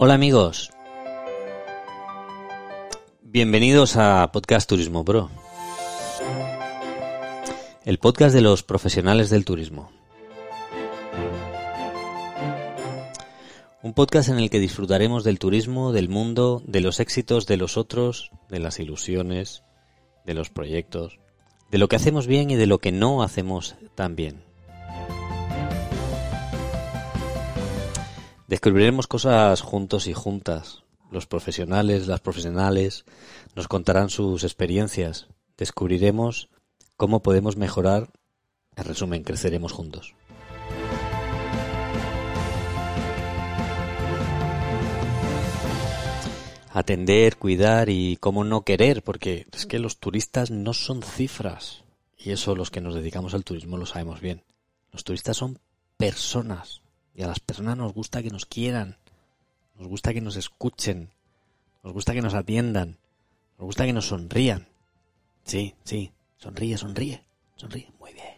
Hola 0.00 0.14
amigos. 0.14 0.70
Bienvenidos 3.20 3.96
a 3.96 4.30
Podcast 4.30 4.68
Turismo 4.68 5.04
Pro. 5.04 5.28
El 7.84 7.98
podcast 7.98 8.32
de 8.32 8.40
los 8.40 8.62
profesionales 8.62 9.28
del 9.28 9.44
turismo. 9.44 9.90
Un 13.82 13.92
podcast 13.92 14.28
en 14.28 14.38
el 14.38 14.50
que 14.50 14.60
disfrutaremos 14.60 15.24
del 15.24 15.40
turismo, 15.40 15.90
del 15.90 16.08
mundo, 16.08 16.62
de 16.64 16.80
los 16.80 17.00
éxitos 17.00 17.48
de 17.48 17.56
los 17.56 17.76
otros, 17.76 18.30
de 18.48 18.60
las 18.60 18.78
ilusiones, 18.78 19.64
de 20.24 20.34
los 20.34 20.48
proyectos, 20.48 21.18
de 21.72 21.78
lo 21.78 21.88
que 21.88 21.96
hacemos 21.96 22.28
bien 22.28 22.52
y 22.52 22.54
de 22.54 22.68
lo 22.68 22.78
que 22.78 22.92
no 22.92 23.24
hacemos 23.24 23.74
tan 23.96 24.14
bien. 24.14 24.47
Descubriremos 28.48 29.06
cosas 29.06 29.60
juntos 29.60 30.06
y 30.06 30.14
juntas. 30.14 30.82
Los 31.10 31.26
profesionales, 31.26 32.06
las 32.06 32.20
profesionales 32.20 33.04
nos 33.54 33.68
contarán 33.68 34.08
sus 34.08 34.42
experiencias. 34.42 35.28
Descubriremos 35.58 36.48
cómo 36.96 37.20
podemos 37.20 37.58
mejorar. 37.58 38.08
En 38.74 38.84
resumen, 38.84 39.22
creceremos 39.22 39.72
juntos. 39.72 40.14
Atender, 46.72 47.36
cuidar 47.36 47.90
y 47.90 48.16
cómo 48.16 48.44
no 48.44 48.62
querer, 48.62 49.02
porque 49.02 49.46
es 49.52 49.66
que 49.66 49.78
los 49.78 49.98
turistas 49.98 50.50
no 50.50 50.72
son 50.72 51.02
cifras. 51.02 51.84
Y 52.16 52.30
eso 52.30 52.56
los 52.56 52.70
que 52.70 52.80
nos 52.80 52.94
dedicamos 52.94 53.34
al 53.34 53.44
turismo 53.44 53.76
lo 53.76 53.84
sabemos 53.84 54.22
bien. 54.22 54.42
Los 54.90 55.04
turistas 55.04 55.36
son 55.36 55.58
personas. 55.98 56.80
Y 57.18 57.24
a 57.24 57.26
las 57.26 57.40
personas 57.40 57.76
nos 57.76 57.92
gusta 57.92 58.22
que 58.22 58.30
nos 58.30 58.46
quieran, 58.46 58.96
nos 59.76 59.88
gusta 59.88 60.14
que 60.14 60.20
nos 60.20 60.36
escuchen, 60.36 61.10
nos 61.82 61.92
gusta 61.92 62.14
que 62.14 62.22
nos 62.22 62.34
atiendan, 62.34 62.96
nos 63.58 63.66
gusta 63.66 63.84
que 63.84 63.92
nos 63.92 64.06
sonrían. 64.06 64.68
Sí, 65.42 65.74
sí, 65.82 66.12
sonríe, 66.36 66.78
sonríe, 66.78 67.24
sonríe, 67.56 67.90
muy 67.98 68.12
bien. 68.12 68.36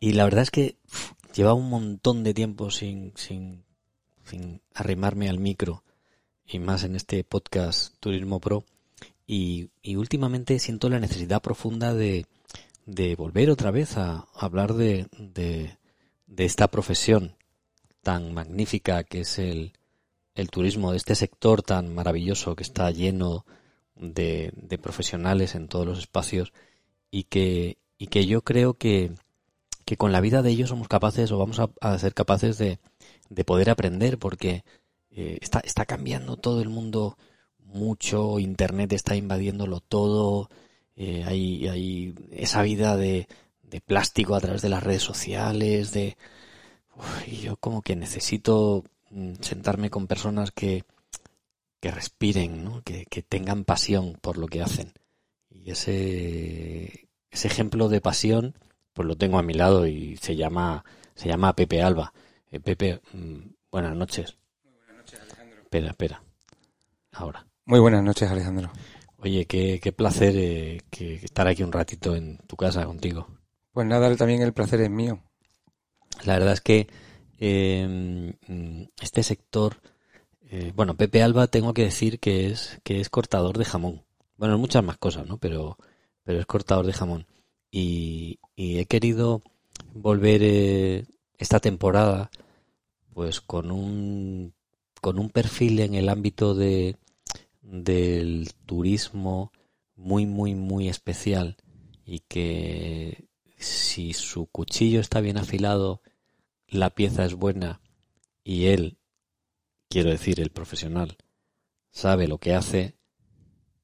Y 0.00 0.14
la 0.14 0.24
verdad 0.24 0.42
es 0.42 0.50
que 0.50 0.76
llevaba 1.36 1.54
un 1.54 1.70
montón 1.70 2.24
de 2.24 2.34
tiempo 2.34 2.72
sin, 2.72 3.12
sin, 3.14 3.62
sin 4.24 4.60
arrimarme 4.74 5.28
al 5.28 5.38
micro 5.38 5.84
y 6.44 6.58
más 6.58 6.82
en 6.82 6.96
este 6.96 7.22
podcast 7.22 7.94
Turismo 8.00 8.40
Pro 8.40 8.64
y, 9.26 9.70
últimamente 9.96 10.58
siento 10.58 10.88
la 10.88 11.00
necesidad 11.00 11.42
profunda 11.42 11.94
de, 11.94 12.26
de 12.86 13.16
volver 13.16 13.50
otra 13.50 13.70
vez 13.70 13.96
a, 13.96 14.26
hablar 14.34 14.74
de, 14.74 15.06
de, 15.18 15.76
esta 16.36 16.68
profesión 16.68 17.36
tan 18.02 18.34
magnífica 18.34 19.04
que 19.04 19.20
es 19.20 19.38
el, 19.38 19.72
el 20.34 20.50
turismo, 20.50 20.90
de 20.90 20.98
este 20.98 21.14
sector 21.14 21.62
tan 21.62 21.94
maravilloso 21.94 22.54
que 22.56 22.62
está 22.62 22.90
lleno 22.90 23.46
de, 23.96 24.52
profesionales 24.82 25.54
en 25.54 25.68
todos 25.68 25.86
los 25.86 25.98
espacios 25.98 26.52
y 27.10 27.24
que, 27.24 27.78
y 27.96 28.08
que 28.08 28.26
yo 28.26 28.42
creo 28.42 28.74
que, 28.74 29.12
que 29.86 29.96
con 29.96 30.12
la 30.12 30.20
vida 30.20 30.42
de 30.42 30.50
ellos 30.50 30.68
somos 30.68 30.88
capaces 30.88 31.30
o 31.32 31.38
vamos 31.38 31.60
a, 31.80 31.98
ser 31.98 32.12
capaces 32.12 32.58
de, 32.58 32.78
de, 33.30 33.44
poder 33.44 33.70
aprender 33.70 34.18
porque 34.18 34.64
eh, 35.10 35.38
está, 35.40 35.60
está 35.60 35.86
cambiando 35.86 36.36
todo 36.36 36.60
el 36.60 36.68
mundo 36.68 37.16
mucho, 37.74 38.38
Internet 38.38 38.92
está 38.92 39.16
invadiéndolo 39.16 39.80
todo, 39.80 40.48
eh, 40.96 41.24
hay, 41.26 41.68
hay, 41.68 42.14
esa 42.30 42.62
vida 42.62 42.96
de, 42.96 43.28
de, 43.62 43.80
plástico 43.80 44.34
a 44.34 44.40
través 44.40 44.62
de 44.62 44.68
las 44.68 44.82
redes 44.82 45.02
sociales, 45.02 45.92
de... 45.92 46.16
y 47.26 47.36
yo 47.38 47.56
como 47.56 47.82
que 47.82 47.96
necesito 47.96 48.84
mm, 49.10 49.34
sentarme 49.40 49.90
con 49.90 50.06
personas 50.06 50.52
que, 50.52 50.84
que 51.80 51.90
respiren, 51.90 52.64
¿no? 52.64 52.82
que, 52.82 53.06
que 53.06 53.22
tengan 53.22 53.64
pasión 53.64 54.16
por 54.20 54.38
lo 54.38 54.46
que 54.46 54.62
hacen. 54.62 54.92
Y 55.50 55.70
ese, 55.70 57.08
ese 57.30 57.48
ejemplo 57.48 57.88
de 57.88 58.00
pasión, 58.00 58.54
pues 58.92 59.06
lo 59.08 59.16
tengo 59.16 59.38
a 59.38 59.42
mi 59.42 59.54
lado 59.54 59.86
y 59.86 60.16
se 60.18 60.36
llama, 60.36 60.84
se 61.14 61.28
llama 61.28 61.54
Pepe 61.54 61.82
Alba. 61.82 62.12
Eh, 62.50 62.60
Pepe, 62.60 63.00
mm, 63.12 63.40
buenas 63.70 63.96
noches. 63.96 64.36
Muy 64.62 64.74
buenas 64.74 64.96
noches, 64.96 65.20
Alejandro. 65.20 65.62
Espera, 65.62 65.88
espera. 65.90 66.22
Ahora. 67.12 67.46
Muy 67.66 67.80
buenas 67.80 68.02
noches, 68.02 68.30
Alejandro. 68.30 68.70
Oye, 69.16 69.46
qué, 69.46 69.80
qué 69.82 69.90
placer 69.90 70.34
eh, 70.36 70.82
que 70.90 71.14
estar 71.14 71.48
aquí 71.48 71.62
un 71.62 71.72
ratito 71.72 72.14
en 72.14 72.36
tu 72.46 72.56
casa 72.56 72.84
contigo. 72.84 73.26
Pues 73.72 73.86
nada, 73.86 74.14
también 74.16 74.42
el 74.42 74.52
placer 74.52 74.82
es 74.82 74.90
mío. 74.90 75.22
La 76.24 76.34
verdad 76.34 76.52
es 76.52 76.60
que 76.60 76.88
eh, 77.38 78.34
este 79.00 79.22
sector, 79.22 79.80
eh, 80.50 80.72
bueno, 80.76 80.94
Pepe 80.94 81.22
Alba 81.22 81.46
tengo 81.46 81.72
que 81.72 81.84
decir 81.84 82.20
que 82.20 82.50
es 82.50 82.80
que 82.84 83.00
es 83.00 83.08
cortador 83.08 83.56
de 83.56 83.64
jamón. 83.64 84.04
Bueno, 84.36 84.58
muchas 84.58 84.84
más 84.84 84.98
cosas, 84.98 85.26
¿no? 85.26 85.38
Pero 85.38 85.78
pero 86.22 86.40
es 86.40 86.46
cortador 86.46 86.84
de 86.84 86.92
jamón 86.92 87.26
y, 87.70 88.40
y 88.56 88.78
he 88.78 88.86
querido 88.86 89.42
volver 89.94 90.42
eh, 90.42 91.06
esta 91.38 91.60
temporada, 91.60 92.30
pues 93.14 93.40
con 93.40 93.70
un 93.70 94.54
con 95.00 95.18
un 95.18 95.30
perfil 95.30 95.80
en 95.80 95.94
el 95.94 96.08
ámbito 96.10 96.54
de 96.54 96.96
del 97.64 98.52
turismo 98.66 99.52
muy, 99.96 100.26
muy, 100.26 100.54
muy 100.54 100.88
especial 100.88 101.56
y 102.04 102.20
que 102.20 103.28
si 103.56 104.12
su 104.12 104.46
cuchillo 104.46 105.00
está 105.00 105.20
bien 105.20 105.38
afilado, 105.38 106.02
la 106.68 106.90
pieza 106.90 107.24
es 107.24 107.34
buena 107.34 107.80
y 108.42 108.66
él, 108.66 108.98
quiero 109.88 110.10
decir, 110.10 110.40
el 110.40 110.50
profesional, 110.50 111.16
sabe 111.90 112.28
lo 112.28 112.38
que 112.38 112.54
hace, 112.54 112.96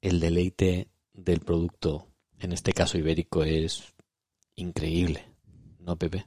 el 0.03 0.21
deleite 0.21 0.91
del 1.15 1.41
producto, 1.41 2.09
en 2.39 2.53
este 2.53 2.73
caso 2.73 2.99
ibérico, 2.99 3.45
es 3.45 3.95
increíble, 4.57 5.25
¿no, 5.79 5.97
Pepe? 5.97 6.27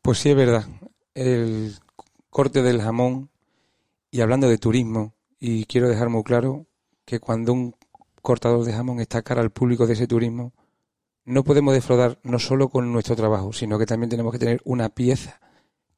Pues 0.00 0.18
sí, 0.18 0.30
es 0.30 0.36
verdad. 0.36 0.66
El 1.14 1.74
corte 2.30 2.62
del 2.62 2.80
jamón 2.80 3.30
y 4.10 4.20
hablando 4.20 4.48
de 4.48 4.58
turismo, 4.58 5.13
y 5.46 5.66
quiero 5.66 5.90
dejar 5.90 6.08
muy 6.08 6.22
claro 6.22 6.64
que 7.04 7.20
cuando 7.20 7.52
un 7.52 7.76
cortador 8.22 8.64
de 8.64 8.72
jamón 8.72 8.98
está 9.00 9.20
cara 9.20 9.42
al 9.42 9.50
público 9.50 9.86
de 9.86 9.92
ese 9.92 10.06
turismo, 10.06 10.54
no 11.26 11.44
podemos 11.44 11.74
defraudar 11.74 12.18
no 12.22 12.38
solo 12.38 12.70
con 12.70 12.90
nuestro 12.90 13.14
trabajo, 13.14 13.52
sino 13.52 13.78
que 13.78 13.84
también 13.84 14.08
tenemos 14.08 14.32
que 14.32 14.38
tener 14.38 14.62
una 14.64 14.88
pieza 14.88 15.42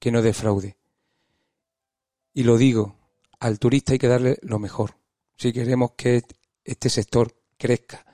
que 0.00 0.10
no 0.10 0.20
defraude. 0.20 0.76
Y 2.34 2.42
lo 2.42 2.58
digo, 2.58 2.96
al 3.38 3.60
turista 3.60 3.92
hay 3.92 4.00
que 4.00 4.08
darle 4.08 4.36
lo 4.42 4.58
mejor. 4.58 4.96
Si 5.36 5.52
queremos 5.52 5.92
que 5.92 6.24
este 6.64 6.90
sector 6.90 7.32
crezca 7.56 8.04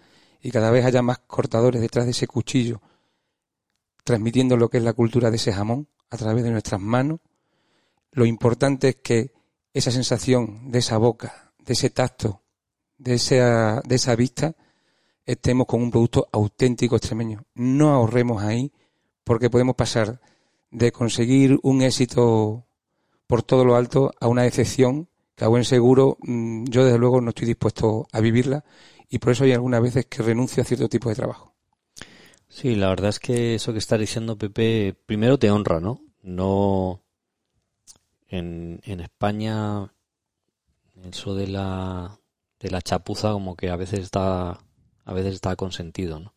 y 0.43 0.51
cada 0.51 0.71
vez 0.71 0.85
haya 0.85 1.01
más 1.01 1.21
cortadores 1.21 1.81
detrás 1.81 2.05
de 2.05 2.11
ese 2.11 2.27
cuchillo, 2.27 2.83
transmitiendo 4.05 4.59
lo 4.59 4.69
que 4.69 4.77
es 4.77 4.85
la 4.85 4.93
cultura 4.93 5.31
de 5.31 5.37
ese 5.37 5.55
jamón 5.55 5.89
a 6.11 6.19
través 6.19 6.45
de 6.45 6.51
nuestras 6.51 6.83
manos, 6.83 7.21
lo 8.11 8.27
importante 8.27 8.91
es 8.91 8.97
que 8.97 9.33
esa 9.75 9.91
sensación 9.91 10.71
de 10.71 10.81
esa 10.81 10.99
boca, 10.99 11.53
de 11.59 11.73
ese 11.73 11.91
tacto, 11.91 12.43
de 12.99 13.15
esa, 13.15 13.81
de 13.85 13.95
esa 13.95 14.15
vista, 14.17 14.55
estemos 15.27 15.67
con 15.67 15.83
un 15.83 15.91
producto 15.91 16.29
auténtico 16.33 16.97
extremeño. 16.97 17.45
No 17.55 17.91
ahorremos 17.91 18.43
ahí 18.43 18.73
porque 19.25 19.51
podemos 19.51 19.77
pasar 19.77 20.21
de 20.71 20.93
conseguir 20.93 21.59
un 21.63 21.83
éxito 21.83 22.67
por 23.27 23.43
todo 23.43 23.65
lo 23.65 23.77
alto 23.77 24.13
a 24.21 24.29
una 24.29 24.43
decepción 24.43 25.09
que 25.35 25.45
a 25.45 25.49
buen 25.49 25.65
seguro 25.65 26.19
mm, 26.23 26.65
yo 26.65 26.85
desde 26.85 26.99
luego 26.99 27.21
no 27.21 27.31
estoy 27.31 27.47
dispuesto 27.47 28.07
a 28.13 28.21
vivirla 28.21 28.65
y 29.09 29.19
por 29.19 29.33
eso 29.33 29.45
hay 29.45 29.53
algunas 29.53 29.83
veces 29.83 30.07
que 30.07 30.23
renuncio 30.23 30.63
a 30.63 30.67
cierto 30.67 30.89
tipo 30.89 31.09
de 31.09 31.15
trabajo. 31.15 31.55
Sí, 32.49 32.75
la 32.75 32.89
verdad 32.89 33.11
es 33.11 33.19
que 33.19 33.55
eso 33.55 33.73
que 33.73 33.79
está 33.79 33.97
diciendo 33.97 34.37
Pepe, 34.37 34.95
primero 35.07 35.39
te 35.39 35.51
honra, 35.51 35.81
¿no? 35.81 36.01
No, 36.23 37.02
en, 38.33 39.01
España 39.01 39.93
eso 41.05 41.35
de 41.35 41.49
la 41.49 42.19
de 42.61 42.71
la 42.71 42.81
chapuza 42.81 43.33
como 43.33 43.57
que 43.57 43.71
a 43.71 43.77
veces 43.77 44.01
está 44.01 44.59
a 45.05 45.13
veces 45.13 45.35
está 45.35 45.57
consentido 45.57 46.21
¿no? 46.21 46.35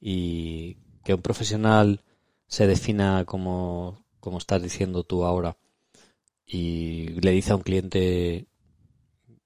y 0.00 0.76
que 1.04 1.14
un 1.14 1.22
profesional 1.22 2.02
se 2.46 2.66
defina 2.66 3.24
como 3.24 4.04
como 4.20 4.38
estás 4.38 4.62
diciendo 4.62 5.02
tú 5.04 5.24
ahora 5.24 5.56
y 6.46 7.08
le 7.20 7.32
dice 7.32 7.52
a 7.52 7.56
un 7.56 7.62
cliente 7.62 8.46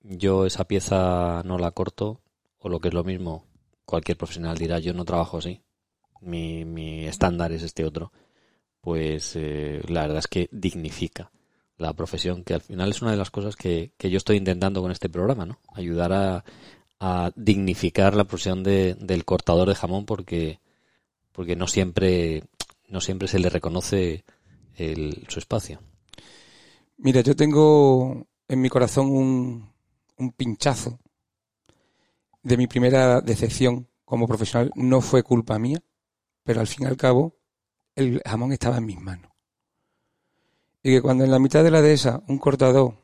yo 0.02 0.46
esa 0.46 0.66
pieza 0.66 1.42
no 1.44 1.58
la 1.58 1.70
corto 1.70 2.20
o 2.58 2.68
lo 2.68 2.80
que 2.80 2.88
es 2.88 2.94
lo 2.94 3.04
mismo 3.04 3.46
cualquier 3.86 4.18
profesional 4.18 4.58
dirá 4.58 4.78
yo 4.80 4.92
no 4.92 5.04
trabajo 5.04 5.38
así 5.38 5.62
mi, 6.20 6.64
mi 6.64 7.06
estándar 7.06 7.52
es 7.52 7.62
este 7.62 7.84
otro 7.84 8.12
pues 8.80 9.36
eh, 9.36 9.80
la 9.88 10.02
verdad 10.02 10.18
es 10.18 10.26
que 10.26 10.48
dignifica 10.52 11.30
la 11.78 11.92
profesión, 11.92 12.42
que 12.44 12.54
al 12.54 12.60
final 12.62 12.90
es 12.90 13.02
una 13.02 13.10
de 13.10 13.16
las 13.16 13.30
cosas 13.30 13.56
que, 13.56 13.92
que 13.98 14.10
yo 14.10 14.16
estoy 14.16 14.36
intentando 14.36 14.80
con 14.80 14.90
este 14.90 15.08
programa, 15.08 15.44
¿no? 15.46 15.58
Ayudar 15.74 16.12
a, 16.12 16.44
a 17.00 17.30
dignificar 17.36 18.14
la 18.14 18.24
profesión 18.24 18.62
de, 18.62 18.94
del 18.94 19.24
cortador 19.24 19.68
de 19.68 19.74
jamón 19.74 20.06
porque, 20.06 20.60
porque 21.32 21.56
no 21.56 21.66
siempre 21.66 22.44
no 22.88 23.00
siempre 23.00 23.28
se 23.28 23.38
le 23.38 23.50
reconoce 23.50 24.24
el, 24.76 25.26
su 25.28 25.38
espacio. 25.38 25.80
Mira, 26.98 27.20
yo 27.20 27.34
tengo 27.34 28.26
en 28.48 28.60
mi 28.60 28.68
corazón 28.68 29.08
un, 29.08 29.72
un 30.18 30.32
pinchazo 30.32 31.00
de 32.42 32.56
mi 32.56 32.66
primera 32.66 33.20
decepción 33.20 33.88
como 34.04 34.28
profesional. 34.28 34.70
No 34.76 35.00
fue 35.00 35.22
culpa 35.22 35.58
mía, 35.58 35.82
pero 36.44 36.60
al 36.60 36.68
fin 36.68 36.84
y 36.84 36.86
al 36.86 36.96
cabo 36.96 37.36
el 37.94 38.22
jamón 38.24 38.52
estaba 38.52 38.78
en 38.78 38.86
mis 38.86 39.00
manos. 39.00 39.32
Y 40.86 40.90
que 40.90 41.02
cuando 41.02 41.24
en 41.24 41.32
la 41.32 41.40
mitad 41.40 41.64
de 41.64 41.72
la 41.72 41.82
dehesa 41.82 42.22
un 42.28 42.38
cortador, 42.38 42.94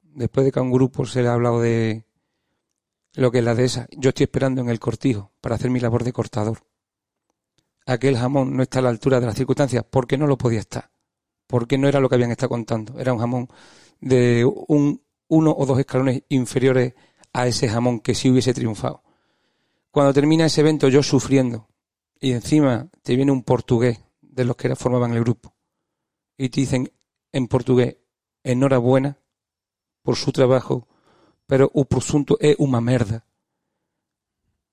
después 0.00 0.46
de 0.46 0.52
que 0.52 0.60
a 0.60 0.62
un 0.62 0.70
grupo 0.70 1.04
se 1.04 1.22
le 1.22 1.28
ha 1.28 1.32
hablado 1.32 1.60
de 1.60 2.04
lo 3.14 3.32
que 3.32 3.38
es 3.38 3.44
la 3.44 3.56
dehesa, 3.56 3.88
yo 3.90 4.10
estoy 4.10 4.22
esperando 4.22 4.60
en 4.60 4.68
el 4.68 4.78
cortijo 4.78 5.32
para 5.40 5.56
hacer 5.56 5.72
mi 5.72 5.80
labor 5.80 6.04
de 6.04 6.12
cortador. 6.12 6.62
Aquel 7.84 8.16
jamón 8.16 8.56
no 8.56 8.62
está 8.62 8.78
a 8.78 8.82
la 8.82 8.90
altura 8.90 9.18
de 9.18 9.26
las 9.26 9.34
circunstancias 9.34 9.84
porque 9.90 10.16
no 10.16 10.28
lo 10.28 10.38
podía 10.38 10.60
estar, 10.60 10.88
porque 11.48 11.76
no 11.78 11.88
era 11.88 11.98
lo 11.98 12.08
que 12.08 12.14
habían 12.14 12.30
estado 12.30 12.50
contando. 12.50 13.00
Era 13.00 13.12
un 13.12 13.18
jamón 13.18 13.48
de 14.00 14.44
un, 14.44 15.02
uno 15.26 15.50
o 15.50 15.66
dos 15.66 15.80
escalones 15.80 16.22
inferiores 16.28 16.94
a 17.32 17.48
ese 17.48 17.68
jamón 17.68 17.98
que 17.98 18.14
sí 18.14 18.30
hubiese 18.30 18.54
triunfado. 18.54 19.02
Cuando 19.90 20.14
termina 20.14 20.46
ese 20.46 20.60
evento 20.60 20.86
yo 20.86 21.02
sufriendo 21.02 21.66
y 22.20 22.30
encima 22.30 22.88
te 23.02 23.16
viene 23.16 23.32
un 23.32 23.42
portugués 23.42 23.98
de 24.20 24.44
los 24.44 24.54
que 24.54 24.76
formaban 24.76 25.12
el 25.14 25.22
grupo 25.22 25.56
y 26.38 26.48
te 26.48 26.60
dicen 26.60 26.90
en 27.32 27.48
portugués 27.48 27.96
enhorabuena 28.42 29.18
por 30.02 30.16
su 30.16 30.32
trabajo, 30.32 30.88
pero 31.46 31.70
o 31.74 31.84
presunto 31.84 32.36
es 32.40 32.56
una 32.58 32.80
merda. 32.80 33.24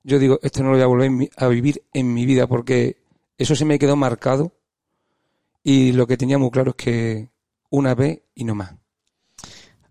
Yo 0.04 0.20
digo, 0.20 0.40
esto 0.42 0.64
no 0.64 0.70
lo 0.70 0.76
voy 0.76 0.84
a 0.84 0.88
volver 0.88 1.30
a 1.36 1.48
vivir 1.48 1.84
en 1.94 2.14
mi 2.14 2.26
vida 2.26 2.48
porque 2.48 2.98
eso 3.38 3.56
se 3.56 3.66
me 3.66 3.78
quedó 3.78 3.96
marcado 3.96 4.54
y 5.64 5.92
lo 5.92 6.08
que 6.08 6.18
tenía 6.18 6.38
muy 6.38 6.50
claro 6.50 6.72
es 6.72 6.76
que 6.78 7.30
una 7.70 7.94
vez 7.94 8.22
y 8.34 8.46
no 8.46 8.56
más. 8.56 8.74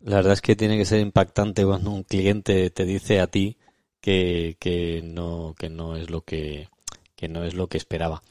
La 0.01 0.17
verdad 0.17 0.33
es 0.35 0.41
que 0.41 0.57
tiene 0.57 0.79
que 0.79 0.85
ser 0.85 1.01
impactante 1.01 1.65
cuando 1.65 1.91
un 1.91 2.05
cliente 2.05 2.71
te 2.71 2.85
dice 2.85 3.21
a 3.21 3.27
ti 3.27 3.59
que, 4.01 5.03
no 5.05 5.55
que 5.59 5.69
no 5.69 5.97
es 5.97 6.11
lo 6.11 6.23
que 6.23 6.69
que 7.17 7.29
no 7.29 7.45
es 7.45 7.55
lo 7.55 7.67
que 7.69 7.79
esperaba. 7.79 8.23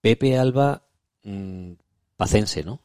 Pepe 0.00 0.36
Alba 0.36 0.82
mmm, 1.22 1.72
pacense, 2.16 2.62
¿no? 2.62 2.80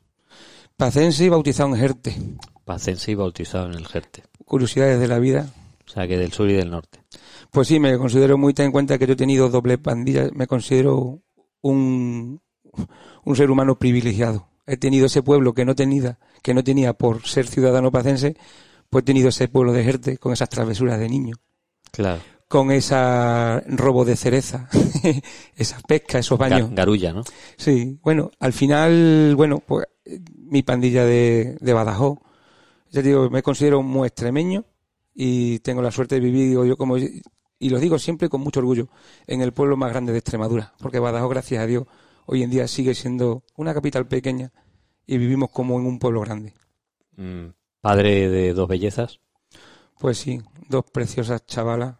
Pacense 0.79 1.25
y 1.25 1.27
bautizado 1.27 1.75
en 1.75 1.75
Jerte. 1.75 2.15
Pacense 2.63 3.11
y 3.11 3.15
bautizado 3.15 3.65
en 3.65 3.73
el 3.73 3.85
Jerte. 3.85 4.23
Curiosidades 4.45 4.97
de 4.97 5.09
la 5.09 5.19
vida. 5.19 5.51
O 5.85 5.89
sea, 5.89 6.07
que 6.07 6.17
del 6.17 6.31
sur 6.31 6.49
y 6.49 6.53
del 6.53 6.71
norte. 6.71 7.01
Pues 7.51 7.67
sí, 7.67 7.81
me 7.81 7.97
considero 7.97 8.37
muy 8.37 8.53
ten 8.53 8.67
en 8.67 8.71
cuenta 8.71 8.97
que 8.97 9.05
yo 9.05 9.11
he 9.11 9.17
tenido 9.17 9.49
doble 9.49 9.77
pandilla, 9.77 10.29
me 10.33 10.47
considero 10.47 11.19
un, 11.59 12.39
un 13.25 13.35
ser 13.35 13.51
humano 13.51 13.77
privilegiado. 13.77 14.47
He 14.65 14.77
tenido 14.77 15.07
ese 15.07 15.21
pueblo 15.21 15.53
que 15.53 15.65
no 15.65 15.75
tenía, 15.75 16.17
que 16.41 16.53
no 16.53 16.63
tenía 16.63 16.93
por 16.93 17.27
ser 17.27 17.45
ciudadano 17.47 17.91
pacense, 17.91 18.37
pues 18.89 19.01
he 19.01 19.05
tenido 19.05 19.27
ese 19.27 19.49
pueblo 19.49 19.73
de 19.73 19.83
Jerte 19.83 20.17
con 20.17 20.31
esas 20.31 20.47
travesuras 20.47 20.97
de 20.97 21.09
niño. 21.09 21.35
Claro. 21.91 22.21
Con 22.49 22.71
esa 22.71 23.63
robo 23.67 24.03
de 24.03 24.17
cereza, 24.17 24.67
esa 25.55 25.79
pesca, 25.87 26.19
esos 26.19 26.37
baños. 26.37 26.71
Garulla, 26.71 27.13
¿no? 27.13 27.23
Sí, 27.55 27.97
bueno, 28.03 28.31
al 28.39 28.51
final, 28.51 29.35
bueno, 29.37 29.63
pues 29.65 29.85
mi 30.35 30.63
pandilla 30.63 31.05
de, 31.05 31.57
de 31.61 31.73
Badajoz, 31.73 32.17
ya 32.91 33.01
digo, 33.01 33.29
me 33.29 33.43
considero 33.43 33.81
muy 33.83 34.07
extremeño 34.07 34.65
y 35.13 35.59
tengo 35.59 35.81
la 35.81 35.91
suerte 35.91 36.15
de 36.15 36.21
vivir, 36.21 36.49
digo 36.49 36.65
yo, 36.65 36.75
como, 36.75 36.97
y 36.97 37.69
lo 37.69 37.79
digo 37.79 37.99
siempre 37.99 38.29
con 38.29 38.41
mucho 38.41 38.61
orgullo, 38.61 38.89
en 39.27 39.41
el 39.41 39.53
pueblo 39.53 39.77
más 39.77 39.91
grande 39.91 40.11
de 40.11 40.19
Extremadura, 40.19 40.73
porque 40.79 40.99
Badajoz, 40.99 41.29
gracias 41.29 41.61
a 41.61 41.67
Dios, 41.67 41.85
hoy 42.25 42.43
en 42.43 42.49
día 42.49 42.67
sigue 42.67 42.95
siendo 42.95 43.43
una 43.55 43.73
capital 43.73 44.07
pequeña 44.07 44.51
y 45.05 45.17
vivimos 45.17 45.49
como 45.51 45.79
en 45.79 45.85
un 45.85 45.99
pueblo 45.99 46.21
grande. 46.21 46.53
Mm, 47.17 47.47
padre 47.81 48.29
de 48.29 48.53
dos 48.53 48.67
bellezas. 48.67 49.19
Pues 49.99 50.17
sí, 50.17 50.41
dos 50.69 50.85
preciosas 50.91 51.45
chavalas. 51.45 51.95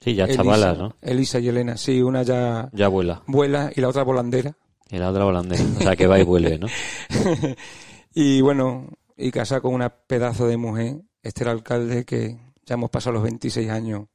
Sí, 0.00 0.14
ya 0.14 0.24
Elisa, 0.24 0.42
chavalas, 0.42 0.78
¿no? 0.78 0.94
Elisa 1.02 1.38
y 1.40 1.48
Elena, 1.48 1.76
sí, 1.76 2.02
una 2.02 2.22
ya 2.22 2.68
Ya 2.72 2.88
vuela. 2.88 3.22
vuela 3.26 3.72
y 3.74 3.80
la 3.80 3.88
otra 3.88 4.02
volandera. 4.04 4.56
Y 4.90 4.98
la 4.98 5.10
otra 5.10 5.24
volandera. 5.24 5.62
O 5.78 5.80
sea, 5.82 5.96
que 5.96 6.06
va 6.06 6.18
y 6.18 6.22
vuelve, 6.24 6.58
¿no? 6.58 6.66
y 8.14 8.40
bueno, 8.40 8.86
y 9.16 9.30
casada 9.30 9.60
con 9.60 9.74
una 9.74 9.88
pedazo 9.88 10.46
de 10.46 10.56
mujer, 10.56 11.02
este 11.22 11.42
era 11.44 11.50
alcalde 11.52 12.04
que 12.04 12.38
ya 12.64 12.74
hemos 12.74 12.90
pasado 12.90 13.14
los 13.14 13.22
26 13.24 13.68
años 13.70 14.06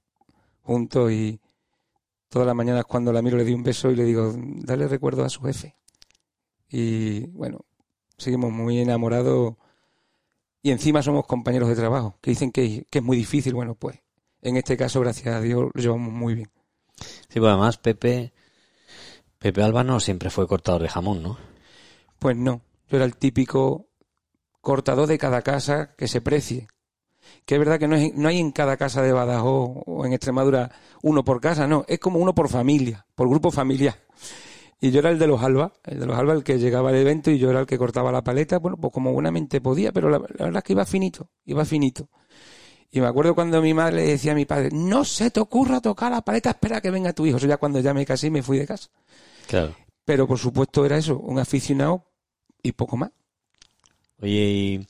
juntos 0.61 1.11
y 1.11 1.39
todas 2.29 2.45
las 2.45 2.55
mañanas 2.55 2.85
cuando 2.85 3.11
la 3.11 3.21
miro 3.21 3.35
le 3.37 3.43
doy 3.43 3.53
un 3.53 3.63
beso 3.63 3.89
y 3.91 3.95
le 3.95 4.03
digo, 4.05 4.33
dale 4.37 4.87
recuerdo 4.87 5.25
a 5.25 5.29
su 5.29 5.41
jefe. 5.41 5.75
Y 6.69 7.25
bueno, 7.31 7.59
seguimos 8.17 8.51
muy 8.51 8.79
enamorados 8.79 9.55
y 10.61 10.71
encima 10.71 11.01
somos 11.01 11.25
compañeros 11.25 11.67
de 11.67 11.75
trabajo, 11.75 12.15
que 12.21 12.31
dicen 12.31 12.51
que, 12.51 12.85
que 12.89 12.99
es 12.99 13.03
muy 13.03 13.17
difícil. 13.17 13.53
Bueno, 13.53 13.75
pues 13.75 13.99
en 14.41 14.57
este 14.57 14.77
caso, 14.77 14.99
gracias 14.99 15.35
a 15.35 15.41
Dios, 15.41 15.69
lo 15.73 15.81
llevamos 15.81 16.11
muy 16.11 16.35
bien. 16.35 16.49
Sí, 17.29 17.39
pues 17.39 17.49
además 17.49 17.77
Pepe, 17.77 18.33
Pepe 19.39 19.63
Alba 19.63 19.83
no 19.83 19.99
siempre 19.99 20.29
fue 20.29 20.47
cortador 20.47 20.81
de 20.81 20.89
jamón, 20.89 21.23
¿no? 21.23 21.37
Pues 22.19 22.37
no, 22.37 22.61
yo 22.89 22.97
era 22.97 23.05
el 23.05 23.15
típico 23.15 23.87
cortador 24.61 25.07
de 25.07 25.17
cada 25.17 25.41
casa 25.41 25.95
que 25.97 26.07
se 26.07 26.21
precie. 26.21 26.67
Que 27.45 27.55
es 27.55 27.59
verdad 27.59 27.79
que 27.79 27.87
no, 27.87 27.95
es, 27.95 28.13
no 28.13 28.27
hay 28.27 28.39
en 28.39 28.51
cada 28.51 28.77
casa 28.77 29.01
de 29.01 29.11
Badajoz 29.11 29.83
o 29.85 30.05
en 30.05 30.13
Extremadura 30.13 30.71
uno 31.01 31.23
por 31.23 31.39
casa, 31.39 31.67
no, 31.67 31.85
es 31.87 31.99
como 31.99 32.19
uno 32.19 32.35
por 32.35 32.49
familia, 32.49 33.05
por 33.15 33.29
grupo 33.29 33.51
familiar. 33.51 33.95
Y 34.79 34.89
yo 34.89 34.99
era 34.99 35.11
el 35.11 35.19
de 35.19 35.27
los 35.27 35.41
Alba, 35.41 35.73
el 35.85 35.99
de 35.99 36.05
los 36.07 36.17
Alba, 36.17 36.33
el 36.33 36.43
que 36.43 36.57
llegaba 36.57 36.89
al 36.89 36.95
evento 36.95 37.29
y 37.29 37.37
yo 37.37 37.51
era 37.51 37.59
el 37.59 37.67
que 37.67 37.77
cortaba 37.77 38.11
la 38.11 38.23
paleta, 38.23 38.57
bueno, 38.57 38.77
pues 38.77 38.91
como 38.91 39.13
buenamente 39.13 39.61
podía, 39.61 39.91
pero 39.91 40.09
la, 40.09 40.17
la 40.17 40.45
verdad 40.45 40.57
es 40.57 40.63
que 40.63 40.73
iba 40.73 40.85
finito, 40.85 41.29
iba 41.45 41.63
finito. 41.65 42.09
Y 42.91 42.99
me 42.99 43.07
acuerdo 43.07 43.33
cuando 43.33 43.61
mi 43.61 43.73
madre 43.73 43.97
le 43.97 44.07
decía 44.07 44.33
a 44.33 44.35
mi 44.35 44.45
padre, 44.45 44.69
no 44.73 45.05
se 45.05 45.31
te 45.31 45.39
ocurra 45.39 45.79
tocar 45.79 46.11
la 46.11 46.21
paleta, 46.21 46.49
espera 46.49 46.81
que 46.81 46.91
venga 46.91 47.13
tu 47.13 47.25
hijo. 47.25 47.37
Eso 47.37 47.47
ya 47.47 47.57
cuando 47.57 47.79
ya 47.79 47.93
me 47.93 48.05
casé 48.05 48.27
y 48.27 48.31
me 48.31 48.43
fui 48.43 48.57
de 48.57 48.67
casa. 48.67 48.89
Claro. 49.47 49.75
Pero 50.03 50.27
por 50.27 50.37
supuesto 50.37 50.85
era 50.85 50.97
eso, 50.97 51.17
un 51.17 51.39
aficionado 51.39 52.03
y 52.61 52.73
poco 52.73 52.97
más. 52.97 53.11
Oye, 54.21 54.31
¿y, 54.31 54.87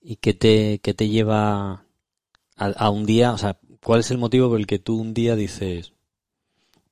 y 0.00 0.16
qué, 0.16 0.32
te, 0.32 0.78
qué 0.78 0.94
te 0.94 1.08
lleva 1.08 1.84
a, 2.56 2.66
a, 2.66 2.90
un 2.90 3.04
día? 3.04 3.32
O 3.32 3.38
sea, 3.38 3.58
¿cuál 3.82 4.00
es 4.00 4.10
el 4.12 4.18
motivo 4.18 4.48
por 4.48 4.60
el 4.60 4.66
que 4.66 4.78
tú 4.78 5.00
un 5.00 5.12
día 5.12 5.34
dices, 5.34 5.92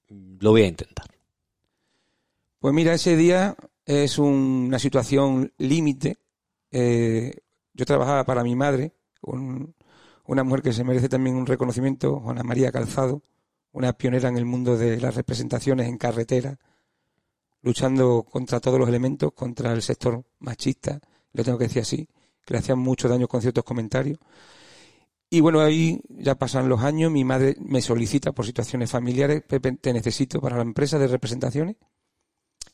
lo 0.09 0.51
voy 0.51 0.63
a 0.63 0.67
intentar? 0.67 1.07
Pues 2.59 2.75
mira, 2.75 2.95
ese 2.95 3.17
día 3.17 3.57
es 3.85 4.19
un, 4.19 4.65
una 4.69 4.79
situación 4.79 5.53
límite. 5.59 6.19
Eh, 6.71 7.33
yo 7.75 7.85
trabajaba 7.85 8.25
para 8.25 8.43
mi 8.43 8.57
madre, 8.57 8.93
un, 9.23 9.75
una 10.27 10.45
mujer 10.45 10.63
que 10.63 10.73
se 10.73 10.85
merece 10.85 11.09
también 11.09 11.37
un 11.37 11.47
reconocimiento, 11.47 12.21
Juana 12.21 12.43
María 12.43 12.73
Calzado, 12.73 13.23
una 13.73 13.93
pionera 13.93 14.29
en 14.29 14.37
el 14.37 14.45
mundo 14.45 14.77
de 14.77 15.01
las 15.01 15.15
representaciones 15.15 15.89
en 15.89 15.99
carretera, 15.99 16.59
luchando 17.63 18.23
contra 18.23 18.61
todos 18.61 18.79
los 18.79 18.89
elementos, 18.89 19.33
contra 19.33 19.73
el 19.73 19.83
sector 19.83 20.25
machista, 20.39 21.01
lo 21.33 21.43
tengo 21.43 21.59
que 21.59 21.65
decir 21.65 21.83
así, 21.83 22.09
que 22.45 22.55
le 22.55 22.59
hacían 22.59 22.79
mucho 22.79 23.09
daño 23.09 23.27
con 23.27 23.41
ciertos 23.41 23.65
comentarios. 23.65 24.19
Y 25.29 25.41
bueno, 25.41 25.61
ahí 25.61 26.01
ya 26.09 26.37
pasan 26.37 26.69
los 26.69 26.83
años, 26.83 27.11
mi 27.11 27.25
madre 27.25 27.57
me 27.61 27.83
solicita 27.83 28.33
por 28.33 28.47
situaciones 28.47 28.91
familiares, 28.91 29.43
te 29.81 29.93
necesito 29.93 30.41
para 30.41 30.57
la 30.57 30.63
empresa 30.63 30.99
de 30.99 31.09
representaciones. 31.09 31.77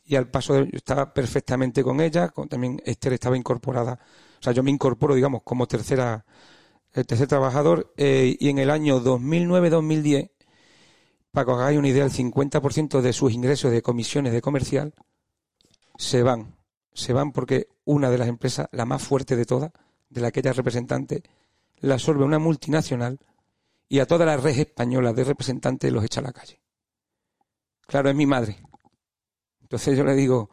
Y 0.05 0.17
al 0.17 0.29
paso 0.29 0.55
de, 0.55 0.65
yo 0.65 0.77
estaba 0.77 1.15
perfectamente 1.15 1.83
con 1.83 2.01
ella, 2.01 2.33
también 2.49 2.83
Esther 2.85 3.15
estaba 3.15 3.37
incorporada, 3.37 3.99
o 4.41 4.43
sea, 4.43 4.53
yo 4.53 4.63
me 4.63 4.71
incorporo, 4.71 5.15
digamos, 5.15 5.43
como 5.43 5.67
tercera, 5.67 6.25
el 6.93 7.07
tercer 7.07 7.29
trabajador, 7.29 7.93
eh, 7.97 8.37
y 8.39 8.49
en 8.49 8.59
el 8.59 8.71
año 8.71 9.01
2009-2010, 9.01 10.31
para 11.33 11.45
que 11.45 11.51
os 11.53 11.61
hagáis 11.61 11.79
una 11.79 11.89
idea, 11.89 12.05
el 12.05 12.11
50% 12.11 13.01
de 13.01 13.13
sus 13.13 13.33
ingresos 13.33 13.71
de 13.71 13.83
comisiones 13.83 14.33
de 14.33 14.43
comercial 14.43 14.95
se 15.97 16.23
van. 16.23 16.57
Se 16.93 17.13
van 17.13 17.33
porque 17.33 17.69
una 17.85 18.11
de 18.11 18.19
las 18.19 18.29
empresas, 18.29 18.69
la 18.73 18.85
más 18.85 19.03
fuerte 19.03 19.37
de 19.37 19.45
todas, 19.45 19.71
de 20.09 20.21
la 20.21 20.33
que 20.33 20.41
ella 20.41 20.51
es 20.51 20.57
representante, 20.57 21.23
la 21.79 21.95
absorbe 21.95 22.25
una 22.25 22.39
multinacional 22.39 23.21
y 23.89 24.01
a 24.01 24.07
toda 24.07 24.27
la 24.27 24.37
red 24.37 24.59
española 24.59 25.13
de 25.13 25.25
representantes 25.25 25.93
los 25.93 26.05
echa 26.05 26.21
a 26.21 26.25
la 26.25 26.33
calle. 26.33 26.61
Claro, 27.87 28.11
es 28.11 28.17
mi 28.17 28.27
madre. 28.27 28.57
Entonces 29.61 29.97
yo 29.97 30.05
le 30.05 30.15
digo, 30.15 30.51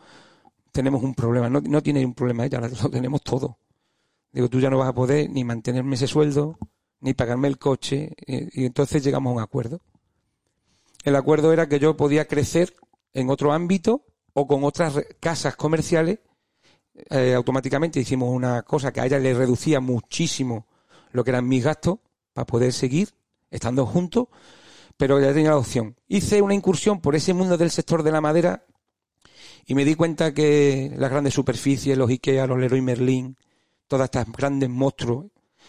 tenemos 0.72 1.02
un 1.02 1.16
problema. 1.16 1.50
No, 1.50 1.60
no 1.62 1.82
tiene 1.82 2.06
un 2.06 2.14
problema 2.14 2.46
ella, 2.46 2.60
lo 2.84 2.90
tenemos 2.90 3.22
todo. 3.22 3.58
Digo, 4.38 4.50
tú 4.50 4.60
ya 4.60 4.70
no 4.70 4.78
vas 4.78 4.90
a 4.90 4.94
poder 4.94 5.32
ni 5.32 5.44
mantenerme 5.44 5.96
ese 5.96 6.06
sueldo, 6.06 6.60
ni 7.00 7.16
pagarme 7.16 7.48
el 7.48 7.58
coche. 7.58 8.14
Y, 8.28 8.66
entonces 8.66 9.04
llegamos 9.04 9.32
a 9.32 9.34
un 9.34 9.42
acuerdo. 9.42 9.82
El 11.04 11.16
acuerdo 11.16 11.52
era 11.52 11.68
que 11.68 11.80
yo 11.80 11.98
podía 11.98 12.28
crecer 12.28 12.76
en 13.14 13.32
otro 13.32 13.52
ámbito 13.52 14.06
o 14.34 14.46
con 14.46 14.64
otras 14.64 14.94
casas 15.20 15.56
comerciales. 15.56 16.20
Eh, 17.10 17.34
automáticamente 17.34 18.00
hicimos 18.00 18.30
una 18.30 18.62
cosa 18.62 18.94
que 18.94 19.02
a 19.02 19.08
ella 19.08 19.18
le 19.18 19.34
reducía 19.34 19.80
muchísimo 19.80 20.68
lo 21.14 21.24
que 21.24 21.32
eran 21.32 21.48
mis 21.48 21.64
gastos 21.64 21.98
para 22.32 22.46
poder 22.46 22.74
seguir 22.74 23.16
estando 23.50 23.88
juntos, 23.88 24.28
pero 24.98 25.20
ya 25.20 25.34
tenía 25.34 25.50
la 25.50 25.58
opción. 25.58 25.96
Hice 26.08 26.44
una 26.44 26.54
incursión 26.54 27.02
por 27.02 27.16
ese 27.16 27.34
mundo 27.34 27.58
del 27.58 27.72
sector 27.72 28.04
de 28.04 28.12
la 28.12 28.22
madera 28.22 28.66
Y 29.66 29.74
me 29.74 29.84
di 29.84 29.96
cuenta 29.96 30.32
que 30.32 30.94
las 30.96 31.10
grandes 31.10 31.34
superficies, 31.34 31.98
los 31.98 32.08
Ikea, 32.08 32.46
los 32.46 32.60
Leroy 32.60 32.82
Merlin, 32.82 33.36
todas 33.88 34.06
estas 34.06 34.32
grandes 34.32 34.70
monstruos, 34.70 35.26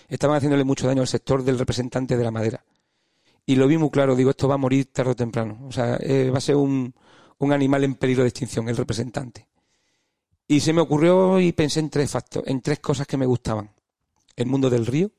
estaban 0.09 0.37
haciéndole 0.37 0.65
mucho 0.65 0.87
daño 0.87 1.03
al 1.03 1.09
sector 1.09 1.43
del 1.43 1.59
representante 1.59 2.17
de 2.17 2.25
la 2.25 2.31
madera. 2.31 2.65
Y 3.47 3.57
lo 3.57 3.67
vi 3.67 3.79
muy 3.79 3.91
claro, 3.91 4.15
digo, 4.15 4.31
esto 4.31 4.49
va 4.49 4.55
a 4.55 4.59
morir 4.59 4.93
tarde 4.93 5.13
o 5.13 5.17
temprano. 5.17 5.67
O 5.67 5.73
sea, 5.73 5.97
eh, 6.01 6.31
va 6.31 6.39
a 6.39 6.43
ser 6.43 6.57
un, 6.57 6.95
un 7.39 7.53
animal 7.53 7.85
en 7.85 7.95
peligro 7.95 8.23
de 8.23 8.29
extinción, 8.29 8.69
el 8.69 8.77
representante. 8.77 9.49
Y 10.47 10.61
se 10.61 10.73
me 10.73 10.81
ocurrió 10.81 11.41
y 11.41 11.53
pensé 11.53 11.81
en 11.81 11.91
tres 11.91 12.11
factos, 12.11 12.43
en 12.47 12.61
tres 12.61 12.81
cosas 12.81 13.07
que 13.07 13.17
me 13.17 13.27
gustaban. 13.27 13.71
El 14.37 14.47
mundo 14.47 14.71
del 14.71 14.87
río, 14.87 15.11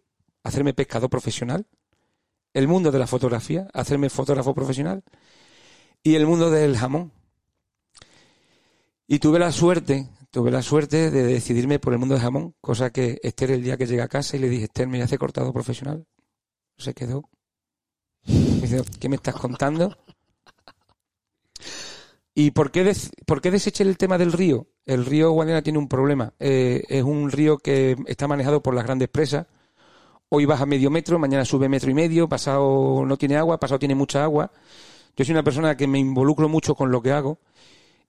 hacerme 0.44 0.74
pescador 0.74 1.10
profesional, 1.10 1.68
el 2.54 2.68
mundo 2.68 2.92
de 2.92 3.00
la 3.00 3.08
fotografía, 3.08 3.68
hacerme 3.74 4.10
fotógrafo 4.10 4.54
profesional, 4.54 5.04
y 6.02 6.16
el 6.16 6.26
mundo 6.26 6.50
del 6.50 6.78
jamón. 6.78 7.12
Y 9.08 9.20
tuve 9.20 9.40
la 9.40 9.52
suerte, 9.52 10.08
tuve 10.32 10.52
la 10.52 10.62
suerte 10.62 11.12
de 11.12 11.24
decidirme 11.24 11.80
por 11.80 11.94
el 11.94 12.00
mundo 12.00 12.16
del 12.16 12.24
jamón, 12.24 12.56
cosa 12.62 12.92
que 12.92 13.20
Esther 13.24 13.52
el 13.52 13.64
día 13.64 13.78
que 13.78 13.88
llegué 13.88 14.02
a 14.02 14.08
casa 14.08 14.38
y 14.38 14.40
le 14.40 14.50
dije, 14.50 14.66
Esther, 14.66 14.88
me 14.88 15.02
hace 15.02 15.18
cortado 15.18 15.52
profesional. 15.54 16.06
Se 16.78 16.94
quedó. 16.94 17.24
Me 18.26 18.84
¿qué 19.00 19.10
me 19.10 19.16
estás 19.16 19.36
contando? 19.36 19.98
¿Y 22.36 22.52
por 22.52 22.72
qué, 22.72 22.96
por 23.26 23.42
qué 23.42 23.52
deseché 23.52 23.84
el 23.84 23.98
tema 23.98 24.18
del 24.18 24.32
río? 24.32 24.68
El 24.86 25.06
río 25.06 25.32
Guadiana 25.32 25.62
tiene 25.62 25.80
un 25.80 25.90
problema. 25.90 26.34
Eh, 26.40 26.84
es 26.88 27.04
un 27.04 27.32
río 27.32 27.58
que 27.58 27.98
está 28.08 28.28
manejado 28.28 28.62
por 28.62 28.76
las 28.76 28.86
grandes 28.86 29.10
presas. 29.10 29.48
Hoy 30.30 30.46
baja 30.46 30.66
medio 30.66 30.92
metro, 30.92 31.18
mañana 31.18 31.44
sube 31.44 31.68
metro 31.68 31.90
y 31.90 31.96
medio, 31.96 32.30
pasado 32.30 33.04
no 33.06 33.18
tiene 33.18 33.36
agua, 33.36 33.60
pasado 33.60 33.80
tiene 33.80 33.96
mucha 33.96 34.24
agua. 34.24 34.52
Yo 35.18 35.26
soy 35.26 35.34
una 35.34 35.44
persona 35.44 35.76
que 35.76 35.88
me 35.88 36.00
involucro 36.00 36.48
mucho 36.48 36.76
con 36.76 36.92
lo 36.92 37.02
que 37.02 37.12
hago 37.12 37.40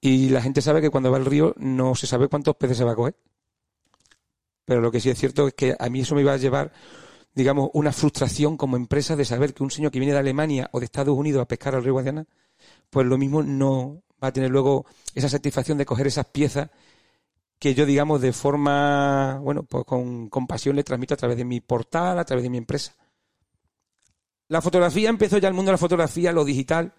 y 0.01 0.31
la 0.31 0.41
gente 0.41 0.63
sabe 0.63 0.81
que 0.81 0.91
cuando 0.91 1.11
va 1.11 1.19
al 1.19 1.27
río 1.27 1.55
no 1.59 1.95
se 1.95 2.07
sabe 2.07 2.29
cuántos 2.29 2.57
peces 2.57 2.79
se 2.79 2.85
va 2.85 2.93
a 2.93 2.97
coger. 2.97 3.17
Pero 4.65 4.81
lo 4.81 4.91
que 4.91 5.01
sí 5.01 5.11
es 5.11 5.19
cierto 5.19 5.49
es 5.49 5.55
que 5.55 5.77
a 5.79 5.89
mí 5.89 6.01
eso 6.01 6.15
me 6.15 6.23
iba 6.23 6.33
a 6.33 6.37
llevar, 6.37 6.73
digamos, 7.35 7.71
una 7.75 7.93
frustración 7.93 8.57
como 8.57 8.77
empresa 8.77 9.17
de 9.17 9.25
saber 9.25 9.53
que 9.53 9.63
un 9.63 9.71
señor 9.71 9.91
que 9.91 9.99
viene 9.99 10.15
de 10.15 10.21
Alemania 10.21 10.69
o 10.73 10.79
de 10.79 10.87
Estados 10.87 11.17
Unidos 11.17 11.43
a 11.43 11.49
pescar 11.49 11.75
al 11.75 11.85
río 11.85 11.95
Guadiana, 11.95 12.27
pues 12.89 13.07
lo 13.07 13.19
mismo 13.19 13.43
no 13.43 14.03
va 14.23 14.29
a 14.29 14.33
tener 14.33 14.51
luego 14.51 14.87
esa 15.15 15.29
satisfacción 15.29 15.77
de 15.79 15.87
coger 15.87 16.07
esas 16.07 16.27
piezas 16.27 16.71
que 17.59 17.75
yo, 17.75 17.85
digamos, 17.85 18.23
de 18.23 18.33
forma, 18.33 19.39
bueno, 19.43 19.65
pues 19.65 19.85
con, 19.85 20.31
con 20.31 20.47
pasión 20.47 20.77
le 20.77 20.85
transmito 20.85 21.13
a 21.13 21.19
través 21.19 21.37
de 21.37 21.45
mi 21.45 21.61
portal, 21.61 22.19
a 22.19 22.25
través 22.25 22.43
de 22.43 22.51
mi 22.51 22.57
empresa. 22.57 22.95
La 24.49 24.63
fotografía 24.63 25.11
empezó 25.11 25.37
ya 25.39 25.49
el 25.49 25.55
mundo 25.55 25.69
de 25.69 25.75
la 25.75 25.79
fotografía, 25.79 26.33
lo 26.33 26.45
digital. 26.45 26.95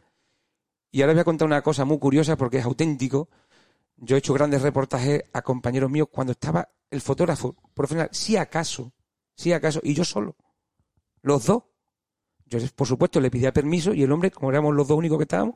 Y 0.91 1.01
ahora 1.01 1.13
os 1.13 1.15
voy 1.15 1.21
a 1.21 1.25
contar 1.25 1.45
una 1.45 1.62
cosa 1.62 1.86
muy 1.86 1.98
curiosa 2.00 2.36
porque 2.36 2.57
es 2.57 2.65
auténtico. 2.65 3.29
Yo 3.98 4.15
he 4.15 4.19
hecho 4.19 4.33
grandes 4.33 4.62
reportajes 4.62 5.24
a 5.31 5.41
compañeros 5.41 5.89
míos 5.89 6.10
cuando 6.12 6.31
estaba 6.33 6.67
el 6.89 7.01
fotógrafo 7.01 7.55
profesional, 7.74 8.10
si 8.12 8.36
acaso, 8.36 8.91
si 9.33 9.53
acaso, 9.53 9.79
y 9.83 9.93
yo 9.93 10.03
solo. 10.03 10.36
Los 11.21 11.45
dos. 11.45 11.63
Yo, 12.45 12.60
por 12.75 12.86
supuesto, 12.88 13.21
le 13.21 13.31
pedía 13.31 13.53
permiso 13.53 13.93
y 13.93 14.03
el 14.03 14.12
hombre, 14.12 14.31
como 14.31 14.51
éramos 14.51 14.75
los 14.75 14.88
dos 14.88 14.98
únicos 14.98 15.17
que 15.17 15.24
estábamos, 15.24 15.55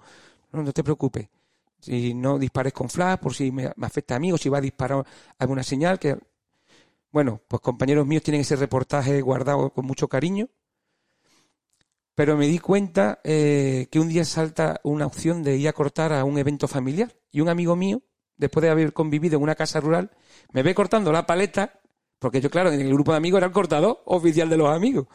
no, 0.53 0.71
te 0.71 0.83
preocupes. 0.83 1.27
Si 1.81 2.13
no 2.13 2.39
dispares 2.39 2.71
con 2.71 2.89
flash, 2.89 3.19
por 3.19 3.33
si 3.33 3.51
me, 3.51 3.71
me 3.75 3.85
afecta 3.85 4.15
a 4.15 4.19
mí, 4.19 4.31
o 4.31 4.37
si 4.37 4.47
va 4.47 4.59
a 4.59 4.61
disparar 4.61 5.05
alguna 5.37 5.63
señal 5.63 5.99
que... 5.99 6.17
Bueno, 7.11 7.41
pues 7.47 7.61
compañeros 7.61 8.07
míos 8.07 8.23
tienen 8.23 8.41
ese 8.41 8.55
reportaje 8.55 9.21
guardado 9.21 9.71
con 9.71 9.85
mucho 9.85 10.07
cariño. 10.07 10.47
Pero 12.15 12.37
me 12.37 12.47
di 12.47 12.59
cuenta 12.59 13.19
eh, 13.23 13.87
que 13.91 13.99
un 13.99 14.07
día 14.07 14.23
salta 14.23 14.79
una 14.83 15.05
opción 15.05 15.43
de 15.43 15.57
ir 15.57 15.67
a 15.67 15.73
cortar 15.73 16.13
a 16.13 16.23
un 16.23 16.37
evento 16.37 16.67
familiar. 16.67 17.13
Y 17.29 17.41
un 17.41 17.49
amigo 17.49 17.75
mío, 17.75 18.01
después 18.37 18.61
de 18.63 18.69
haber 18.69 18.93
convivido 18.93 19.35
en 19.35 19.43
una 19.43 19.55
casa 19.55 19.81
rural, 19.81 20.11
me 20.53 20.63
ve 20.63 20.73
cortando 20.73 21.11
la 21.11 21.25
paleta, 21.25 21.81
porque 22.17 22.39
yo, 22.39 22.49
claro, 22.49 22.71
en 22.71 22.79
el 22.79 22.93
grupo 22.93 23.11
de 23.11 23.17
amigos 23.17 23.39
era 23.39 23.47
el 23.47 23.53
cortador 23.53 24.01
oficial 24.05 24.49
de 24.49 24.57
los 24.57 24.69
amigos. 24.69 25.07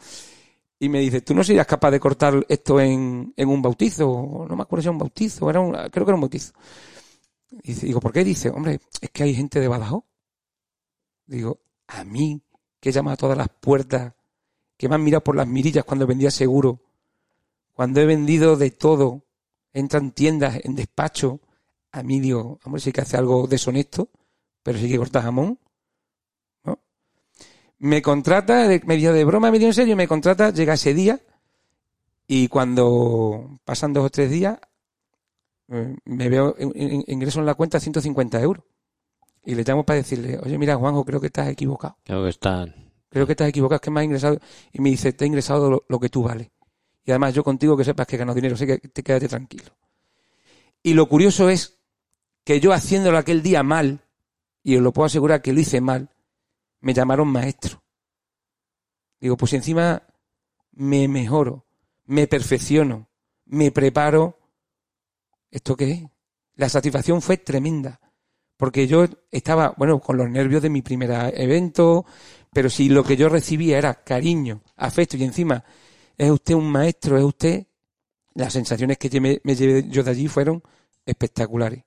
Y 0.77 0.89
me 0.89 0.99
dice, 0.99 1.21
¿tú 1.21 1.33
no 1.33 1.43
serías 1.43 1.65
capaz 1.65 1.89
de 1.89 1.99
cortar 1.99 2.45
esto 2.47 2.79
en, 2.79 3.33
un 3.35 3.61
bautizo? 3.61 4.45
No 4.47 4.55
me 4.55 4.61
acuerdo 4.61 4.81
si 4.81 4.87
era 4.87 4.91
un 4.91 4.97
bautizo, 4.99 5.49
era 5.49 5.59
un, 5.59 5.71
creo 5.71 6.05
que 6.05 6.11
era 6.11 6.15
un 6.15 6.21
bautizo. 6.21 6.53
Y 7.63 7.73
digo, 7.73 7.99
¿por 7.99 8.13
qué? 8.13 8.23
Dice, 8.23 8.49
hombre, 8.49 8.79
es 9.01 9.09
que 9.09 9.23
hay 9.23 9.33
gente 9.33 9.59
de 9.59 9.67
Badajoz. 9.67 10.03
Digo, 11.25 11.61
a 11.87 12.03
mí, 12.03 12.41
que 12.79 12.91
llama 12.91 13.13
a 13.13 13.17
todas 13.17 13.37
las 13.37 13.49
puertas, 13.49 14.13
que 14.77 14.87
me 14.87 14.95
han 14.95 15.03
mirado 15.03 15.23
por 15.23 15.35
las 15.35 15.47
mirillas 15.47 15.83
cuando 15.83 16.07
vendía 16.07 16.31
seguro, 16.31 16.81
cuando 17.81 17.99
he 17.99 18.05
vendido 18.05 18.57
de 18.57 18.69
todo, 18.69 19.23
entra 19.73 19.99
en 19.99 20.11
tiendas, 20.11 20.59
en 20.63 20.75
despacho, 20.75 21.39
a 21.91 22.03
mí 22.03 22.19
digo, 22.19 22.59
hombre, 22.63 22.79
sí 22.79 22.91
que 22.91 23.01
hace 23.01 23.17
algo 23.17 23.47
deshonesto, 23.47 24.11
pero 24.61 24.77
sí 24.77 24.87
que 24.87 24.99
corta 24.99 25.23
jamón, 25.23 25.57
¿no? 26.63 26.77
Me 27.79 28.03
contrata, 28.03 28.67
de- 28.67 28.81
medio 28.85 29.13
de 29.13 29.25
broma, 29.25 29.49
medio 29.49 29.65
en 29.65 29.73
serio, 29.73 29.95
me 29.95 30.07
contrata, 30.07 30.51
llega 30.51 30.75
ese 30.75 30.93
día, 30.93 31.19
y 32.27 32.49
cuando 32.49 33.59
pasan 33.65 33.93
dos 33.93 34.05
o 34.05 34.09
tres 34.11 34.29
días, 34.29 34.59
eh, 35.69 35.95
me 36.05 36.29
veo, 36.29 36.55
in- 36.59 36.73
in- 36.75 37.03
ingreso 37.07 37.39
en 37.39 37.47
la 37.47 37.55
cuenta 37.55 37.79
150 37.79 38.39
euros. 38.41 38.63
Y 39.43 39.55
le 39.55 39.63
llamo 39.63 39.83
para 39.83 39.97
decirle, 39.97 40.37
oye, 40.43 40.55
mira, 40.59 40.75
Juanjo, 40.75 41.03
creo 41.03 41.19
que 41.19 41.27
estás 41.33 41.47
equivocado. 41.49 41.97
Creo 42.03 42.21
que 42.21 42.29
están. 42.29 42.75
Creo 43.09 43.25
que 43.25 43.31
estás 43.33 43.49
equivocado, 43.49 43.77
es 43.77 43.81
que 43.81 43.89
me 43.89 44.01
has 44.01 44.05
ingresado. 44.05 44.37
Y 44.71 44.81
me 44.81 44.91
dice, 44.91 45.13
te 45.13 45.25
he 45.25 45.27
ingresado 45.27 45.67
lo, 45.71 45.83
lo 45.89 45.99
que 45.99 46.09
tú 46.09 46.21
vales. 46.21 46.51
Y 47.03 47.11
además 47.11 47.33
yo 47.33 47.43
contigo 47.43 47.75
que 47.75 47.83
sepas 47.83 48.07
que 48.07 48.17
gano 48.17 48.33
dinero, 48.33 48.55
así 48.55 48.65
que 48.65 48.77
te 48.77 49.03
quédate 49.03 49.27
tranquilo. 49.27 49.75
Y 50.83 50.93
lo 50.93 51.07
curioso 51.07 51.49
es 51.49 51.79
que 52.43 52.59
yo 52.59 52.73
haciéndolo 52.73 53.17
aquel 53.17 53.41
día 53.41 53.63
mal, 53.63 54.01
y 54.63 54.75
os 54.75 54.81
lo 54.81 54.93
puedo 54.93 55.07
asegurar 55.07 55.41
que 55.41 55.53
lo 55.53 55.59
hice 55.59 55.81
mal, 55.81 56.09
me 56.79 56.93
llamaron 56.93 57.27
maestro. 57.27 57.83
Digo, 59.19 59.37
pues 59.37 59.53
encima 59.53 60.03
me 60.71 61.07
mejoro, 61.07 61.65
me 62.05 62.27
perfecciono, 62.27 63.07
me 63.45 63.71
preparo, 63.71 64.39
¿esto 65.49 65.75
qué 65.75 65.91
es? 65.91 66.03
La 66.55 66.69
satisfacción 66.69 67.21
fue 67.21 67.37
tremenda. 67.37 67.99
Porque 68.57 68.85
yo 68.85 69.05
estaba, 69.31 69.73
bueno, 69.75 69.99
con 69.99 70.17
los 70.17 70.29
nervios 70.29 70.61
de 70.61 70.69
mi 70.69 70.83
primer 70.83 71.09
evento, 71.35 72.05
pero 72.53 72.69
si 72.69 72.89
lo 72.89 73.03
que 73.03 73.17
yo 73.17 73.27
recibía 73.27 73.77
era 73.77 74.03
cariño, 74.03 74.61
afecto 74.75 75.17
y 75.17 75.23
encima 75.23 75.63
es 76.21 76.29
usted 76.29 76.53
un 76.53 76.71
maestro, 76.71 77.17
es 77.17 77.23
usted, 77.23 77.65
las 78.35 78.53
sensaciones 78.53 78.99
que 78.99 79.19
me, 79.19 79.39
llevé 79.55 79.89
yo 79.89 80.03
de 80.03 80.11
allí 80.11 80.27
fueron 80.27 80.61
espectaculares. 81.03 81.83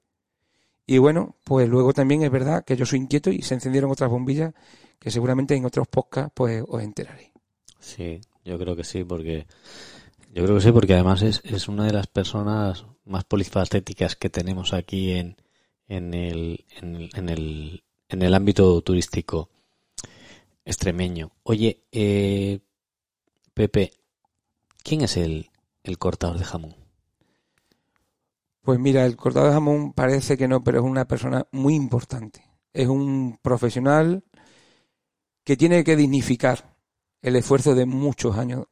Y 0.87 0.99
bueno, 0.99 1.37
pues 1.45 1.69
luego 1.69 1.93
también 1.93 2.25
es 2.25 2.33
verdad 2.33 2.65
que 2.65 2.77
yo 2.77 2.85
soy 2.85 2.99
inquieto 2.99 3.31
y 3.31 3.43
se 3.43 3.55
encendieron 3.55 3.93
otras 3.93 4.11
bombillas 4.11 4.53
que 4.99 5.13
seguramente 5.13 5.55
en 5.55 5.65
otros 5.65 5.87
podcasts 5.87 6.33
pues 6.35 6.65
os 6.67 6.83
enteraré. 6.83 7.33
Sí, 7.79 8.21
yo 8.45 8.59
creo 8.59 8.75
que 8.75 8.83
sí, 8.83 9.05
porque 9.05 9.47
yo 10.33 10.43
creo 10.43 10.57
que 10.57 10.63
sí, 10.63 10.73
porque 10.73 10.95
además 10.95 11.23
es, 11.23 11.41
es 11.45 11.69
una 11.69 11.87
de 11.87 11.93
las 11.93 12.09
personas 12.09 12.87
más 13.05 13.23
polifacéticas 13.23 14.17
que 14.17 14.31
tenemos 14.31 14.73
aquí 14.73 15.13
en, 15.13 15.37
en 15.87 16.13
el, 16.13 16.65
en, 16.83 17.09
en 18.09 18.23
el 18.23 18.35
ámbito 18.35 18.81
turístico 18.83 19.49
extremeño. 20.65 21.31
Oye, 21.45 21.85
eh, 21.93 22.59
Pepe, 23.55 23.93
¿quién 24.85 25.01
es 25.01 25.17
el, 25.17 25.51
el 25.83 25.99
cortador 25.99 26.39
de 26.39 26.45
jamón? 26.45 26.77
Pues 28.63 28.79
mira, 28.79 29.05
el 29.05 29.17
cortador 29.17 29.49
de 29.49 29.55
jamón 29.55 29.93
parece 29.93 30.37
que 30.37 30.47
no, 30.47 30.63
pero 30.63 30.79
es 30.79 30.85
una 30.85 31.07
persona 31.07 31.47
muy 31.51 31.75
importante. 31.75 32.45
Es 32.73 32.89
un 32.89 33.39
profesional 33.43 34.25
que 35.43 35.57
tiene 35.57 35.85
que 35.85 35.97
dignificar 35.97 36.77
el 37.21 37.37
esfuerzo 37.37 37.75
de 37.75 37.87
muchos 37.87 38.37
años. 38.37 38.67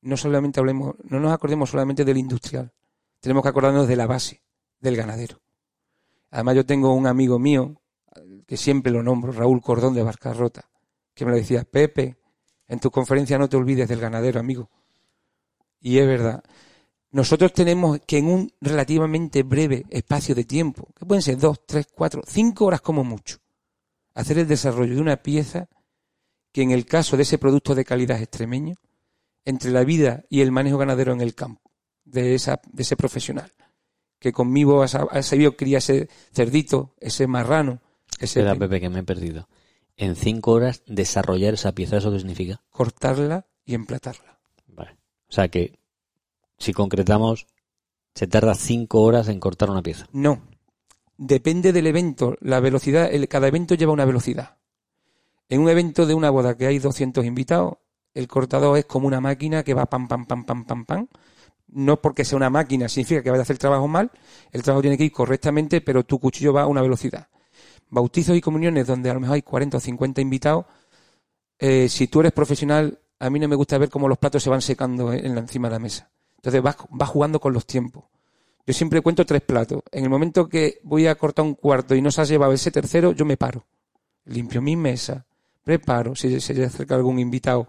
No 0.00 0.16
solamente 0.16 0.58
hablemos, 0.58 0.96
no 1.04 1.20
nos 1.20 1.32
acordemos 1.32 1.70
solamente 1.70 2.04
del 2.04 2.18
industrial. 2.18 2.72
Tenemos 3.20 3.42
que 3.42 3.48
acordarnos 3.50 3.86
de 3.86 3.96
la 3.96 4.06
base, 4.06 4.42
del 4.80 4.96
ganadero. 4.96 5.40
Además 6.30 6.56
yo 6.56 6.66
tengo 6.66 6.92
un 6.94 7.06
amigo 7.06 7.38
mío, 7.38 7.80
que 8.46 8.56
siempre 8.56 8.92
lo 8.92 9.02
nombro, 9.02 9.32
Raúl 9.32 9.62
Cordón 9.62 9.94
de 9.94 10.02
Barcarrota, 10.02 10.68
que 11.14 11.24
me 11.24 11.30
lo 11.30 11.36
decía, 11.36 11.64
Pepe, 11.64 12.16
en 12.66 12.80
tu 12.80 12.90
conferencia 12.90 13.38
no 13.38 13.48
te 13.48 13.56
olvides 13.56 13.88
del 13.88 14.00
ganadero, 14.00 14.40
amigo. 14.40 14.70
Y 15.82 15.98
es 15.98 16.06
verdad. 16.06 16.42
Nosotros 17.10 17.52
tenemos 17.52 18.00
que 18.06 18.18
en 18.18 18.26
un 18.26 18.52
relativamente 18.60 19.42
breve 19.42 19.84
espacio 19.90 20.34
de 20.34 20.44
tiempo, 20.44 20.88
que 20.98 21.04
pueden 21.04 21.20
ser 21.22 21.36
dos, 21.36 21.60
tres, 21.66 21.86
cuatro, 21.94 22.22
cinco 22.26 22.64
horas 22.64 22.80
como 22.80 23.04
mucho, 23.04 23.36
hacer 24.14 24.38
el 24.38 24.46
desarrollo 24.48 24.94
de 24.94 25.00
una 25.00 25.16
pieza 25.18 25.68
que 26.52 26.62
en 26.62 26.70
el 26.70 26.86
caso 26.86 27.16
de 27.16 27.24
ese 27.24 27.36
producto 27.38 27.74
de 27.74 27.84
calidad 27.84 28.20
extremeño, 28.20 28.76
entre 29.44 29.70
la 29.72 29.84
vida 29.84 30.24
y 30.30 30.40
el 30.40 30.52
manejo 30.52 30.78
ganadero 30.78 31.12
en 31.12 31.20
el 31.20 31.34
campo, 31.34 31.70
de, 32.04 32.34
esa, 32.34 32.60
de 32.72 32.82
ese 32.82 32.96
profesional, 32.96 33.52
que 34.18 34.32
conmigo 34.32 34.82
ha, 34.82 34.86
sab- 34.86 35.08
ha 35.10 35.22
sabido 35.22 35.56
criar 35.56 35.78
ese 35.78 36.08
cerdito, 36.32 36.94
ese 37.00 37.26
marrano, 37.26 37.80
ese 38.18 38.40
Espera, 38.40 38.54
Pepe, 38.54 38.80
que 38.80 38.88
me 38.88 39.00
he 39.00 39.02
perdido. 39.02 39.48
En 39.96 40.14
cinco 40.16 40.52
horas 40.52 40.82
desarrollar 40.86 41.54
esa 41.54 41.72
pieza, 41.72 41.96
¿eso 41.98 42.10
qué 42.12 42.18
significa? 42.18 42.62
cortarla 42.70 43.46
y 43.64 43.74
emplatarla. 43.74 44.31
O 45.32 45.34
sea 45.34 45.48
que, 45.48 45.78
si 46.58 46.74
concretamos, 46.74 47.46
se 48.14 48.26
tarda 48.26 48.54
cinco 48.54 49.00
horas 49.00 49.28
en 49.28 49.40
cortar 49.40 49.70
una 49.70 49.82
pieza. 49.82 50.06
No. 50.12 50.42
depende 51.16 51.72
del 51.72 51.86
evento. 51.86 52.36
La 52.40 52.60
velocidad, 52.60 53.08
el, 53.10 53.26
cada 53.28 53.48
evento 53.48 53.74
lleva 53.74 53.94
una 53.94 54.04
velocidad. 54.04 54.58
En 55.48 55.62
un 55.62 55.70
evento 55.70 56.04
de 56.04 56.12
una 56.12 56.28
boda 56.28 56.54
que 56.58 56.66
hay 56.66 56.78
200 56.78 57.24
invitados, 57.24 57.78
el 58.12 58.28
cortador 58.28 58.76
es 58.76 58.84
como 58.84 59.06
una 59.06 59.22
máquina 59.22 59.62
que 59.62 59.72
va 59.72 59.86
pam, 59.86 60.06
pam, 60.06 60.26
pam, 60.26 60.44
pam, 60.44 60.66
pam, 60.66 60.84
pam. 60.84 61.08
No 61.68 62.02
porque 62.02 62.26
sea 62.26 62.36
una 62.36 62.50
máquina 62.50 62.86
significa 62.90 63.22
que 63.22 63.30
vaya 63.30 63.40
a 63.40 63.44
hacer 63.44 63.54
el 63.54 63.58
trabajo 63.58 63.88
mal. 63.88 64.10
El 64.50 64.62
trabajo 64.62 64.82
tiene 64.82 64.98
que 64.98 65.04
ir 65.04 65.12
correctamente, 65.12 65.80
pero 65.80 66.04
tu 66.04 66.18
cuchillo 66.18 66.52
va 66.52 66.64
a 66.64 66.66
una 66.66 66.82
velocidad. 66.82 67.28
Bautizos 67.88 68.36
y 68.36 68.42
comuniones 68.42 68.86
donde 68.86 69.08
a 69.08 69.14
lo 69.14 69.20
mejor 69.20 69.36
hay 69.36 69.42
40 69.42 69.78
o 69.78 69.80
50 69.80 70.20
invitados. 70.20 70.66
Eh, 71.58 71.88
si 71.88 72.06
tú 72.08 72.20
eres 72.20 72.32
profesional, 72.32 72.98
a 73.22 73.30
mí 73.30 73.38
no 73.38 73.46
me 73.46 73.54
gusta 73.54 73.78
ver 73.78 73.88
cómo 73.88 74.08
los 74.08 74.18
platos 74.18 74.42
se 74.42 74.50
van 74.50 74.60
secando 74.60 75.12
en 75.12 75.36
la, 75.36 75.40
encima 75.42 75.68
de 75.68 75.72
la 75.74 75.78
mesa. 75.78 76.10
Entonces 76.36 76.60
vas, 76.60 76.76
jugando 77.06 77.38
con 77.38 77.52
los 77.52 77.64
tiempos. 77.64 78.02
Yo 78.66 78.74
siempre 78.74 79.00
cuento 79.00 79.24
tres 79.24 79.42
platos. 79.42 79.80
En 79.92 80.02
el 80.02 80.10
momento 80.10 80.48
que 80.48 80.80
voy 80.82 81.06
a 81.06 81.14
cortar 81.14 81.44
un 81.44 81.54
cuarto 81.54 81.94
y 81.94 82.02
no 82.02 82.10
se 82.10 82.20
ha 82.20 82.24
llevado 82.24 82.52
ese 82.52 82.72
tercero, 82.72 83.12
yo 83.12 83.24
me 83.24 83.36
paro. 83.36 83.64
Limpio 84.24 84.60
mi 84.60 84.74
mesa, 84.74 85.24
preparo, 85.62 86.16
si 86.16 86.40
se 86.40 86.64
acerca 86.64 86.96
algún 86.96 87.20
invitado, 87.20 87.68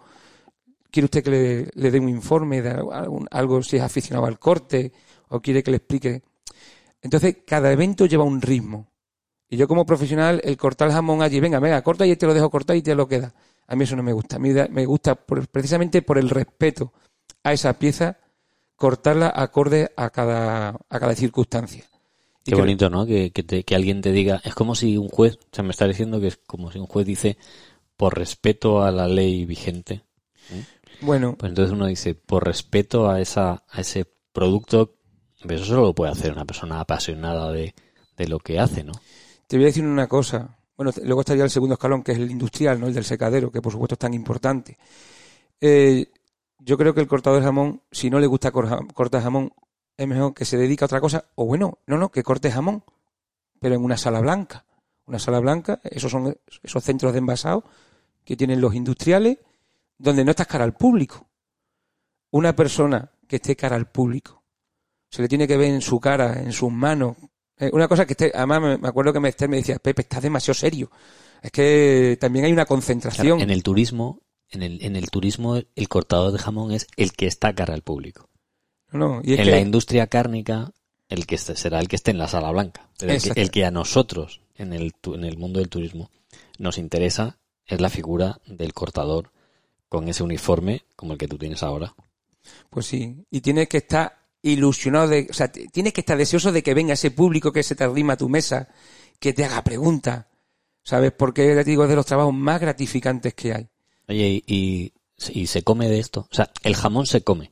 quiere 0.90 1.06
usted 1.06 1.24
que 1.24 1.72
le, 1.76 1.92
dé 1.92 2.00
un 2.00 2.10
informe 2.10 2.64
de 2.64 2.84
algo, 3.30 3.62
si 3.62 3.78
es 3.78 3.84
aficionado 3.84 4.26
al 4.26 4.40
corte 4.40 4.92
o 5.30 5.40
quiere 5.40 5.62
que 5.62 5.70
le 5.70 5.78
explique. 5.78 6.24
Entonces, 7.00 7.38
cada 7.46 7.72
evento 7.72 8.08
lleva 8.08 8.24
un 8.24 8.42
ritmo. 8.42 8.88
Y 9.50 9.58
yo 9.58 9.68
como 9.68 9.86
profesional, 9.86 10.42
el 10.44 10.58
cortar 10.58 10.90
jamón 10.92 11.22
allí, 11.22 11.40
venga, 11.40 11.60
venga, 11.60 11.80
corta 11.84 12.08
y 12.08 12.16
te 12.16 12.26
lo 12.26 12.34
dejo 12.34 12.50
cortar 12.50 12.76
y 12.76 12.82
te 12.82 12.96
lo 12.96 13.08
queda. 13.08 13.36
A 13.68 13.76
mí 13.76 13.84
eso 13.84 13.96
no 13.96 14.04
me 14.04 14.14
gusta. 14.14 14.36
A 14.36 14.40
mí 14.40 14.50
me 14.70 14.86
gusta 14.86 15.16
precisamente 15.16 16.02
por 16.02 16.18
el 16.18 16.30
respeto 16.30 16.94
a 17.44 17.54
esa 17.54 17.78
pieza, 17.78 18.18
cortarla 18.76 19.32
acorde 19.34 19.92
a 19.96 20.10
cada, 20.10 20.70
a 20.70 21.00
cada 21.00 21.16
circunstancia. 21.16 21.84
Qué 22.44 22.56
bonito, 22.56 22.90
¿no? 22.90 23.06
Que, 23.06 23.32
que, 23.32 23.76
alguien 23.76 24.02
te 24.02 24.12
diga, 24.12 24.42
es 24.44 24.54
como 24.54 24.76
si 24.76 24.98
un 24.98 25.08
juez, 25.08 25.36
o 25.36 25.56
sea, 25.56 25.64
me 25.64 25.72
está 25.72 25.88
diciendo 25.88 26.20
que 26.20 26.28
es 26.28 26.38
como 26.38 26.72
si 26.72 26.80
un 26.80 26.88
juez 26.88 27.06
dice, 27.06 27.38
por 27.96 28.18
respeto 28.18 28.84
a 28.84 28.92
la 28.92 29.08
ley 29.08 29.46
vigente. 29.46 30.04
Bueno. 31.00 31.36
Pues 31.38 31.50
entonces 31.50 31.74
uno 31.74 31.86
dice, 31.88 32.16
por 32.16 32.46
respeto 32.46 33.10
a, 33.10 33.22
esa, 33.22 33.64
a 33.70 33.82
ese 33.82 34.06
producto, 34.34 34.96
pues 35.42 35.62
eso 35.62 35.66
solo 35.66 35.84
lo 35.84 35.96
puede 35.96 36.12
hacer 36.12 36.34
una 36.34 36.44
persona 36.44 36.82
apasionada 36.82 37.52
de, 37.52 37.74
de 38.18 38.28
lo 38.28 38.40
que 38.40 38.60
hace, 38.60 38.84
¿no? 38.84 38.94
Te 39.48 39.56
voy 39.58 39.66
a 39.66 39.68
decir 39.68 39.86
una 39.86 40.08
cosa. 40.08 40.58
Bueno, 40.76 40.92
luego 41.04 41.22
estaría 41.22 41.44
el 41.44 41.50
segundo 41.50 41.74
escalón, 41.74 42.04
que 42.04 42.14
es 42.14 42.18
el 42.18 42.32
industrial, 42.32 42.80
¿no? 42.80 42.88
El 42.88 42.94
del 42.94 43.06
secadero, 43.06 43.52
que 43.52 43.62
por 43.62 43.72
supuesto 43.72 43.96
es 43.96 44.00
tan 44.00 44.14
importante. 44.14 44.78
Eh, 45.62 46.12
yo 46.60 46.78
creo 46.78 46.94
que 46.94 47.02
el 47.02 47.08
cortador 47.08 47.40
de 47.40 47.46
jamón, 47.46 47.82
si 47.92 48.10
no 48.10 48.20
le 48.20 48.28
gusta 48.28 48.52
cortar 48.52 49.22
jamón, 49.22 49.54
es 49.98 50.08
mejor 50.08 50.34
que 50.34 50.46
se 50.46 50.58
dedique 50.58 50.84
a 50.84 50.88
otra 50.88 51.02
cosa, 51.02 51.26
o 51.36 51.46
bueno, 51.46 51.80
no, 51.86 51.98
no, 51.98 52.10
que 52.10 52.24
corte 52.24 52.52
jamón, 52.52 52.84
pero 53.60 53.76
en 53.76 53.84
una 53.84 53.98
sala 53.98 54.20
blanca. 54.22 54.66
Una 55.06 55.20
sala 55.20 55.40
blanca, 55.40 55.82
esos 55.84 56.12
son 56.12 56.36
esos 56.64 56.84
centros 56.84 57.12
de 57.12 57.20
envasado 57.20 57.66
que 58.24 58.38
tienen 58.38 58.62
los 58.62 58.74
industriales, 58.74 59.38
donde 59.98 60.24
no 60.24 60.32
estás 60.32 60.48
cara 60.48 60.64
al 60.64 60.74
público. 60.74 61.28
Una 62.32 62.56
persona 62.56 63.12
que 63.28 63.36
esté 63.36 63.56
cara 63.56 63.76
al 63.76 63.92
público, 63.92 64.44
se 65.10 65.22
le 65.22 65.28
tiene 65.28 65.48
que 65.48 65.58
ver 65.58 65.72
en 65.72 65.82
su 65.82 66.00
cara, 66.00 66.42
en 66.42 66.52
sus 66.52 66.72
manos. 66.72 67.16
Eh, 67.60 67.70
una 67.74 67.88
cosa 67.88 68.06
que 68.06 68.14
esté, 68.14 68.32
además 68.34 68.80
me 68.80 68.88
acuerdo 68.88 69.14
que 69.14 69.20
me, 69.20 69.34
me 69.48 69.58
decía, 69.58 69.78
Pepe, 69.80 70.04
estás 70.04 70.24
demasiado 70.24 70.56
serio. 70.56 70.92
Es 71.42 71.52
que 71.52 72.18
también 72.20 72.46
hay 72.46 72.54
una 72.54 72.66
concentración. 72.66 73.42
en 73.42 73.50
el 73.50 73.64
turismo, 73.64 74.22
en 74.50 74.64
el, 74.64 74.84
en 74.84 74.96
el 74.96 75.10
turismo, 75.10 75.58
el 75.58 75.90
cortador 75.90 76.32
de 76.32 76.40
jamón 76.40 76.72
es 76.72 76.88
el 76.96 77.14
que 77.14 77.28
está 77.28 77.54
cara 77.54 77.74
al 77.74 77.82
público 77.82 78.30
en 78.94 79.52
la 79.52 79.60
industria 79.60 80.08
cárnica, 80.08 80.72
el 81.10 81.26
que 81.26 81.38
será 81.38 81.80
el 81.80 81.88
que 81.88 81.96
esté 81.96 82.12
en 82.12 82.18
la 82.18 82.28
sala 82.28 82.52
blanca. 82.52 82.90
el, 83.02 83.52
que, 83.52 83.66
a 83.66 83.72
nosotros, 83.72 84.42
en 84.56 84.74
el, 84.74 84.94
en 85.04 85.24
el 85.24 85.38
mundo 85.38 85.60
del 85.60 85.70
turismo, 85.70 86.10
nos 86.58 86.78
interesa 86.78 87.38
es 87.66 87.80
la 87.80 87.90
figura 87.90 88.40
del 88.46 88.74
cortador 88.74 89.32
con 89.90 90.10
ese 90.10 90.24
uniforme 90.24 90.84
como 90.96 91.14
el 91.14 91.20
que 91.20 91.28
tú 91.28 91.38
tienes 91.38 91.64
ahora. 91.64 91.96
Pues 92.70 92.86
sí, 92.86 93.26
y 93.32 93.42
tienes 93.42 93.70
que 93.70 93.78
estar 93.78 94.23
ilusionado 94.44 95.08
de, 95.08 95.28
o 95.30 95.34
sea, 95.34 95.52
tienes 95.52 95.94
que 95.94 96.02
estar 96.02 96.18
deseoso 96.18 96.52
de 96.52 96.62
que 96.62 96.74
venga 96.74 96.94
ese 96.94 97.12
público 97.12 97.52
que 97.52 97.64
se 97.64 97.76
te 97.76 97.84
arrima 97.84 98.14
a 98.14 98.18
tu 98.18 98.30
mesa, 98.30 98.68
que 99.20 99.34
te 99.34 99.46
haga 99.46 99.64
preguntas, 99.64 100.26
¿sabes? 100.84 101.14
Porque 101.14 101.56
te 101.56 101.64
digo, 101.64 101.84
es 101.84 101.90
de 101.90 101.96
los 101.96 102.06
trabajos 102.06 102.34
más 102.34 102.60
gratificantes 102.60 103.34
que 103.34 103.54
hay. 103.54 103.70
Oye, 104.08 104.44
y, 104.46 104.94
y 105.30 105.48
se 105.48 105.64
come 105.64 105.88
de 105.88 106.00
esto, 106.00 106.28
o 106.30 106.36
sea, 106.36 106.52
el 106.62 106.76
jamón 106.76 107.08
se 107.08 107.24
come. 107.24 107.52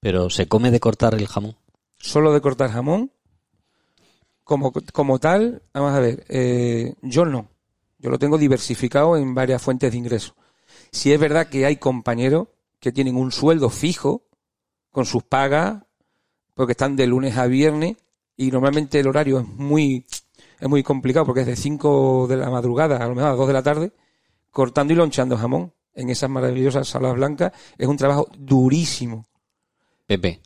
Pero 0.00 0.30
¿se 0.30 0.46
come 0.46 0.70
de 0.70 0.78
cortar 0.78 1.14
el 1.14 1.26
jamón? 1.26 1.56
Solo 1.98 2.32
de 2.32 2.40
cortar 2.40 2.70
jamón. 2.70 3.10
Como, 4.44 4.72
como 4.72 5.18
tal, 5.18 5.62
vamos 5.74 5.92
a 5.92 5.98
ver, 5.98 6.24
eh, 6.28 6.94
yo 7.02 7.24
no. 7.24 7.48
Yo 7.98 8.10
lo 8.10 8.18
tengo 8.18 8.38
diversificado 8.38 9.16
en 9.16 9.34
varias 9.34 9.60
fuentes 9.60 9.90
de 9.90 9.98
ingreso. 9.98 10.36
Si 10.92 11.12
es 11.12 11.18
verdad 11.18 11.48
que 11.48 11.66
hay 11.66 11.78
compañeros 11.78 12.46
que 12.78 12.92
tienen 12.92 13.16
un 13.16 13.32
sueldo 13.32 13.70
fijo 13.70 14.22
con 14.92 15.06
sus 15.06 15.24
pagas, 15.24 15.82
porque 16.56 16.72
están 16.72 16.96
de 16.96 17.06
lunes 17.06 17.36
a 17.36 17.46
viernes 17.46 17.96
y 18.36 18.50
normalmente 18.50 18.98
el 18.98 19.06
horario 19.06 19.38
es 19.38 19.46
muy 19.46 20.04
es 20.58 20.68
muy 20.68 20.82
complicado 20.82 21.24
porque 21.24 21.42
es 21.42 21.46
de 21.46 21.54
5 21.54 22.26
de 22.26 22.36
la 22.38 22.50
madrugada 22.50 22.96
a 22.96 23.06
lo 23.06 23.14
mejor 23.14 23.30
a 23.30 23.34
2 23.36 23.46
de 23.46 23.52
la 23.52 23.62
tarde 23.62 23.92
cortando 24.50 24.92
y 24.92 24.96
lonchando 24.96 25.36
jamón 25.36 25.72
en 25.94 26.10
esas 26.10 26.28
maravillosas 26.28 26.88
salas 26.88 27.14
blancas 27.14 27.52
es 27.78 27.86
un 27.86 27.96
trabajo 27.96 28.28
durísimo 28.36 29.26
Pepe, 30.06 30.40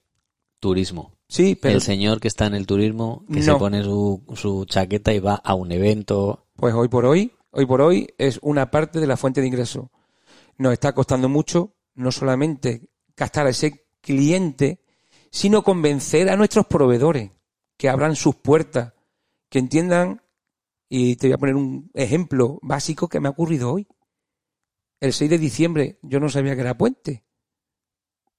turismo. 0.58 1.12
Sí, 1.28 1.54
pero... 1.54 1.74
El 1.74 1.82
señor 1.82 2.18
que 2.18 2.28
está 2.28 2.46
en 2.46 2.54
el 2.54 2.66
turismo, 2.66 3.24
que 3.32 3.42
se 3.42 3.54
pone 3.54 3.84
su, 3.84 4.22
su 4.34 4.64
chaqueta 4.64 5.12
y 5.12 5.20
va 5.20 5.34
a 5.34 5.54
un 5.54 5.70
evento. 5.70 6.46
Pues 6.56 6.74
hoy 6.74 6.88
por 6.88 7.04
hoy, 7.04 7.32
hoy 7.50 7.66
por 7.66 7.82
hoy 7.82 8.08
es 8.18 8.38
una 8.42 8.70
parte 8.70 9.00
de 9.00 9.06
la 9.06 9.16
fuente 9.16 9.40
de 9.40 9.46
ingreso. 9.46 9.90
Nos 10.56 10.72
está 10.72 10.92
costando 10.92 11.28
mucho 11.28 11.74
no 11.94 12.10
solamente 12.10 12.88
gastar 13.16 13.46
a 13.46 13.50
ese 13.50 13.86
cliente, 14.00 14.79
sino 15.30 15.62
convencer 15.62 16.28
a 16.28 16.36
nuestros 16.36 16.66
proveedores 16.66 17.30
que 17.76 17.88
abran 17.88 18.16
sus 18.16 18.34
puertas, 18.36 18.92
que 19.48 19.58
entiendan, 19.58 20.22
y 20.88 21.16
te 21.16 21.28
voy 21.28 21.34
a 21.34 21.38
poner 21.38 21.54
un 21.54 21.90
ejemplo 21.94 22.58
básico 22.62 23.08
que 23.08 23.20
me 23.20 23.28
ha 23.28 23.30
ocurrido 23.30 23.72
hoy. 23.72 23.86
El 24.98 25.12
6 25.12 25.30
de 25.30 25.38
diciembre 25.38 25.98
yo 26.02 26.20
no 26.20 26.28
sabía 26.28 26.54
que 26.54 26.60
era 26.60 26.76
puente. 26.76 27.24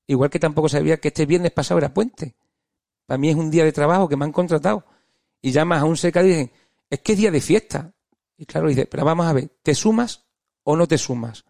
Igual 0.05 0.29
que 0.29 0.39
tampoco 0.39 0.67
sabía 0.67 0.99
que 0.99 1.07
este 1.07 1.25
viernes 1.25 1.51
pasado 1.53 1.77
era 1.77 1.93
puente. 1.93 2.35
Para 3.05 3.17
mí 3.17 3.29
es 3.29 3.35
un 3.35 3.49
día 3.49 3.63
de 3.63 3.71
trabajo 3.71 4.07
que 4.07 4.17
me 4.17 4.25
han 4.25 4.31
contratado. 4.31 4.85
Y 5.41 5.51
llamas 5.51 5.81
a 5.81 5.85
un 5.85 5.97
seca 5.97 6.21
y 6.21 6.27
dicen, 6.27 6.51
es 6.89 6.99
que 6.99 7.13
es 7.13 7.17
día 7.17 7.31
de 7.31 7.41
fiesta. 7.41 7.93
Y 8.37 8.45
claro, 8.45 8.67
dice, 8.67 8.85
pero 8.85 9.05
vamos 9.05 9.25
a 9.25 9.33
ver, 9.33 9.49
¿te 9.63 9.73
sumas 9.73 10.25
o 10.63 10.75
no 10.75 10.87
te 10.87 10.97
sumas? 10.97 11.45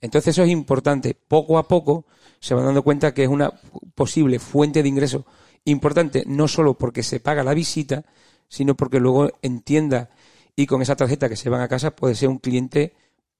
Entonces 0.00 0.34
eso 0.34 0.44
es 0.44 0.50
importante. 0.50 1.14
Poco 1.14 1.58
a 1.58 1.66
poco 1.66 2.06
se 2.40 2.54
van 2.54 2.64
dando 2.64 2.82
cuenta 2.82 3.14
que 3.14 3.24
es 3.24 3.28
una 3.28 3.52
posible 3.94 4.38
fuente 4.38 4.82
de 4.82 4.88
ingreso 4.88 5.24
importante, 5.64 6.24
no 6.26 6.48
solo 6.48 6.74
porque 6.74 7.02
se 7.02 7.20
paga 7.20 7.42
la 7.42 7.54
visita, 7.54 8.04
sino 8.48 8.74
porque 8.76 9.00
luego 9.00 9.30
entienda 9.42 10.10
y 10.56 10.66
con 10.66 10.82
esa 10.82 10.96
tarjeta 10.96 11.28
que 11.28 11.36
se 11.36 11.50
van 11.50 11.60
a 11.60 11.68
casa 11.68 11.96
puede 11.96 12.14
ser 12.14 12.28
un 12.28 12.38
cliente 12.38 12.94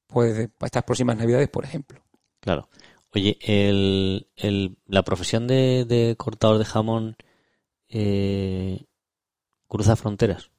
pues, 0.07 0.49
para 0.59 0.67
estas 0.67 0.85
próximas 0.85 1.17
navidades, 1.17 1.49
por 1.49 1.65
ejemplo. 1.65 2.01
Claro. 2.41 2.69
Oye, 3.15 3.39
el, 3.43 4.27
el, 4.37 4.77
la 4.87 5.03
profesión 5.03 5.47
de, 5.47 5.85
de 5.85 6.17
cortador 6.17 6.59
de 6.59 6.65
jamón 6.65 7.17
eh, 7.89 8.85
cruza 9.69 9.95
fronteras. 9.95 10.51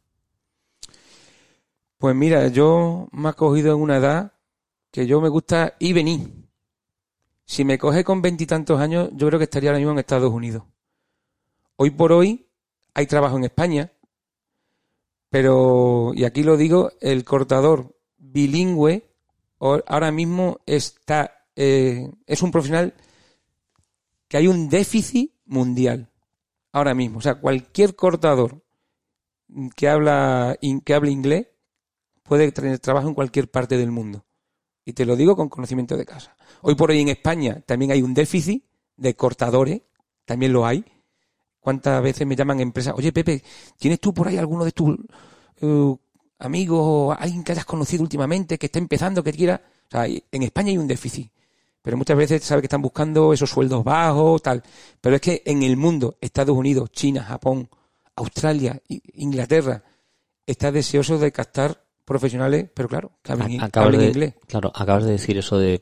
Pues 1.97 2.15
mira, 2.15 2.47
yo 2.47 3.07
me 3.11 3.29
ha 3.29 3.33
cogido 3.33 3.73
en 3.75 3.81
una 3.81 3.97
edad 3.97 4.33
que 4.91 5.05
yo 5.05 5.19
me 5.19 5.29
gusta 5.29 5.75
ir 5.79 5.89
y 5.89 5.93
venir. 5.93 6.44
Si 7.45 7.63
me 7.63 7.77
coge 7.77 8.03
con 8.03 8.21
veintitantos 8.21 8.79
años, 8.79 9.09
yo 9.13 9.27
creo 9.27 9.39
que 9.39 9.45
estaría 9.45 9.69
ahora 9.69 9.79
mismo 9.79 9.93
en 9.93 9.99
Estados 9.99 10.31
Unidos. 10.31 10.63
Hoy 11.77 11.91
por 11.91 12.11
hoy 12.11 12.47
hay 12.93 13.05
trabajo 13.05 13.37
en 13.37 13.43
España, 13.43 13.91
pero, 15.29 16.13
y 16.15 16.23
aquí 16.23 16.43
lo 16.43 16.57
digo, 16.57 16.91
el 17.01 17.23
cortador 17.23 17.95
bilingüe 18.17 19.09
ahora 19.59 20.11
mismo 20.11 20.59
está 20.65 21.45
eh, 21.55 22.11
es 22.25 22.41
un 22.41 22.51
profesional 22.51 22.93
que 24.27 24.37
hay 24.37 24.47
un 24.47 24.69
déficit 24.69 25.33
mundial 25.45 26.09
ahora 26.71 26.93
mismo. 26.93 27.19
O 27.19 27.21
sea, 27.21 27.35
cualquier 27.35 27.95
cortador 27.95 28.63
que 29.75 29.87
habla 29.87 30.57
que 30.83 30.93
hable 30.93 31.11
inglés 31.11 31.47
puede 32.23 32.51
tener 32.51 32.79
trabajo 32.79 33.07
en 33.07 33.13
cualquier 33.13 33.49
parte 33.49 33.77
del 33.77 33.91
mundo. 33.91 34.25
Y 34.83 34.93
te 34.93 35.05
lo 35.05 35.15
digo 35.15 35.35
con 35.35 35.49
conocimiento 35.49 35.97
de 35.97 36.05
casa. 36.05 36.35
Hoy 36.67 36.73
por 36.73 36.89
hoy 36.89 36.99
en 36.99 37.09
España 37.09 37.61
también 37.63 37.91
hay 37.91 38.01
un 38.01 38.15
déficit 38.15 38.63
de 38.97 39.15
cortadores, 39.15 39.81
también 40.25 40.51
lo 40.51 40.65
hay. 40.65 40.83
¿Cuántas 41.59 42.01
veces 42.01 42.25
me 42.25 42.35
llaman 42.35 42.59
empresas? 42.59 42.95
Oye, 42.97 43.11
Pepe, 43.11 43.43
¿tienes 43.77 43.99
tú 43.99 44.11
por 44.11 44.27
ahí 44.27 44.37
alguno 44.37 44.65
de 44.65 44.71
tus 44.71 44.97
uh, 45.61 45.95
amigos 46.39 46.79
o 46.81 47.11
alguien 47.11 47.43
que 47.43 47.51
hayas 47.51 47.65
conocido 47.65 48.01
últimamente 48.01 48.57
que 48.57 48.65
esté 48.65 48.79
empezando, 48.79 49.23
que 49.23 49.31
quiera? 49.31 49.61
O 49.63 49.91
sea, 49.91 50.07
en 50.07 50.41
España 50.41 50.69
hay 50.71 50.79
un 50.79 50.87
déficit 50.87 51.29
pero 51.83 51.97
muchas 51.97 52.17
veces 52.17 52.43
sabe 52.43 52.63
que 52.63 52.65
están 52.65 52.81
buscando 52.81 53.31
esos 53.31 53.47
sueldos 53.47 53.83
bajos, 53.83 54.41
tal. 54.41 54.63
Pero 54.99 55.17
es 55.17 55.21
que 55.21 55.43
en 55.45 55.61
el 55.61 55.77
mundo, 55.77 56.17
Estados 56.19 56.57
Unidos, 56.57 56.91
China, 56.91 57.21
Japón, 57.21 57.69
Australia, 58.15 58.81
Inglaterra, 59.13 59.83
está 60.47 60.71
deseoso 60.71 61.19
de 61.19 61.31
captar 61.31 61.85
profesionales, 62.03 62.71
pero 62.73 62.89
claro, 62.89 63.11
que 63.21 63.33
hablen, 63.33 63.51
inglés. 64.01 64.33
Claro, 64.47 64.71
acabas 64.73 65.03
de 65.03 65.11
decir 65.11 65.37
eso 65.37 65.59
de, 65.59 65.79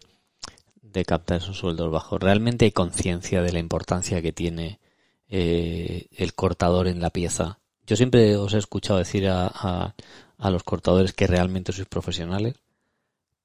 de 0.94 1.06
captar 1.06 1.38
esos 1.38 1.58
sueldos 1.58 1.92
bajos. 1.92 2.22
¿Realmente 2.22 2.66
hay 2.66 2.72
conciencia 2.72 3.42
de 3.42 3.52
la 3.52 3.60
importancia 3.60 4.22
que 4.22 4.32
tiene 4.32 4.80
eh, 5.28 6.08
el 6.12 6.34
cortador 6.34 6.88
en 6.88 7.02
la 7.02 7.10
pieza? 7.10 7.60
Yo 7.86 7.96
siempre 7.96 8.38
os 8.38 8.54
he 8.54 8.60
escuchado 8.60 9.00
decir 9.00 9.28
a, 9.28 9.48
a, 9.48 10.50
los 10.50 10.64
cortadores 10.64 11.14
que 11.14 11.28
realmente 11.28 11.74
sois 11.74 11.88
profesionales, 11.88 12.56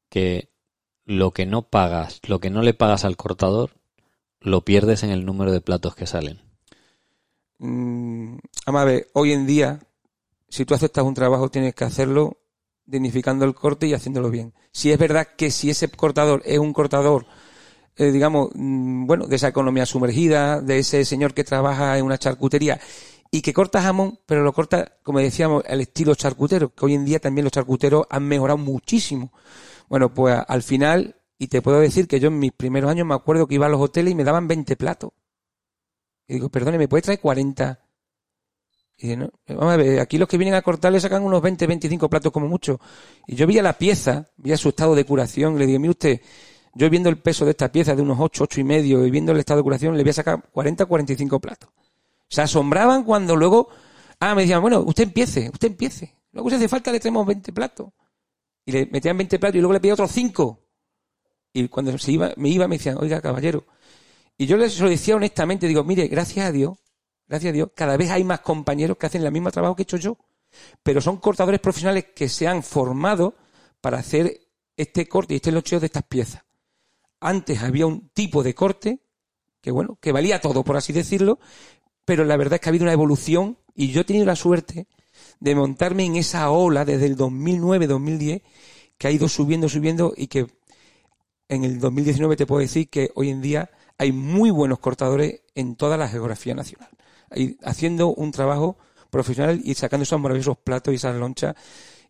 que 0.09 0.51
lo 1.05 1.33
que 1.33 1.47
no 1.47 1.63
pagas, 1.63 2.21
lo 2.29 2.39
que 2.39 2.51
no 2.51 2.63
le 2.63 2.75
pagas 2.75 3.05
al 3.05 3.17
cortador, 3.17 3.71
lo 4.41 4.65
pierdes 4.65 5.03
en 5.03 5.11
el 5.11 5.25
número 5.25 5.51
de 5.51 5.61
platos 5.61 5.97
que 5.97 6.07
salen. 6.07 6.41
Mm, 7.59 8.37
a 8.67 8.85
ver, 8.85 9.09
hoy 9.15 9.33
en 9.33 9.47
día, 9.47 9.81
si 10.49 10.65
tú 10.65 10.75
aceptas 10.75 11.05
un 11.05 11.15
trabajo, 11.15 11.51
tienes 11.51 11.75
que 11.75 11.85
hacerlo 11.85 12.39
dignificando 12.89 13.45
el 13.45 13.55
corte 13.55 13.87
y 13.87 13.95
haciéndolo 13.95 14.31
bien. 14.31 14.55
Si 14.73 14.91
es 14.91 14.99
verdad 14.99 15.29
que 15.37 15.51
si 15.51 15.71
ese 15.71 15.89
cortador 15.89 16.43
es 16.45 16.59
un 16.59 16.73
cortador, 16.73 17.27
eh, 17.97 18.11
digamos, 18.11 18.51
mm, 18.55 19.07
bueno, 19.07 19.27
de 19.27 19.37
esa 19.37 19.49
economía 19.49 19.87
sumergida, 19.87 20.61
de 20.61 20.79
ese 20.79 21.05
señor 21.05 21.35
que 21.35 21.45
trabaja 21.45 21.99
en 21.99 22.05
una 22.05 22.19
charcutería 22.19 22.81
y 23.31 23.43
que 23.43 23.53
corta 23.53 23.83
jamón, 23.83 24.19
pero 24.27 24.43
lo 24.43 24.53
corta, 24.53 24.97
como 25.03 25.19
decíamos, 25.19 25.65
al 25.69 25.83
estilo 25.83 26.15
charcutero, 26.15 26.75
que 26.75 26.87
hoy 26.87 26.95
en 26.95 27.05
día 27.05 27.21
también 27.21 27.45
los 27.45 27.53
charcuteros 27.53 28.07
han 28.09 28.25
mejorado 28.25 28.57
muchísimo. 28.57 29.33
Bueno, 29.89 30.13
pues 30.15 30.37
al 30.49 30.63
final, 30.63 31.17
y 31.39 31.49
te 31.49 31.61
puedo 31.61 31.81
decir 31.81 32.09
que 32.09 32.21
yo 32.21 32.29
en 32.29 32.39
mis 32.39 32.53
primeros 32.53 32.91
años 32.91 33.07
me 33.07 33.15
acuerdo 33.15 33.47
que 33.47 33.57
iba 33.57 33.67
a 33.67 33.69
los 33.69 33.81
hoteles 33.81 34.13
y 34.13 34.15
me 34.15 34.25
daban 34.25 34.49
20 34.49 34.77
platos. 34.77 35.11
Y 36.27 36.35
digo, 36.35 36.49
perdone, 36.49 36.79
¿me 36.79 36.89
puede 36.89 37.03
traer 37.03 37.21
40? 37.21 37.88
Y 39.01 39.15
no, 39.15 39.31
vamos 39.47 39.75
a 39.75 39.77
ver, 39.77 40.01
aquí 40.01 40.19
los 40.19 40.29
que 40.29 40.37
vienen 40.37 40.55
a 40.55 40.63
cortar 40.63 40.93
le 40.93 40.99
sacan 40.99 41.23
unos 41.23 41.41
20, 41.41 41.67
25 41.69 42.11
platos 42.11 42.33
como 42.33 42.49
mucho. 42.49 42.81
Y 43.29 43.37
yo 43.37 43.47
vi 43.47 43.59
a 43.59 43.63
la 43.63 43.79
pieza, 43.79 44.29
vi 44.37 44.53
a 44.53 44.57
su 44.57 44.71
estado 44.71 44.97
de 44.97 45.05
curación, 45.05 45.57
le 45.57 45.67
digo, 45.67 45.79
mire 45.79 45.91
usted, 45.91 46.21
yo 46.75 46.91
viendo 46.91 47.09
el 47.09 47.19
peso 47.19 47.45
de 47.45 47.53
esta 47.53 47.71
pieza 47.71 47.95
de 47.95 48.03
unos 48.03 48.19
8, 48.21 48.45
8 48.45 48.61
y 48.61 48.65
medio, 48.65 49.07
y 49.07 49.11
viendo 49.11 49.31
el 49.31 49.39
estado 49.39 49.59
de 49.59 49.65
curación, 49.65 49.97
le 49.97 50.03
voy 50.03 50.11
a 50.11 50.15
sacar 50.15 50.43
40, 50.51 50.87
45 50.87 51.41
platos. 51.41 51.71
Se 52.29 52.43
asombraban 52.43 53.05
cuando 53.05 53.37
luego, 53.37 53.69
ah, 54.19 54.35
me 54.35 54.43
decían, 54.43 54.61
bueno, 54.61 54.81
usted 54.81 55.05
empiece, 55.05 55.49
usted 55.53 55.69
empiece. 55.69 56.17
Luego 56.33 56.51
si 56.51 56.57
hace 56.57 56.69
falta 56.69 56.91
le 56.91 56.99
traemos 56.99 57.25
20 57.25 57.53
platos. 57.53 57.89
Y 58.67 58.73
le 58.73 58.87
metían 58.87 59.17
20 59.17 59.39
platos 59.39 59.57
y 59.57 59.61
luego 59.61 59.73
le 59.73 59.81
pedía 59.81 59.95
otros 59.95 60.11
5. 60.11 60.61
Y 61.53 61.69
cuando 61.69 61.97
se 61.99 62.13
iba, 62.13 62.33
me 62.37 62.49
iba, 62.49 62.69
me 62.69 62.77
decían, 62.79 62.99
oiga, 62.99 63.21
caballero. 63.21 63.65
Y 64.37 64.47
yo 64.47 64.57
les 64.57 64.79
lo 64.81 64.89
decía 64.89 65.17
honestamente, 65.17 65.67
digo, 65.67 65.85
mire, 65.85 66.07
gracias 66.09 66.47
a 66.47 66.53
Dios, 66.53 66.79
gracias 67.29 67.51
a 67.51 67.53
Dios, 67.53 67.71
cada 67.75 67.97
vez 67.97 68.11
hay 68.11 68.25
más 68.25 68.41
compañeros 68.41 68.97
que 68.97 69.07
hacen 69.07 69.23
el 69.23 69.33
mismo 69.33 69.51
trabajo 69.51 69.77
que 69.77 69.83
he 69.83 69.85
hecho 69.85 69.97
yo. 69.97 70.17
Pero 70.83 71.01
son 71.01 71.19
cortadores 71.19 71.61
profesionales 71.61 72.07
que 72.15 72.29
se 72.29 72.49
han 72.49 72.63
formado 72.63 73.37
para 73.81 73.99
hacer 73.99 74.41
este 74.77 75.07
corte 75.07 75.35
y 75.35 75.37
este 75.37 75.53
locheo 75.53 75.81
de 75.81 75.87
estas 75.87 76.05
piezas. 76.05 76.43
Antes 77.21 77.63
había 77.63 77.87
un 77.87 78.09
tipo 78.11 78.43
de 78.43 78.55
corte 78.55 79.01
que, 79.61 79.71
bueno, 79.71 79.99
que 80.01 80.13
valía 80.13 80.41
todo, 80.41 80.65
por 80.65 80.77
así 80.77 80.93
decirlo, 80.93 81.39
pero 82.05 82.25
la 82.25 82.37
verdad 82.37 82.55
es 82.55 82.61
que 82.61 82.69
ha 82.69 82.71
habido 82.71 82.85
una 82.85 82.93
evolución 82.93 83.59
y 83.75 83.91
yo 83.91 84.01
he 84.01 84.05
tenido 84.05 84.25
la 84.25 84.37
suerte 84.37 84.87
de 85.41 85.55
montarme 85.55 86.05
en 86.05 86.17
esa 86.17 86.51
ola 86.51 86.85
desde 86.85 87.07
el 87.07 87.17
2009-2010 87.17 88.43
que 88.97 89.07
ha 89.07 89.11
ido 89.11 89.29
subiendo, 89.29 89.69
subiendo 89.69 90.13
y 90.17 90.29
que 90.29 90.47
en 91.49 91.65
el 91.65 91.79
2019 91.79 92.37
te 92.37 92.47
puedo 92.47 92.61
decir 92.61 92.89
que 92.89 93.11
hoy 93.15 93.31
en 93.31 93.41
día 93.41 93.71
hay 93.97 94.13
muy 94.13 94.51
buenos 94.51 94.79
cortadores 94.79 95.43
en 95.55 95.77
toda 95.77 95.97
la 95.97 96.09
geografía 96.09 96.55
nacional, 96.55 96.91
haciendo 97.63 98.09
un 98.09 98.33
trabajo 98.33 98.79
profesional 99.11 99.61
y 99.65 99.75
sacando 99.75 100.03
esos 100.03 100.21
maravillosos 100.21 100.59
platos 100.59 100.93
y 100.93 100.97
esas 100.97 101.17
lonchas 101.17 101.55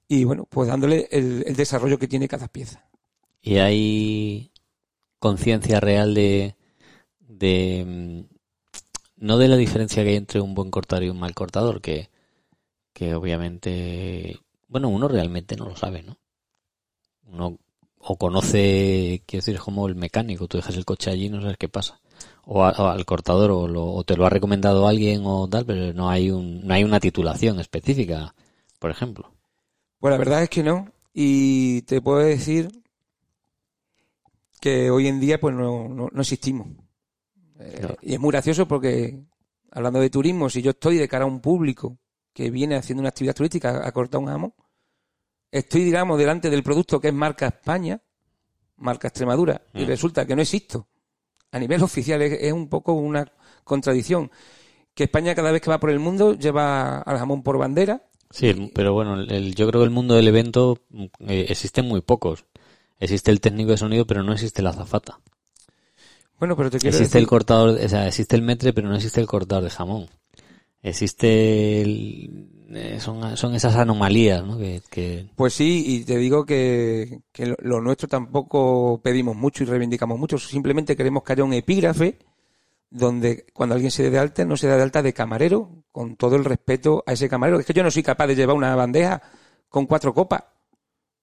y 0.09 0.25
bueno, 0.25 0.47
pues 0.49 0.69
dándole 0.69 1.07
el, 1.11 1.55
desarrollo 1.55 1.99
que 1.99 2.09
tiene 2.09 2.29
cada 2.29 2.49
pieza. 2.49 2.89
¿Y 3.43 3.59
hay 3.59 4.53
conciencia 5.19 5.81
real 5.81 6.15
de, 6.15 6.57
de 7.21 7.85
mm, 7.87 8.37
no 9.19 9.37
de 9.37 9.49
la 9.49 9.57
diferencia 9.57 10.03
que 10.03 10.11
hay 10.11 10.17
entre 10.17 10.41
un 10.41 10.55
buen 10.55 10.71
cortador 10.71 11.05
y 11.05 11.11
un 11.11 11.21
mal 11.21 11.35
cortador, 11.35 11.83
que, 11.83 12.09
que 12.95 13.15
obviamente, 13.15 14.41
bueno, 14.67 14.89
uno 14.89 15.09
realmente 15.09 15.57
no 15.57 15.67
lo 15.67 15.77
sabe, 15.77 16.03
¿no? 16.03 16.19
Uno 17.25 17.59
o 17.99 18.17
conoce, 18.17 19.23
quiero 19.27 19.45
decir, 19.45 19.61
como 19.61 19.89
el 19.89 19.95
mecánico, 19.95 20.49
tú 20.49 20.57
dejas 20.57 20.77
el 20.77 20.85
coche 20.85 21.11
allí 21.11 21.27
y 21.27 21.29
no 21.29 21.43
sabes 21.43 21.59
qué 21.59 21.69
pasa. 21.69 22.01
O, 22.51 22.65
al 22.65 23.05
cortador, 23.05 23.51
o, 23.51 23.69
lo, 23.69 23.85
o, 23.85 24.05
te 24.05 24.17
lo 24.17 24.25
ha 24.25 24.31
recomendado 24.31 24.89
alguien 24.89 25.21
o 25.25 25.47
tal, 25.49 25.67
pero 25.67 25.93
no 25.93 26.09
hay, 26.09 26.31
un, 26.31 26.67
no 26.67 26.73
hay 26.73 26.83
una 26.83 26.99
titulación 26.99 27.61
específica, 27.61 28.35
por 28.79 28.91
ejemplo. 28.91 29.31
Pues 30.01 30.13
la 30.13 30.17
verdad 30.17 30.43
es 30.43 30.49
que 30.49 30.63
no. 30.63 30.91
Y 31.13 31.83
te 31.83 32.01
puedo 32.01 32.21
decir 32.21 32.71
que 34.63 34.91
hoy 34.91 35.09
en 35.09 35.21
día 35.21 35.39
pues 35.39 35.55
no, 35.55 35.89
no, 35.89 36.09
no 36.11 36.21
existimos. 36.23 36.69
Eh, 37.59 37.97
y 38.03 38.15
es 38.15 38.21
muy 38.21 38.31
gracioso 38.31 38.67
porque, 38.67 39.21
hablando 39.71 40.01
de 40.01 40.09
turismo, 40.09 40.49
si 40.49 40.63
yo 40.63 40.71
estoy 40.71 40.97
de 40.97 41.09
cara 41.09 41.25
a 41.25 41.29
un 41.29 41.41
público 41.41 41.99
que 42.33 42.51
viene 42.51 42.77
haciendo 42.77 43.01
una 43.01 43.11
actividad 43.11 43.35
turística 43.35 43.87
a 43.87 43.93
cortar 43.93 44.21
un 44.21 44.27
jamón, 44.27 44.55
estoy, 45.51 45.85
digamos, 45.85 46.19
delante 46.19 46.51
del 46.51 46.63
producto 46.63 47.01
que 47.01 47.09
es 47.09 47.15
marca 47.15 47.49
España, 47.49 48.01
marca 48.77 49.09
Extremadura, 49.09 49.61
y 49.75 49.85
mm. 49.85 49.87
resulta 49.87 50.27
que 50.27 50.37
no 50.37 50.43
existo. 50.43 50.89
A 51.53 51.59
nivel 51.59 51.83
oficial 51.83 52.23
es, 52.23 52.53
un 52.53 52.69
poco 52.69 52.93
una 52.93 53.31
contradicción. 53.65 54.31
Que 54.95 55.05
España 55.05 55.35
cada 55.35 55.53
vez 55.53 55.63
que 55.63 55.71
va 55.71 55.81
por 55.81 55.91
el 55.91 55.99
mundo 55.99 56.35
lleva 56.35 56.99
al 56.99 57.19
jamón 57.19 57.43
por 57.43 57.59
bandera. 57.59 58.03
Sí, 58.31 58.71
pero 58.75 58.93
bueno, 58.93 59.25
yo 59.25 59.69
creo 59.69 59.81
que 59.81 59.85
el 59.85 59.91
mundo 59.91 60.15
del 60.15 60.29
evento 60.29 60.79
eh, 61.27 61.47
existen 61.49 61.87
muy 61.87 62.01
pocos. 62.01 62.45
Existe 63.01 63.31
el 63.31 63.41
técnico 63.41 63.71
de 63.71 63.77
sonido, 63.77 64.07
pero 64.07 64.23
no 64.23 64.33
existe 64.33 64.61
la 64.61 64.71
azafata. 64.71 65.21
Bueno, 66.39 66.57
pero 66.57 66.71
te 66.71 66.79
quiero 66.79 66.97
Existe 66.97 67.19
el 67.19 67.27
cortador, 67.27 67.79
o 67.83 67.89
sea, 67.89 68.07
existe 68.07 68.37
el 68.37 68.43
metre, 68.43 68.73
pero 68.73 68.89
no 68.89 68.97
existe 68.97 69.21
el 69.21 69.27
cortador 69.27 69.65
de 69.65 69.71
jamón. 69.71 70.07
Existe 70.83 71.83
eh, 72.75 72.99
son, 73.01 73.37
son 73.37 73.55
esas 73.55 73.77
anomalías, 73.77 74.45
¿no? 74.45 74.59
Que, 74.59 75.27
Pues 75.35 75.55
sí, 75.55 75.85
y 75.87 76.05
te 76.05 76.19
digo 76.19 76.45
que, 76.45 77.21
que 77.33 77.55
lo, 77.61 77.81
nuestro 77.81 78.09
tampoco 78.09 79.01
pedimos 79.03 79.37
mucho 79.37 79.63
y 79.63 79.67
reivindicamos 79.67 80.19
mucho, 80.19 80.39
simplemente 80.39 80.97
queremos 80.97 81.23
que 81.23 81.33
haya 81.33 81.45
un 81.45 81.55
epígrafe 81.55 82.19
donde 82.91 83.47
cuando 83.53 83.75
alguien 83.75 83.91
se 83.91 84.03
dé 84.03 84.11
de 84.11 84.19
alta 84.19 84.45
no 84.45 84.57
se 84.57 84.67
da 84.67 84.77
de 84.77 84.83
alta 84.83 85.03
de 85.03 85.13
camarero, 85.13 85.85
con 85.93 86.17
todo 86.17 86.37
el 86.37 86.45
respeto 86.45 87.03
a 87.07 87.13
ese 87.13 87.29
camarero. 87.29 87.59
Es 87.59 87.67
que 87.67 87.73
yo 87.73 87.83
no 87.83 87.91
soy 87.91 88.03
capaz 88.03 88.27
de 88.27 88.37
llevar 88.37 88.57
una 88.57 88.75
bandeja 88.75 89.23
con 89.69 89.87
cuatro 89.87 90.15
copas. 90.15 90.45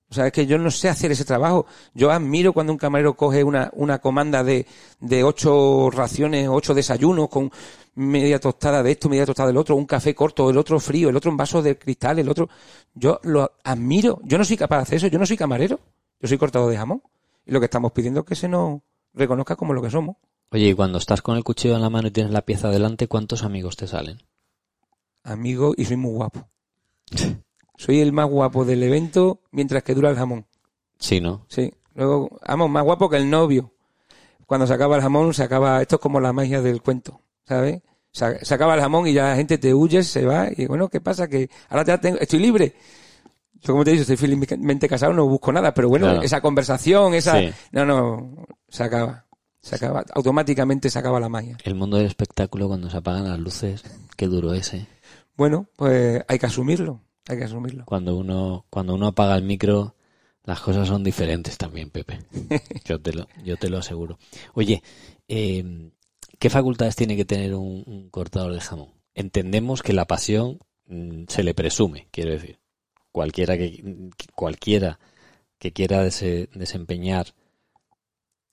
O 0.09 0.13
sea, 0.13 0.27
es 0.27 0.31
que 0.31 0.45
yo 0.45 0.59
no 0.59 0.69
sé 0.69 0.87
hacer 0.87 1.11
ese 1.11 1.25
trabajo. 1.25 1.65
Yo 1.93 2.11
admiro 2.11 2.53
cuando 2.53 2.71
un 2.71 2.77
camarero 2.77 3.15
coge 3.15 3.43
una, 3.43 3.71
una 3.73 3.99
comanda 3.99 4.43
de, 4.43 4.67
de 4.99 5.23
ocho 5.23 5.89
raciones, 5.89 6.47
ocho 6.47 6.75
desayunos 6.75 7.29
con 7.29 7.51
media 7.95 8.39
tostada 8.39 8.83
de 8.83 8.91
esto, 8.91 9.09
media 9.09 9.25
tostada 9.25 9.47
del 9.47 9.57
otro, 9.57 9.75
un 9.75 9.85
café 9.85 10.13
corto, 10.13 10.49
el 10.49 10.57
otro 10.57 10.79
frío, 10.79 11.09
el 11.09 11.15
otro 11.15 11.31
en 11.31 11.37
vaso 11.37 11.61
de 11.61 11.77
cristal, 11.77 12.19
el 12.19 12.29
otro. 12.29 12.49
Yo 12.93 13.19
lo 13.23 13.51
admiro. 13.63 14.19
Yo 14.23 14.37
no 14.37 14.45
soy 14.45 14.57
capaz 14.57 14.77
de 14.77 14.81
hacer 14.83 14.95
eso. 14.97 15.07
Yo 15.07 15.19
no 15.19 15.25
soy 15.25 15.37
camarero. 15.37 15.79
Yo 16.19 16.27
soy 16.27 16.37
cortado 16.37 16.69
de 16.69 16.77
jamón. 16.77 17.01
Y 17.45 17.51
lo 17.51 17.59
que 17.59 17.65
estamos 17.65 17.91
pidiendo 17.91 18.21
es 18.21 18.25
que 18.25 18.35
se 18.35 18.47
nos 18.47 18.81
reconozca 19.13 19.55
como 19.55 19.73
lo 19.73 19.81
que 19.81 19.89
somos. 19.89 20.17
Oye, 20.51 20.69
y 20.69 20.73
cuando 20.73 20.97
estás 20.97 21.21
con 21.21 21.37
el 21.37 21.43
cuchillo 21.43 21.75
en 21.75 21.81
la 21.81 21.89
mano 21.89 22.07
y 22.07 22.11
tienes 22.11 22.31
la 22.31 22.43
pieza 22.43 22.69
delante, 22.69 23.07
¿cuántos 23.07 23.43
amigos 23.43 23.75
te 23.75 23.87
salen? 23.87 24.19
Amigo, 25.23 25.73
y 25.75 25.85
soy 25.85 25.97
muy 25.97 26.11
guapo. 26.11 26.47
Soy 27.77 27.99
el 27.99 28.13
más 28.13 28.29
guapo 28.29 28.63
del 28.63 28.83
evento 28.83 29.41
mientras 29.51 29.83
que 29.83 29.93
dura 29.93 30.09
el 30.09 30.15
jamón. 30.15 30.45
Sí, 30.97 31.19
¿no? 31.19 31.45
Sí. 31.49 31.73
Luego, 31.93 32.39
vamos, 32.47 32.69
más 32.69 32.85
guapo 32.85 33.09
que 33.09 33.17
el 33.17 33.29
novio. 33.29 33.73
Cuando 34.45 34.65
se 34.65 34.73
acaba 34.73 34.95
el 34.95 35.01
jamón, 35.01 35.33
se 35.33 35.43
acaba, 35.43 35.81
esto 35.81 35.95
es 35.95 36.01
como 36.01 36.21
la 36.21 36.31
magia 36.31 36.61
del 36.61 36.81
cuento, 36.81 37.19
¿sabes? 37.45 37.81
Se, 38.11 38.53
acaba 38.53 38.75
el 38.75 38.81
jamón 38.81 39.07
y 39.07 39.13
ya 39.13 39.29
la 39.29 39.35
gente 39.35 39.57
te 39.57 39.73
huye, 39.73 40.01
se 40.03 40.25
va, 40.25 40.47
y 40.55 40.67
bueno, 40.67 40.87
¿qué 40.87 41.01
pasa? 41.01 41.27
Que 41.27 41.49
ahora 41.69 41.83
ya 41.83 41.99
tengo, 41.99 42.17
estoy 42.19 42.39
libre. 42.39 42.73
Yo 43.55 43.73
como 43.73 43.83
te 43.83 43.89
he 43.89 43.93
dicho, 43.93 44.03
estoy 44.03 44.17
felizmente 44.17 44.87
casado, 44.87 45.13
no 45.13 45.27
busco 45.27 45.51
nada, 45.51 45.73
pero 45.73 45.89
bueno, 45.89 46.21
esa 46.21 46.39
conversación, 46.39 47.13
esa, 47.13 47.41
no, 47.71 47.85
no, 47.85 48.45
se 48.69 48.83
acaba. 48.83 49.25
Se 49.59 49.75
acaba, 49.75 50.05
automáticamente 50.13 50.91
se 50.91 50.99
acaba 50.99 51.19
la 51.19 51.27
magia. 51.27 51.57
El 51.63 51.73
mundo 51.73 51.97
del 51.97 52.05
espectáculo 52.05 52.67
cuando 52.67 52.87
se 52.87 52.97
apagan 52.97 53.27
las 53.27 53.39
luces, 53.39 53.83
qué 54.15 54.27
duro 54.27 54.53
ese. 54.53 54.85
Bueno, 55.35 55.67
pues 55.75 56.23
hay 56.27 56.37
que 56.37 56.45
asumirlo. 56.45 57.01
Hay 57.27 57.39
que 57.39 57.45
asumirlo. 57.45 57.83
Cuando 57.85 58.15
uno, 58.15 58.65
cuando 58.69 58.93
uno 58.93 59.07
apaga 59.07 59.35
el 59.35 59.43
micro, 59.43 59.95
las 60.43 60.61
cosas 60.61 60.87
son 60.87 61.03
diferentes 61.03 61.57
también, 61.57 61.89
Pepe. 61.89 62.19
Yo 62.85 63.01
te 63.01 63.13
lo, 63.13 63.27
yo 63.43 63.57
te 63.57 63.69
lo 63.69 63.79
aseguro. 63.79 64.19
Oye, 64.53 64.83
eh, 65.27 65.89
¿qué 66.39 66.49
facultades 66.49 66.95
tiene 66.95 67.15
que 67.15 67.25
tener 67.25 67.55
un, 67.55 68.09
cortador 68.11 68.53
de 68.53 68.61
jamón? 68.61 68.93
Entendemos 69.13 69.81
que 69.81 69.93
la 69.93 70.05
pasión 70.05 70.59
mm, 70.87 71.25
se 71.27 71.43
le 71.43 71.53
presume, 71.53 72.07
quiero 72.11 72.31
decir. 72.31 72.59
Cualquiera 73.11 73.57
que, 73.57 74.11
cualquiera 74.33 74.99
que 75.57 75.71
quiera 75.71 76.03
desempeñar 76.03 77.27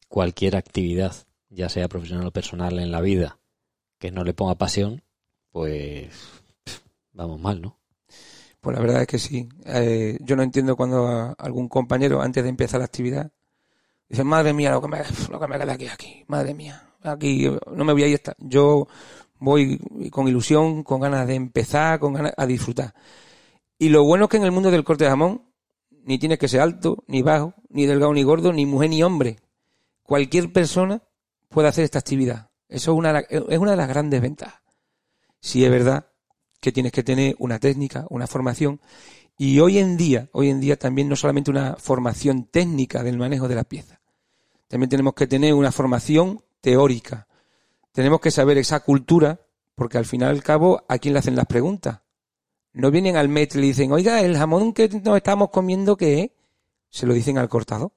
cualquier 0.08 0.56
actividad, 0.56 1.14
ya 1.48 1.68
sea 1.68 1.88
profesional 1.88 2.26
o 2.26 2.30
personal 2.32 2.78
en 2.78 2.92
la 2.92 3.00
vida, 3.00 3.38
que 3.98 4.10
no 4.12 4.24
le 4.24 4.34
ponga 4.34 4.54
pasión, 4.56 5.02
pues 5.50 6.10
vamos 7.12 7.40
mal, 7.40 7.60
¿no? 7.60 7.78
Pues 8.60 8.76
la 8.76 8.82
verdad 8.82 9.00
es 9.02 9.08
que 9.08 9.18
sí. 9.18 9.48
Eh, 9.66 10.18
yo 10.20 10.36
no 10.36 10.42
entiendo 10.44 10.76
cuando 10.76 11.08
a- 11.08 11.32
algún 11.32 11.68
compañero, 11.68 12.22
antes 12.22 12.44
de 12.44 12.48
empezar 12.50 12.78
la 12.78 12.84
actividad, 12.86 13.32
dice, 14.08 14.22
madre 14.22 14.52
mía, 14.52 14.70
lo 14.70 14.80
que 14.80 14.88
me, 14.88 14.98
lo 15.30 15.40
que 15.40 15.48
me 15.48 15.58
queda 15.58 15.72
aquí, 15.72 15.88
aquí, 15.88 16.24
madre 16.28 16.54
mía, 16.54 16.88
aquí 17.02 17.48
no 17.74 17.84
me 17.84 17.92
voy 17.92 18.02
a 18.04 18.08
ir. 18.08 18.14
Esta. 18.14 18.34
Yo 18.38 18.88
voy 19.38 19.78
con 20.10 20.28
ilusión, 20.28 20.82
con 20.82 21.00
ganas 21.00 21.26
de 21.26 21.34
empezar, 21.34 21.98
con 21.98 22.14
ganas 22.14 22.32
a 22.36 22.46
disfrutar. 22.46 22.94
Y 23.78 23.88
lo 23.88 24.04
bueno 24.04 24.24
es 24.24 24.30
que 24.30 24.36
en 24.36 24.44
el 24.44 24.52
mundo 24.52 24.70
del 24.70 24.84
corte 24.84 25.04
de 25.04 25.10
jamón, 25.10 25.42
ni 26.04 26.18
tienes 26.18 26.38
que 26.38 26.48
ser 26.48 26.60
alto, 26.60 27.02
ni 27.06 27.22
bajo, 27.22 27.54
ni 27.68 27.86
delgado, 27.86 28.12
ni 28.12 28.22
gordo, 28.22 28.52
ni 28.52 28.66
mujer, 28.66 28.90
ni 28.90 29.02
hombre. 29.02 29.38
Cualquier 30.02 30.52
persona 30.52 31.02
puede 31.48 31.68
hacer 31.68 31.84
esta 31.84 31.98
actividad. 31.98 32.50
Eso 32.68 32.92
es 32.92 32.98
una, 32.98 33.18
es 33.18 33.58
una 33.58 33.72
de 33.72 33.76
las 33.76 33.88
grandes 33.88 34.20
ventajas. 34.20 34.62
Sí 35.40 35.64
es 35.64 35.70
verdad 35.70 36.06
que 36.60 36.70
tienes 36.70 36.92
que 36.92 37.02
tener 37.02 37.34
una 37.40 37.58
técnica, 37.58 38.06
una 38.08 38.28
formación. 38.28 38.80
Y 39.36 39.58
hoy 39.58 39.78
en 39.78 39.96
día, 39.96 40.28
hoy 40.32 40.48
en 40.48 40.60
día 40.60 40.78
también 40.78 41.08
no 41.08 41.16
solamente 41.16 41.50
una 41.50 41.74
formación 41.74 42.44
técnica 42.44 43.02
del 43.02 43.18
manejo 43.18 43.48
de 43.48 43.56
la 43.56 43.64
pieza. 43.64 44.00
También 44.68 44.88
tenemos 44.88 45.14
que 45.14 45.26
tener 45.26 45.52
una 45.54 45.72
formación 45.72 46.42
teórica. 46.62 47.26
Tenemos 47.92 48.20
que 48.20 48.30
saber 48.30 48.56
esa 48.56 48.80
cultura, 48.80 49.38
porque 49.74 49.98
al 49.98 50.06
final 50.06 50.34
y 50.34 50.38
al 50.38 50.42
cabo, 50.42 50.82
¿a 50.88 50.96
quién 50.98 51.12
le 51.12 51.18
hacen 51.20 51.36
las 51.36 51.44
preguntas? 51.44 52.00
No 52.72 52.90
vienen 52.90 53.16
al 53.16 53.28
maître 53.28 53.58
y 53.58 53.60
le 53.60 53.66
dicen, 53.68 53.92
oiga, 53.92 54.22
el 54.22 54.38
jamón 54.38 54.72
que 54.72 54.88
nos 54.88 55.16
estamos 55.18 55.50
comiendo, 55.50 55.96
¿qué 55.98 56.22
es? 56.22 56.30
Se 56.88 57.04
lo 57.06 57.12
dicen 57.12 57.36
al 57.36 57.50
cortador. 57.50 57.92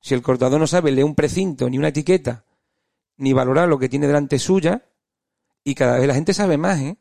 Si 0.00 0.14
el 0.14 0.22
cortador 0.22 0.60
no 0.60 0.68
sabe 0.68 0.92
leer 0.92 1.04
un 1.04 1.16
precinto, 1.16 1.68
ni 1.68 1.78
una 1.78 1.88
etiqueta, 1.88 2.44
ni 3.16 3.32
valorar 3.32 3.68
lo 3.68 3.78
que 3.80 3.88
tiene 3.88 4.06
delante 4.06 4.38
suya, 4.38 4.84
y 5.64 5.74
cada 5.74 5.98
vez 5.98 6.06
la 6.06 6.14
gente 6.14 6.32
sabe 6.34 6.56
más, 6.56 6.78
¿eh? 6.80 6.96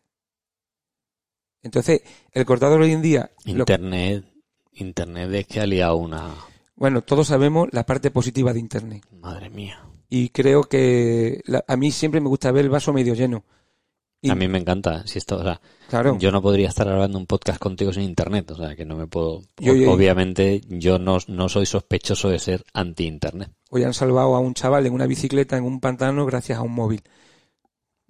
Entonces, 1.62 2.02
el 2.32 2.46
cortador 2.46 2.82
hoy 2.82 2.92
en 2.94 3.02
día, 3.04 3.32
lo- 3.46 3.52
Internet, 3.60 4.26
Internet 4.72 5.32
es 5.34 5.48
que 5.48 5.60
ha 5.62 5.66
liado 5.68 5.98
una... 5.98 6.34
bueno, 6.76 7.02
todos 7.04 7.28
sabemos 7.28 7.68
la 7.72 7.86
parte 7.86 8.10
positiva 8.12 8.54
de 8.54 8.60
Internet. 8.60 9.04
Madre 9.20 9.50
mía. 9.52 9.84
Y 10.10 10.30
creo 10.30 10.64
que 10.64 11.42
la- 11.46 11.64
a 11.68 11.76
mí 11.78 11.92
siempre 11.92 12.22
me 12.22 12.30
gusta 12.30 12.52
ver 12.52 12.66
el 12.66 12.70
vaso 12.72 12.94
medio 12.94 13.14
lleno. 13.16 13.44
Y- 14.22 14.30
A 14.30 14.36
mí 14.36 14.48
me 14.48 14.58
encanta. 14.58 15.06
Si 15.06 15.18
esto, 15.20 15.38
o 15.38 15.44
sea, 15.44 15.60
Claro, 15.88 16.18
Yo 16.18 16.32
no 16.32 16.42
podría 16.42 16.70
estar 16.70 16.88
grabando 16.88 17.20
un 17.20 17.28
podcast 17.28 17.60
contigo 17.60 17.94
sin 17.94 18.02
internet, 18.04 18.50
o 18.50 18.56
sea 18.56 18.76
que 18.76 18.86
no 18.86 18.96
me 18.96 19.06
puedo. 19.06 19.44
Yo- 19.60 19.76
yo- 19.76 19.92
Obviamente, 19.92 20.62
yo 20.68 20.98
no, 20.98 21.20
no 21.28 21.48
soy 21.48 21.68
sospechoso 21.68 22.30
de 22.30 22.40
ser 22.40 22.64
anti-internet. 22.74 23.52
hoy 23.70 23.84
han 23.84 23.94
salvado 23.94 24.34
a 24.36 24.40
un 24.40 24.56
chaval 24.56 24.88
en 24.88 24.94
una 24.94 25.06
bicicleta 25.06 25.58
en 25.58 25.64
un 25.64 25.80
pantano 25.80 26.26
gracias 26.26 26.58
a 26.58 26.64
un 26.64 26.72
móvil. 26.74 27.04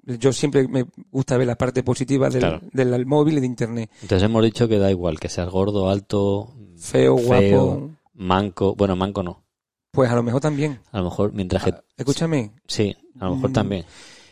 Yo 0.03 0.31
siempre 0.31 0.67
me 0.67 0.86
gusta 1.12 1.36
ver 1.36 1.47
la 1.47 1.55
parte 1.58 1.81
positiva 1.84 2.29
del, 2.29 2.39
Claro. 2.39 2.62
del 2.71 3.05
móvil 3.08 3.39
y 3.39 3.41
de 3.41 3.47
Internet. 3.47 3.89
Entonces 4.03 4.23
hemos 4.23 4.43
dicho 4.43 4.67
que 4.69 4.77
da 4.77 4.91
igual, 4.91 5.19
que 5.19 5.27
seas 5.29 5.49
gordo, 5.49 5.89
alto, 5.89 6.53
Feo, 6.77 7.17
Feo. 7.17 7.25
guapo, 7.25 7.89
manco. 8.13 8.75
Bueno, 8.75 8.95
manco 8.95 9.21
no. 9.23 9.43
Pues 9.95 10.12
a 10.12 10.15
lo 10.15 10.21
mejor 10.23 10.41
también. 10.41 10.79
A 10.91 10.99
lo 10.99 11.05
mejor, 11.05 11.34
mientras 11.34 11.63
que. 11.63 11.71
Ah, 11.71 11.84
Escúchame, 11.97 12.51
Sí, 12.67 12.95
a 13.19 13.25
lo 13.25 13.36
mejor 13.36 13.49
Mm, 13.49 13.53
también. 13.53 13.86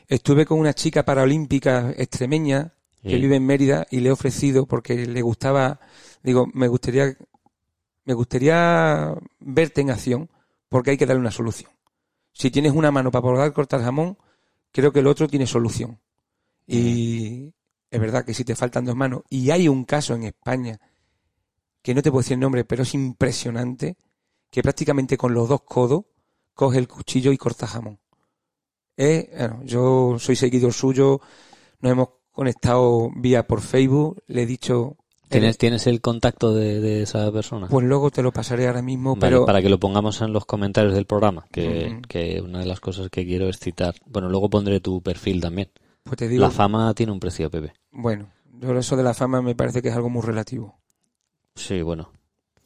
estuve 0.07 0.45
con 0.45 0.59
una 0.59 0.73
chica 0.73 1.03
paraolímpica 1.03 1.91
extremeña 1.97 2.73
que 3.01 3.09
Sí. 3.11 3.15
vive 3.21 3.35
en 3.37 3.45
Mérida 3.45 3.85
y 3.89 3.99
le 4.01 4.09
he 4.09 4.11
ofrecido 4.11 4.65
porque 4.65 5.05
le 5.05 5.21
gustaba, 5.21 5.79
digo, 6.23 6.47
me 6.53 6.67
gustaría, 6.67 7.15
me 8.05 8.13
gustaría 8.13 9.13
verte 9.39 9.81
en 9.81 9.89
acción 9.89 10.29
porque 10.69 10.91
hay 10.91 10.97
que 10.97 11.05
darle 11.05 11.19
una 11.21 11.31
solución. 11.31 11.71
Si 12.33 12.49
tienes 12.51 12.73
una 12.73 12.91
mano 12.91 13.11
para 13.11 13.21
poder 13.21 13.53
cortar 13.53 13.81
jamón, 13.81 14.17
creo 14.71 14.91
que 14.91 14.99
el 14.99 15.07
otro 15.07 15.27
tiene 15.27 15.45
solución. 15.47 15.99
Y 16.65 17.53
es 17.91 17.99
verdad 17.99 18.25
que 18.25 18.33
si 18.33 18.43
te 18.43 18.55
faltan 18.55 18.85
dos 18.85 18.95
manos, 18.95 19.21
y 19.29 19.51
hay 19.51 19.67
un 19.67 19.83
caso 19.85 20.15
en 20.15 20.23
España 20.23 20.79
que 21.81 21.93
no 21.93 22.01
te 22.01 22.09
puedo 22.09 22.21
decir 22.21 22.35
el 22.35 22.39
nombre, 22.39 22.63
pero 22.63 22.83
es 22.83 22.93
impresionante, 22.93 23.97
que 24.53 24.61
prácticamente 24.61 25.17
con 25.17 25.33
los 25.33 25.49
dos 25.49 25.63
codos 25.63 26.03
coge 26.53 26.77
el 26.77 26.87
cuchillo 26.87 27.31
y 27.31 27.37
corta 27.37 27.65
jamón. 27.65 27.97
Eh, 28.95 29.27
bueno, 29.35 29.61
yo 29.63 30.17
soy 30.19 30.35
seguidor 30.35 30.73
suyo, 30.73 31.19
nos 31.79 31.91
hemos 31.91 32.09
conectado 32.31 33.09
vía 33.15 33.47
por 33.47 33.61
Facebook, 33.61 34.21
le 34.27 34.43
he 34.43 34.45
dicho... 34.45 34.95
¿Tienes, 35.27 35.55
eh, 35.55 35.57
¿Tienes 35.57 35.87
el 35.87 36.01
contacto 36.01 36.53
de, 36.53 36.79
de 36.81 37.01
esa 37.01 37.31
persona? 37.31 37.67
pues 37.67 37.83
luego 37.83 38.11
te 38.11 38.21
lo 38.21 38.31
pasaré 38.31 38.67
ahora 38.67 38.83
mismo, 38.83 39.15
Vale, 39.15 39.21
pero 39.21 39.45
para 39.47 39.59
que 39.59 39.69
lo 39.69 39.79
pongamos 39.79 40.21
en 40.21 40.31
los 40.31 40.45
comentarios 40.45 40.93
del 40.93 41.07
programa, 41.07 41.47
que, 41.51 41.99
que 42.07 42.39
una 42.39 42.59
de 42.59 42.67
las 42.67 42.79
cosas 42.79 43.09
que 43.09 43.25
quiero 43.25 43.49
es 43.49 43.57
citar. 43.57 43.95
Bueno, 44.05 44.29
luego 44.29 44.51
pondré 44.51 44.79
tu 44.81 45.01
perfil 45.01 45.41
también. 45.41 45.71
pues 46.03 46.17
te 46.17 46.27
digo, 46.27 46.43
La 46.43 46.51
fama 46.51 46.93
tiene 46.93 47.11
un 47.11 47.19
precio, 47.19 47.49
Pepe. 47.49 47.73
bueno, 47.91 48.29
yo 48.59 48.77
eso 48.77 48.95
de 48.95 49.01
la 49.01 49.15
fama 49.15 49.41
me 49.41 49.55
parece 49.55 49.81
que 49.81 49.87
es 49.89 49.95
algo 49.95 50.11
muy 50.11 50.21
relativo. 50.21 50.77
Sí, 51.55 51.81
bueno. 51.81 52.11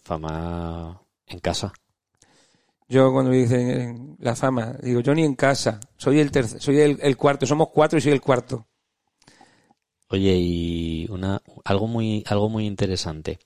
Fama 0.04 1.02
en 1.28 1.40
casa. 1.40 1.74
Yo 2.90 3.12
cuando 3.12 3.32
me 3.32 3.38
dicen 3.38 4.16
la 4.20 4.36
fama, 4.36 4.78
digo, 4.82 5.02
yo 5.02 5.14
ni 5.14 5.24
en 5.24 5.36
casa, 5.36 5.80
soy 5.98 6.20
el 6.20 6.32
tercer, 6.32 6.62
soy 6.62 6.80
el, 6.80 7.00
el 7.02 7.18
cuarto, 7.18 7.46
somos 7.46 7.70
cuatro 7.70 7.98
y 7.98 8.02
soy 8.02 8.14
el 8.14 8.22
cuarto. 8.22 8.66
Oye, 10.10 10.36
y 10.38 11.08
una 11.10 11.42
algo 11.66 11.88
muy 11.88 12.24
algo 12.28 12.48
muy 12.50 12.66
interesante. 12.66 13.40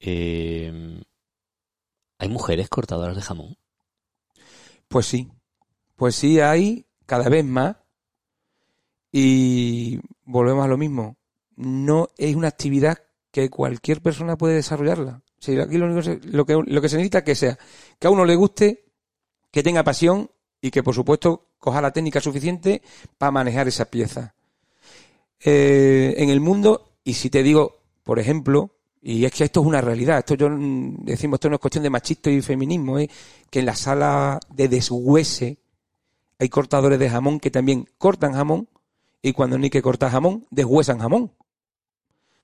Eh, 0.00 1.02
¿Hay 2.18 2.28
mujeres 2.28 2.70
cortadoras 2.70 3.16
de 3.16 3.22
jamón? 3.22 3.58
Pues 4.88 5.06
sí, 5.06 5.30
pues 5.96 6.14
sí 6.14 6.40
hay 6.40 6.86
cada 7.04 7.28
vez 7.28 7.44
más 7.44 7.76
y 9.12 10.00
volvemos 10.24 10.64
a 10.64 10.68
lo 10.68 10.78
mismo. 10.78 11.16
No 11.56 12.08
es 12.16 12.34
una 12.34 12.48
actividad 12.48 12.98
que 13.30 13.50
cualquier 13.50 14.00
persona 14.00 14.36
puede 14.36 14.54
desarrollarla. 14.54 15.22
Aquí 15.48 15.78
lo, 15.78 15.86
único 15.86 16.00
que 16.00 16.04
se- 16.20 16.28
lo 16.28 16.44
que, 16.44 16.54
lo 16.66 16.80
que 16.80 16.88
se 16.88 16.96
necesita 16.96 17.18
es 17.18 17.24
que 17.24 17.34
sea 17.34 17.58
que 17.98 18.06
a 18.06 18.10
uno 18.10 18.24
le 18.24 18.34
guste, 18.36 18.84
que 19.50 19.62
tenga 19.62 19.82
pasión 19.84 20.30
y 20.60 20.70
que 20.70 20.82
por 20.82 20.94
supuesto 20.94 21.48
coja 21.58 21.80
la 21.80 21.92
técnica 21.92 22.20
suficiente 22.20 22.82
para 23.18 23.30
manejar 23.30 23.68
esa 23.68 23.84
pieza. 23.86 24.34
Eh, 25.44 26.14
en 26.18 26.30
el 26.30 26.40
mundo, 26.40 26.92
y 27.04 27.14
si 27.14 27.28
te 27.30 27.42
digo, 27.42 27.78
por 28.02 28.18
ejemplo, 28.18 28.70
y 29.02 29.24
es 29.26 29.32
que 29.32 29.44
esto 29.44 29.60
es 29.60 29.66
una 29.66 29.80
realidad, 29.82 30.18
esto 30.20 30.34
yo 30.34 30.48
mm, 30.48 31.04
decimos, 31.04 31.36
esto 31.36 31.50
no 31.50 31.56
es 31.56 31.60
cuestión 31.60 31.84
de 31.84 31.90
machista 31.90 32.30
y 32.30 32.40
feminismo, 32.40 32.98
¿eh? 32.98 33.10
que 33.50 33.58
en 33.60 33.66
la 33.66 33.76
sala 33.76 34.40
de 34.50 34.68
deshuese 34.68 35.58
hay 36.38 36.48
cortadores 36.48 36.98
de 36.98 37.10
jamón 37.10 37.38
que 37.40 37.50
también 37.50 37.86
cortan 37.98 38.32
jamón 38.32 38.68
y 39.22 39.32
cuando 39.32 39.58
no 39.58 39.64
hay 39.64 39.70
que 39.70 39.82
cortar 39.82 40.10
jamón, 40.10 40.46
deshuesan 40.50 40.98
jamón. 40.98 41.32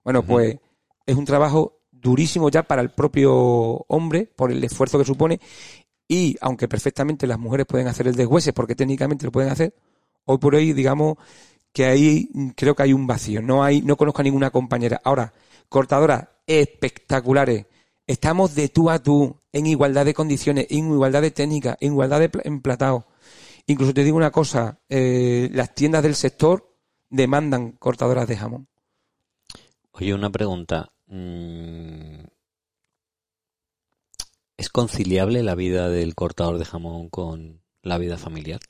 Bueno, 0.05 0.23
pues 0.25 0.59
es 1.07 1.17
un 1.17 1.25
trabajo 1.25 1.80
durísimo 2.01 2.49
ya 2.51 2.63
para 2.63 2.83
el 2.83 2.91
propio 2.91 3.33
hombre 3.89 4.27
por 4.37 4.51
el 4.51 4.63
esfuerzo 4.65 4.99
que 4.99 5.05
supone 5.05 5.41
y 6.09 6.37
aunque 6.41 6.69
perfectamente 6.69 7.27
las 7.27 7.39
mujeres 7.39 7.67
pueden 7.67 7.87
hacer 7.89 8.09
el 8.09 8.17
deshuese 8.17 8.53
porque 8.53 8.75
técnicamente 8.75 9.25
lo 9.27 9.33
pueden 9.33 9.51
hacer, 9.51 9.75
hoy 10.25 10.39
por 10.39 10.55
hoy 10.55 10.73
digamos 10.73 11.17
que 11.73 11.85
ahí 11.87 12.29
creo 12.57 12.75
que 12.75 12.83
hay 12.83 12.93
un 12.93 13.07
vacío, 13.07 13.43
no 13.43 13.63
hay 13.63 13.81
no 13.83 13.97
conozco 13.97 14.21
a 14.23 14.25
ninguna 14.25 14.51
compañera. 14.51 15.01
Ahora, 15.05 15.33
cortadoras 15.69 16.27
espectaculares. 16.47 17.67
Estamos 18.07 18.57
de 18.57 18.69
tú 18.69 18.91
a 18.91 18.99
tú, 19.01 19.37
en 19.53 19.67
igualdad 19.67 20.05
de 20.05 20.15
condiciones, 20.15 20.67
en 20.71 20.91
igualdad 20.93 21.23
de 21.23 21.31
técnica, 21.31 21.77
en 21.81 21.93
igualdad 21.93 22.19
de 22.19 22.29
pla- 22.29 22.43
emplatado. 22.45 23.07
Incluso 23.67 23.95
te 23.95 24.03
digo 24.03 24.17
una 24.17 24.33
cosa, 24.33 24.81
eh, 24.89 25.49
las 25.53 25.75
tiendas 25.77 26.03
del 26.03 26.17
sector 26.17 26.75
demandan 27.09 27.73
cortadoras 27.73 28.27
de 28.27 28.37
jamón. 28.37 28.67
Oye, 29.93 30.13
una 30.15 30.31
pregunta. 30.31 30.91
Mm, 31.11 32.25
¿Es 34.57 34.69
conciliable 34.69 35.43
la 35.43 35.55
vida 35.55 35.89
del 35.89 36.15
cortador 36.15 36.59
de 36.59 36.65
jamón 36.65 37.09
con 37.09 37.63
la 37.83 37.99
vida 37.99 38.17
familiar? 38.17 38.61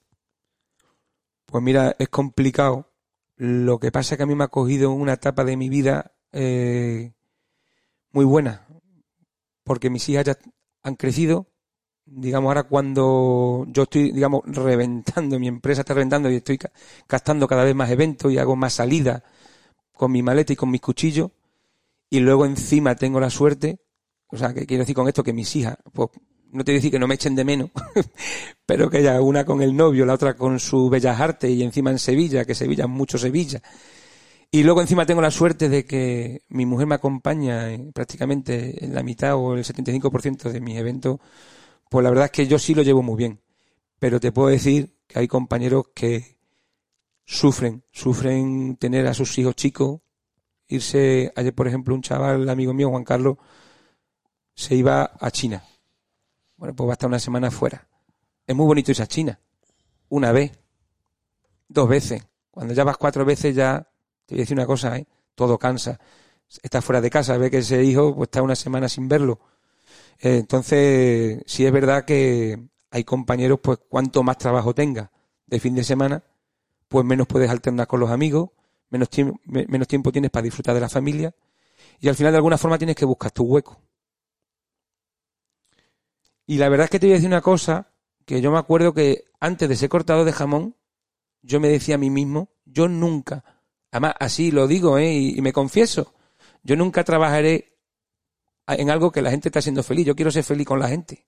Pues 1.47 1.63
mira, 1.63 1.95
es 1.99 2.09
complicado. 2.09 2.93
Lo 3.37 3.79
que 3.79 3.93
pasa 3.93 4.15
es 4.15 4.17
que 4.17 4.23
a 4.23 4.27
mí 4.27 4.35
me 4.35 4.45
ha 4.45 4.49
cogido 4.49 4.93
una 4.93 5.15
etapa 5.15 5.45
de 5.45 5.57
mi 5.57 5.69
vida 5.69 6.13
eh, 6.33 7.13
muy 8.13 8.25
buena, 8.25 8.69
porque 9.65 9.91
mis 9.91 10.09
hijas 10.09 10.25
ya 10.25 10.39
han 10.83 10.95
crecido. 10.95 11.49
Digamos, 12.07 12.49
ahora 12.49 12.63
cuando 12.63 13.67
yo 13.69 13.83
estoy, 13.83 14.13
digamos, 14.13 14.43
reventando, 14.47 15.39
mi 15.39 15.49
empresa 15.49 15.83
está 15.83 15.95
reventando 15.95 16.31
y 16.31 16.37
estoy 16.37 16.59
gastando 17.09 17.47
cada 17.47 17.65
vez 17.65 17.75
más 17.75 17.91
eventos 17.91 18.33
y 18.33 18.39
hago 18.39 18.57
más 18.57 18.75
salidas 18.75 19.23
con 19.93 20.13
mi 20.13 20.23
maleta 20.23 20.53
y 20.53 20.57
con 20.57 20.71
mis 20.71 20.81
cuchillos, 20.81 21.31
y 22.11 22.21
luego 22.21 22.45
encima 22.47 22.95
tengo 22.97 23.21
la 23.21 23.31
suerte, 23.31 23.81
o 24.29 24.37
sea, 24.37 24.53
que 24.53 24.67
quiero 24.67 24.83
decir 24.83 24.95
con 24.95 25.09
esto 25.09 25.23
que 25.25 25.33
mis 25.33 25.55
hijas, 25.57 25.77
pues 25.93 26.09
no 26.53 26.65
te 26.65 26.73
voy 26.73 26.77
a 26.77 26.79
decir 26.81 26.91
que 26.91 26.99
no 26.99 27.07
me 27.07 27.15
echen 27.15 27.37
de 27.37 27.45
menos, 27.45 27.71
pero 28.67 28.91
que 28.91 29.03
ya 29.03 29.21
una 29.21 29.45
con 29.45 29.63
el 29.63 29.77
novio, 29.77 30.05
la 30.07 30.15
otra 30.15 30.35
con 30.35 30.59
su 30.61 30.91
Bellas 30.91 31.21
Artes 31.21 31.51
y 31.51 31.63
encima 31.63 31.91
en 31.91 31.99
Sevilla, 31.99 32.45
que 32.45 32.55
Sevilla 32.55 32.85
es 32.85 32.91
mucho 32.91 33.19
Sevilla. 33.19 33.63
Y 34.51 34.65
luego 34.65 34.81
encima 34.81 35.07
tengo 35.07 35.21
la 35.23 35.31
suerte 35.31 35.69
de 35.69 35.85
que 35.85 36.43
mi 36.49 36.67
mujer 36.67 36.87
me 36.89 36.97
acompaña 36.97 37.71
en- 37.73 37.93
prácticamente 37.93 38.85
en 38.85 38.95
la 38.95 39.03
mitad 39.05 39.37
o 39.37 39.55
el 39.55 39.65
75% 39.65 40.51
de 40.51 40.61
mis 40.61 40.77
eventos. 40.77 41.21
Pues 41.89 42.03
la 42.05 42.11
verdad 42.11 42.27
es 42.27 42.31
que 42.33 42.47
yo 42.49 42.59
sí 42.59 42.75
lo 42.75 42.83
llevo 42.83 43.03
muy 43.03 43.17
bien. 43.17 43.41
Pero 44.01 44.21
te 44.21 44.33
puedo 44.33 44.49
decir 44.49 44.97
que 45.07 45.21
hay 45.21 45.29
compañeros 45.29 45.87
que 45.95 46.39
sufren, 47.25 47.85
sufren 47.93 48.77
tener 48.77 49.07
a 49.07 49.15
sus 49.15 49.39
hijos 49.39 49.55
chicos 49.57 50.01
irse, 50.71 51.33
ayer 51.37 51.55
por 51.55 51.69
ejemplo 51.69 51.95
un 51.95 52.03
chaval, 52.03 52.49
amigo 52.49 52.73
mío, 52.73 52.91
Juan 52.91 53.05
Carlos, 53.05 53.37
se 54.55 54.75
iba 54.75 55.13
a 55.19 55.31
China. 55.31 55.63
Bueno, 56.57 56.75
pues 56.75 56.89
va 56.89 56.93
a 56.93 56.95
estar 56.95 57.09
una 57.09 57.19
semana 57.19 57.51
fuera. 57.51 57.87
Es 58.47 58.55
muy 58.55 58.67
bonito 58.67 58.91
irse 58.91 59.03
a 59.03 59.07
China. 59.07 59.39
Una 60.09 60.33
vez, 60.33 60.53
dos 61.69 61.89
veces. 61.89 62.23
Cuando 62.51 62.75
ya 62.75 62.85
vas 62.85 62.97
cuatro 62.97 63.25
veces 63.25 63.55
ya, 63.55 63.87
te 64.27 64.35
voy 64.35 64.41
a 64.41 64.43
decir 64.43 64.57
una 64.57 64.67
cosa, 64.67 64.97
¿eh? 64.97 65.07
todo 65.35 65.59
cansa. 65.59 65.99
Estás 66.63 66.85
fuera 66.85 67.01
de 67.01 67.11
casa, 67.11 67.37
ve 67.39 67.51
que 67.51 67.59
ese 67.59 67.83
hijo 67.85 68.15
pues, 68.15 68.27
está 68.27 68.43
una 68.43 68.57
semana 68.57 68.89
sin 68.89 69.09
verlo. 69.09 69.41
Eh, 70.19 70.39
entonces, 70.39 71.43
sí 71.47 71.65
es 71.65 71.73
verdad 71.73 72.05
que 72.05 72.59
hay 72.91 73.05
compañeros, 73.05 73.61
pues 73.63 73.79
cuanto 73.89 74.23
más 74.23 74.37
trabajo 74.39 74.75
tenga 74.75 75.11
de 75.47 75.61
fin 75.61 75.75
de 75.75 75.85
semana, 75.85 76.23
pues 76.89 77.05
menos 77.05 77.27
puedes 77.27 77.51
alternar 77.51 77.87
con 77.87 78.01
los 78.01 78.11
amigos, 78.11 78.51
menos, 78.91 79.09
menos 79.45 79.89
tiempo 79.89 80.13
tienes 80.13 80.31
para 80.31 80.43
disfrutar 80.43 80.75
de 80.75 80.81
la 80.81 80.89
familia 80.89 81.35
y 82.01 82.09
al 82.09 82.15
final 82.15 82.33
de 82.33 82.39
alguna 82.39 82.59
forma 82.59 82.79
tienes 82.79 82.97
que 82.97 83.05
buscar 83.05 83.31
tu 83.31 83.45
hueco. 83.45 83.81
Y 86.47 86.59
la 86.59 86.69
verdad 86.69 86.85
es 86.85 86.91
que 86.91 86.99
te 86.99 87.07
voy 87.07 87.13
a 87.13 87.17
decir 87.17 87.29
una 87.29 87.43
cosa, 87.43 87.93
que 88.27 88.41
yo 88.41 88.51
me 88.51 88.59
acuerdo 88.59 88.93
que 88.93 89.25
antes 89.39 89.69
de 89.69 89.77
ser 89.77 89.89
cortado 89.89 90.25
de 90.25 90.33
jamón, 90.33 90.77
yo 91.43 91.61
me 91.61 91.69
decía 91.69 91.95
a 91.95 91.99
mí 91.99 92.11
mismo, 92.11 92.51
yo 92.65 92.89
nunca, 92.89 93.45
además 93.91 94.15
así 94.19 94.51
lo 94.51 94.67
digo 94.67 94.99
¿eh? 94.99 95.13
y, 95.13 95.41
me 95.41 95.53
confieso, 95.53 96.15
yo 96.63 96.77
nunca 96.77 97.05
trabajaré 97.05 97.79
en 98.67 98.91
algo 98.91 99.11
que 99.11 99.23
la 99.23 99.31
gente 99.31 99.49
está 99.49 99.63
siendo 99.63 99.83
feliz, 99.83 100.07
yo 100.07 100.17
quiero 100.17 100.31
ser 100.31 100.45
feliz 100.45 100.67
con 100.67 100.81
la 100.81 100.89
gente. 100.89 101.25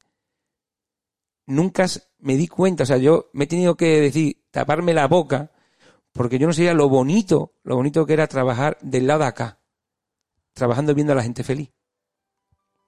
Nunca 1.46 1.86
me 2.18 2.36
di 2.36 2.46
cuenta, 2.46 2.84
o 2.84 2.86
sea, 2.86 2.98
yo 2.98 3.30
me 3.32 3.44
he 3.44 3.48
tenido 3.48 3.76
que 3.76 4.00
decir, 4.00 4.44
taparme 4.50 4.94
la 4.94 5.08
boca 5.08 5.50
porque 6.12 6.38
yo 6.38 6.46
no 6.46 6.52
sabía 6.52 6.74
lo 6.74 6.88
bonito, 6.88 7.54
lo 7.62 7.76
bonito 7.76 8.06
que 8.06 8.12
era 8.12 8.26
trabajar 8.26 8.78
del 8.82 9.06
lado 9.06 9.20
de 9.20 9.26
acá, 9.26 9.60
trabajando 10.52 10.94
viendo 10.94 11.12
a 11.12 11.16
la 11.16 11.22
gente 11.22 11.42
feliz. 11.44 11.70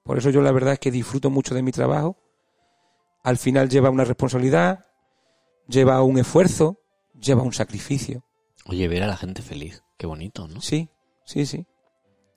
Por 0.03 0.19
eso 0.19 0.31
yo 0.31 0.43
la 0.43 0.53
verdad 0.53 0.75
es 0.75 0.79
que 0.79 0.91
disfruto 0.91 1.31
mucho 1.31 1.55
de 1.55 1.63
mi 1.63 1.73
trabajo. 1.73 2.19
Al 3.23 3.39
final 3.39 3.71
lleva 3.71 3.89
una 3.89 4.05
responsabilidad, 4.05 4.85
lleva 5.67 6.03
un 6.03 6.19
esfuerzo, 6.19 6.83
lleva 7.19 7.43
un 7.43 7.55
sacrificio. 7.55 8.23
Oye, 8.67 8.87
ver 8.87 9.03
a 9.03 9.07
la 9.07 9.17
gente 9.17 9.41
feliz, 9.41 9.83
qué 9.97 10.07
bonito, 10.07 10.47
¿no? 10.47 10.61
Sí, 10.61 10.91
sí, 11.25 11.47
sí. 11.47 11.67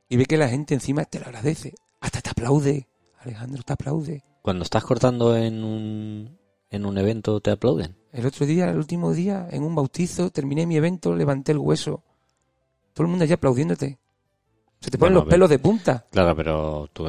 Y 0.07 0.15
ve 0.15 0.25
que 0.25 0.37
la 0.37 0.47
gente 0.47 0.73
encima 0.73 1.03
te 1.03 1.19
lo 1.19 1.25
agradece, 1.25 1.75
hasta 1.99 2.21
te 2.21 2.29
aplaude. 2.29 2.87
Alejandro 3.19 3.63
te 3.63 3.73
aplaude. 3.73 4.23
Cuando 4.41 4.63
estás 4.63 4.85
cortando 4.85 5.35
en 5.35 5.63
un, 5.63 6.36
en 6.69 6.85
un 6.85 6.97
evento, 6.97 7.39
¿te 7.39 7.51
aplauden? 7.51 7.95
El 8.11 8.25
otro 8.25 8.45
día, 8.45 8.69
el 8.69 8.77
último 8.77 9.13
día, 9.13 9.47
en 9.51 9.63
un 9.63 9.75
bautizo, 9.75 10.29
terminé 10.29 10.65
mi 10.65 10.77
evento, 10.77 11.15
levanté 11.15 11.51
el 11.51 11.59
hueso. 11.59 12.03
Todo 12.93 13.05
el 13.05 13.09
mundo 13.09 13.23
allí 13.23 13.33
aplaudiéndote. 13.33 13.99
Se 14.79 14.91
te 14.91 14.97
ponen 14.97 15.15
los 15.15 15.25
pelos 15.25 15.49
de 15.49 15.59
punta. 15.59 16.05
Claro, 16.11 16.35
pero 16.35 16.89
tú, 16.93 17.05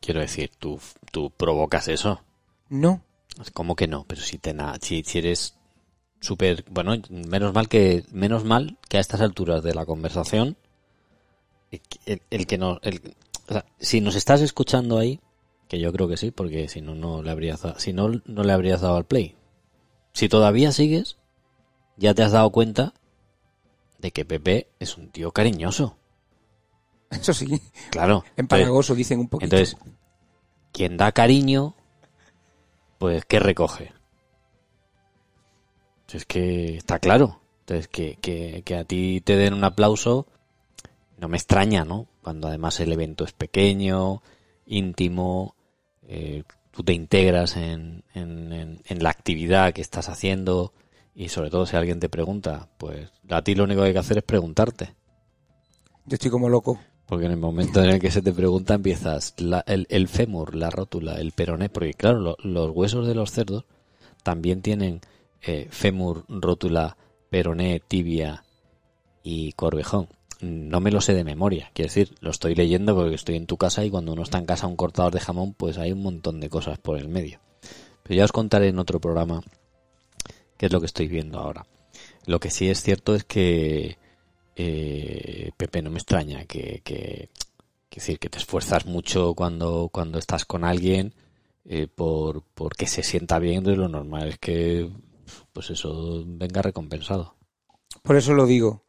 quiero 0.00 0.20
decir, 0.20 0.50
tú, 0.58 0.78
tú 1.10 1.30
provocas 1.30 1.88
eso. 1.88 2.20
No. 2.68 3.02
¿Cómo 3.52 3.74
que 3.74 3.88
no? 3.88 4.04
Pero 4.06 4.20
si 4.20 4.38
te 4.38 4.54
si, 4.80 5.02
si 5.02 5.18
eres 5.18 5.54
súper, 6.20 6.64
bueno, 6.70 6.94
menos 7.10 7.52
mal 7.52 7.68
que 7.68 8.04
menos 8.10 8.44
mal 8.44 8.78
que 8.88 8.96
a 8.96 9.00
estas 9.00 9.20
alturas 9.20 9.62
de 9.62 9.74
la 9.74 9.84
conversación 9.84 10.56
el, 12.06 12.46
que 12.46 12.58
no 12.58 12.78
el, 12.82 13.14
si 13.78 14.00
nos 14.00 14.14
estás 14.14 14.40
escuchando 14.40 14.98
ahí, 14.98 15.20
que 15.74 15.80
yo 15.80 15.92
creo 15.92 16.08
que 16.08 16.16
sí, 16.16 16.30
porque 16.30 16.68
si 16.68 16.80
no 16.80 16.94
no 16.94 17.22
le 17.22 17.30
habrías 17.30 17.62
si 17.78 17.92
no 17.92 18.08
no 18.24 18.44
le 18.44 18.52
habrías 18.52 18.80
dado 18.80 18.96
al 18.96 19.04
play 19.04 19.36
si 20.14 20.28
todavía 20.28 20.72
sigues, 20.72 21.18
ya 21.96 22.14
te 22.14 22.22
has 22.22 22.32
dado 22.32 22.50
cuenta 22.50 22.94
de 23.98 24.12
que 24.12 24.24
Pepe 24.24 24.68
es 24.78 24.96
un 24.96 25.10
tío 25.10 25.32
cariñoso. 25.32 25.98
Eso 27.10 27.34
sí. 27.34 27.60
Claro. 27.90 28.24
Empalagoso 28.36 28.94
dicen 28.94 29.18
un 29.18 29.28
poquito. 29.28 29.56
Entonces, 29.56 29.76
quien 30.72 30.96
da 30.96 31.10
cariño, 31.10 31.74
pues 32.98 33.24
¿qué 33.24 33.40
recoge? 33.40 33.92
Es 36.12 36.24
que 36.26 36.76
está 36.76 37.00
claro. 37.00 37.40
Entonces, 37.60 37.88
que, 37.88 38.16
que, 38.20 38.62
que 38.64 38.76
a 38.76 38.84
ti 38.84 39.20
te 39.20 39.36
den 39.36 39.52
un 39.52 39.64
aplauso, 39.64 40.28
no 41.18 41.26
me 41.26 41.36
extraña, 41.36 41.84
¿no? 41.84 42.06
Cuando 42.22 42.46
además 42.46 42.78
el 42.78 42.92
evento 42.92 43.24
es 43.24 43.32
pequeño, 43.32 44.22
íntimo, 44.64 45.56
eh, 46.08 46.42
tú 46.70 46.82
te 46.82 46.92
integras 46.92 47.56
en, 47.56 48.04
en, 48.14 48.80
en, 48.84 49.02
la 49.02 49.10
actividad 49.10 49.72
que 49.72 49.80
estás 49.80 50.08
haciendo 50.08 50.72
y 51.14 51.28
sobre 51.28 51.50
todo 51.50 51.66
si 51.66 51.76
alguien 51.76 52.00
te 52.00 52.08
pregunta, 52.08 52.68
pues 52.78 53.10
a 53.28 53.42
ti 53.42 53.54
lo 53.54 53.64
único 53.64 53.82
que 53.82 53.88
hay 53.88 53.92
que 53.92 53.98
hacer 53.98 54.18
es 54.18 54.24
preguntarte. 54.24 54.94
Yo 56.06 56.14
estoy 56.14 56.30
como 56.30 56.48
loco. 56.48 56.78
Porque 57.06 57.26
en 57.26 57.32
el 57.32 57.38
momento 57.38 57.84
en 57.84 57.90
el 57.90 58.00
que 58.00 58.10
se 58.10 58.22
te 58.22 58.32
pregunta 58.32 58.74
empiezas 58.74 59.34
el, 59.66 59.86
el, 59.90 60.08
fémur, 60.08 60.54
la 60.54 60.70
rótula, 60.70 61.16
el 61.16 61.32
peroné, 61.32 61.68
porque 61.68 61.92
claro, 61.92 62.36
los 62.42 62.70
huesos 62.70 63.06
de 63.06 63.14
los 63.14 63.30
cerdos 63.30 63.66
también 64.22 64.62
tienen 64.62 65.02
eh, 65.42 65.68
fémur, 65.70 66.24
rótula, 66.28 66.96
peroné, 67.28 67.82
tibia 67.86 68.42
y 69.22 69.52
corvejón 69.52 70.08
no 70.44 70.80
me 70.80 70.90
lo 70.90 71.00
sé 71.00 71.14
de 71.14 71.24
memoria. 71.24 71.70
Quiero 71.74 71.88
decir, 71.88 72.14
lo 72.20 72.30
estoy 72.30 72.54
leyendo 72.54 72.94
porque 72.94 73.14
estoy 73.14 73.36
en 73.36 73.46
tu 73.46 73.56
casa 73.56 73.84
y 73.84 73.90
cuando 73.90 74.12
uno 74.12 74.22
está 74.22 74.38
en 74.38 74.46
casa 74.46 74.66
un 74.66 74.76
cortador 74.76 75.12
de 75.12 75.20
jamón, 75.20 75.54
pues 75.54 75.78
hay 75.78 75.92
un 75.92 76.02
montón 76.02 76.40
de 76.40 76.48
cosas 76.48 76.78
por 76.78 76.98
el 76.98 77.08
medio. 77.08 77.40
Pero 78.02 78.16
ya 78.16 78.24
os 78.24 78.32
contaré 78.32 78.68
en 78.68 78.78
otro 78.78 79.00
programa 79.00 79.42
qué 80.56 80.66
es 80.66 80.72
lo 80.72 80.80
que 80.80 80.86
estoy 80.86 81.08
viendo 81.08 81.38
ahora. 81.38 81.66
Lo 82.26 82.40
que 82.40 82.50
sí 82.50 82.68
es 82.68 82.82
cierto 82.82 83.14
es 83.14 83.24
que 83.24 83.98
eh, 84.56 85.50
Pepe 85.56 85.82
no 85.82 85.90
me 85.90 85.98
extraña 85.98 86.44
que, 86.44 86.80
que, 86.84 87.30
decir 87.90 88.18
que 88.18 88.28
te 88.28 88.38
esfuerzas 88.38 88.86
mucho 88.86 89.34
cuando 89.34 89.88
cuando 89.92 90.18
estás 90.18 90.44
con 90.44 90.64
alguien 90.64 91.14
eh, 91.64 91.86
por 91.86 92.42
porque 92.54 92.86
se 92.86 93.02
sienta 93.02 93.38
bien. 93.38 93.64
De 93.64 93.76
lo 93.76 93.88
normal 93.88 94.28
es 94.28 94.38
que 94.38 94.90
pues 95.52 95.70
eso 95.70 96.24
venga 96.26 96.62
recompensado. 96.62 97.36
Por 98.02 98.16
eso 98.16 98.34
lo 98.34 98.46
digo 98.46 98.83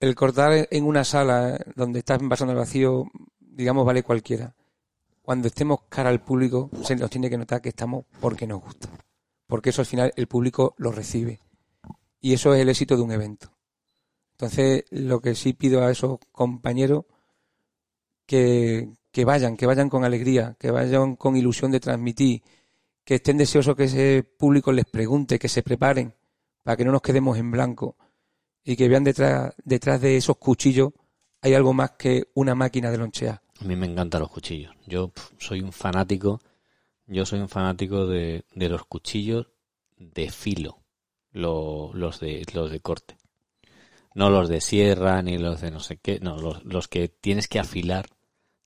el 0.00 0.14
cortar 0.14 0.68
en 0.70 0.84
una 0.84 1.04
sala 1.04 1.58
donde 1.74 2.00
estás 2.00 2.20
pasando 2.28 2.52
el 2.52 2.58
vacío, 2.58 3.04
digamos, 3.40 3.86
vale 3.86 4.02
cualquiera. 4.02 4.54
Cuando 5.22 5.48
estemos 5.48 5.80
cara 5.88 6.10
al 6.10 6.22
público, 6.22 6.70
se 6.82 6.96
nos 6.96 7.10
tiene 7.10 7.30
que 7.30 7.38
notar 7.38 7.60
que 7.60 7.70
estamos 7.70 8.04
porque 8.20 8.46
nos 8.46 8.62
gusta. 8.62 8.88
Porque 9.46 9.70
eso 9.70 9.82
al 9.82 9.86
final 9.86 10.12
el 10.16 10.26
público 10.28 10.74
lo 10.78 10.92
recibe. 10.92 11.40
Y 12.20 12.32
eso 12.32 12.54
es 12.54 12.60
el 12.60 12.68
éxito 12.68 12.96
de 12.96 13.02
un 13.02 13.12
evento. 13.12 13.52
Entonces, 14.32 14.84
lo 14.90 15.20
que 15.20 15.34
sí 15.34 15.54
pido 15.54 15.82
a 15.82 15.90
esos 15.90 16.18
compañeros 16.30 17.06
que, 18.26 18.90
que 19.10 19.24
vayan, 19.24 19.56
que 19.56 19.66
vayan 19.66 19.88
con 19.88 20.04
alegría, 20.04 20.56
que 20.58 20.70
vayan 20.70 21.16
con 21.16 21.36
ilusión 21.36 21.70
de 21.70 21.80
transmitir, 21.80 22.42
que 23.04 23.14
estén 23.16 23.38
deseosos 23.38 23.74
que 23.76 23.84
ese 23.84 24.22
público 24.22 24.72
les 24.72 24.84
pregunte, 24.84 25.38
que 25.38 25.48
se 25.48 25.62
preparen, 25.62 26.14
para 26.62 26.76
que 26.76 26.84
no 26.84 26.92
nos 26.92 27.02
quedemos 27.02 27.38
en 27.38 27.50
blanco 27.50 27.96
y 28.66 28.76
que 28.76 28.88
vean 28.88 29.04
detrás, 29.04 29.54
detrás 29.64 30.00
de 30.00 30.16
esos 30.16 30.36
cuchillos 30.36 30.92
hay 31.40 31.54
algo 31.54 31.72
más 31.72 31.92
que 31.92 32.28
una 32.34 32.56
máquina 32.56 32.90
de 32.90 32.98
lonchear. 32.98 33.40
A 33.60 33.64
mí 33.64 33.76
me 33.76 33.86
encantan 33.86 34.20
los 34.20 34.30
cuchillos. 34.30 34.74
Yo 34.86 35.12
soy 35.38 35.60
un 35.60 35.72
fanático, 35.72 36.40
yo 37.06 37.24
soy 37.24 37.38
un 37.38 37.48
fanático 37.48 38.06
de, 38.06 38.44
de 38.54 38.68
los 38.68 38.84
cuchillos 38.84 39.46
de 39.96 40.30
filo, 40.30 40.80
los, 41.30 42.20
de, 42.20 42.44
los 42.52 42.70
de 42.70 42.80
corte. 42.80 43.16
No 44.14 44.30
los 44.30 44.48
de 44.48 44.60
sierra 44.60 45.22
ni 45.22 45.38
los 45.38 45.60
de 45.60 45.70
no 45.70 45.78
sé 45.78 45.98
qué, 45.98 46.18
no, 46.18 46.36
los, 46.38 46.64
los 46.64 46.88
que 46.88 47.08
tienes 47.08 47.46
que 47.46 47.60
afilar 47.60 48.06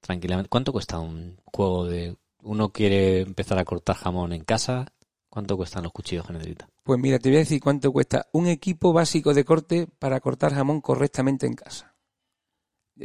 tranquilamente. 0.01 0.48
¿Cuánto 0.48 0.72
cuesta 0.72 0.98
un 0.98 1.38
juego 1.44 1.84
de... 1.84 2.16
Uno 2.42 2.70
quiere 2.70 3.20
empezar 3.20 3.59
a 3.59 3.66
cortar 3.66 3.96
jamón 3.96 4.32
en 4.32 4.44
casa, 4.44 4.86
¿cuánto 5.28 5.59
cuestan 5.59 5.82
los 5.82 5.92
cuchillos 5.92 6.26
que 6.26 6.32
necesita? 6.32 6.70
Pues 6.83 6.99
mira, 6.99 7.18
te 7.18 7.28
voy 7.28 7.37
a 7.37 7.41
decir 7.41 7.61
cuánto 7.61 7.93
cuesta 7.93 8.28
un 8.33 8.47
equipo 8.47 8.93
básico 8.93 9.35
de 9.35 9.45
corte 9.45 9.87
para 9.99 10.20
cortar 10.20 10.55
jamón 10.55 10.81
correctamente 10.81 11.47
en 11.47 11.55
casa. 11.55 11.95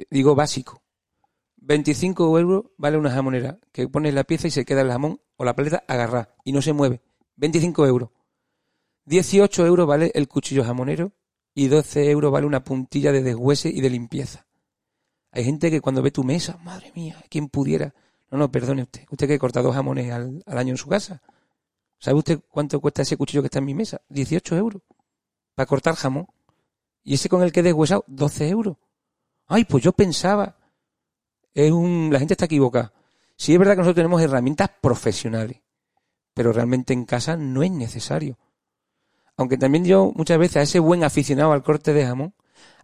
Digo 0.09 0.35
básico. 0.35 0.81
25 1.57 2.39
euros 2.39 2.65
vale 2.77 2.97
una 2.97 3.11
jamonera, 3.11 3.59
que 3.71 3.87
pones 3.87 4.13
la 4.13 4.23
pieza 4.23 4.47
y 4.47 4.51
se 4.51 4.65
queda 4.65 4.81
el 4.81 4.91
jamón 4.91 5.19
o 5.35 5.45
la 5.45 5.55
paleta 5.55 5.83
agarrada 5.87 6.35
y 6.43 6.51
no 6.51 6.61
se 6.61 6.73
mueve. 6.73 7.01
25 7.35 7.85
euros. 7.87 8.09
18 9.05 9.65
euros 9.65 9.87
vale 9.87 10.11
el 10.15 10.27
cuchillo 10.27 10.63
jamonero 10.63 11.13
y 11.53 11.67
12 11.67 12.09
euros 12.09 12.31
vale 12.31 12.45
una 12.45 12.63
puntilla 12.63 13.11
de 13.11 13.23
deshuese 13.23 13.69
y 13.69 13.81
de 13.81 13.89
limpieza. 13.89 14.45
Hay 15.31 15.43
gente 15.43 15.69
que 15.69 15.81
cuando 15.81 16.01
ve 16.01 16.11
tu 16.11 16.23
mesa, 16.23 16.57
madre 16.63 16.91
mía, 16.95 17.23
¿quién 17.29 17.49
pudiera? 17.49 17.93
No, 18.31 18.37
no, 18.37 18.51
perdone 18.51 18.83
usted. 18.83 19.03
Usted 19.11 19.27
que 19.27 19.39
corta 19.39 19.61
dos 19.61 19.75
jamones 19.75 20.11
al 20.11 20.57
año 20.57 20.71
en 20.71 20.77
su 20.77 20.87
casa. 20.87 21.21
¿Sabe 21.99 22.17
usted 22.17 22.39
cuánto 22.49 22.79
cuesta 22.79 23.01
ese 23.01 23.17
cuchillo 23.17 23.41
que 23.41 23.47
está 23.47 23.59
en 23.59 23.65
mi 23.65 23.73
mesa? 23.73 24.01
18 24.09 24.55
euros. 24.57 24.81
Para 25.53 25.65
cortar 25.65 25.95
jamón. 25.95 26.27
Y 27.03 27.15
ese 27.15 27.29
con 27.29 27.43
el 27.43 27.51
que 27.51 27.61
he 27.61 27.63
deshuesado, 27.63 28.03
12 28.07 28.49
euros. 28.49 28.77
Ay, 29.47 29.65
pues 29.65 29.83
yo 29.83 29.91
pensaba. 29.91 30.57
Es 31.53 31.71
un... 31.71 32.09
La 32.11 32.19
gente 32.19 32.33
está 32.33 32.45
equivocada. 32.45 32.93
Sí 33.37 33.53
es 33.53 33.59
verdad 33.59 33.73
que 33.73 33.79
nosotros 33.79 33.95
tenemos 33.95 34.21
herramientas 34.21 34.69
profesionales. 34.81 35.61
Pero 36.33 36.51
realmente 36.51 36.93
en 36.93 37.05
casa 37.05 37.37
no 37.37 37.63
es 37.63 37.71
necesario. 37.71 38.37
Aunque 39.37 39.57
también 39.57 39.85
yo 39.85 40.11
muchas 40.15 40.37
veces 40.37 40.57
a 40.57 40.61
ese 40.61 40.79
buen 40.79 41.03
aficionado 41.03 41.51
al 41.51 41.63
corte 41.63 41.93
de 41.93 42.05
jamón, 42.05 42.33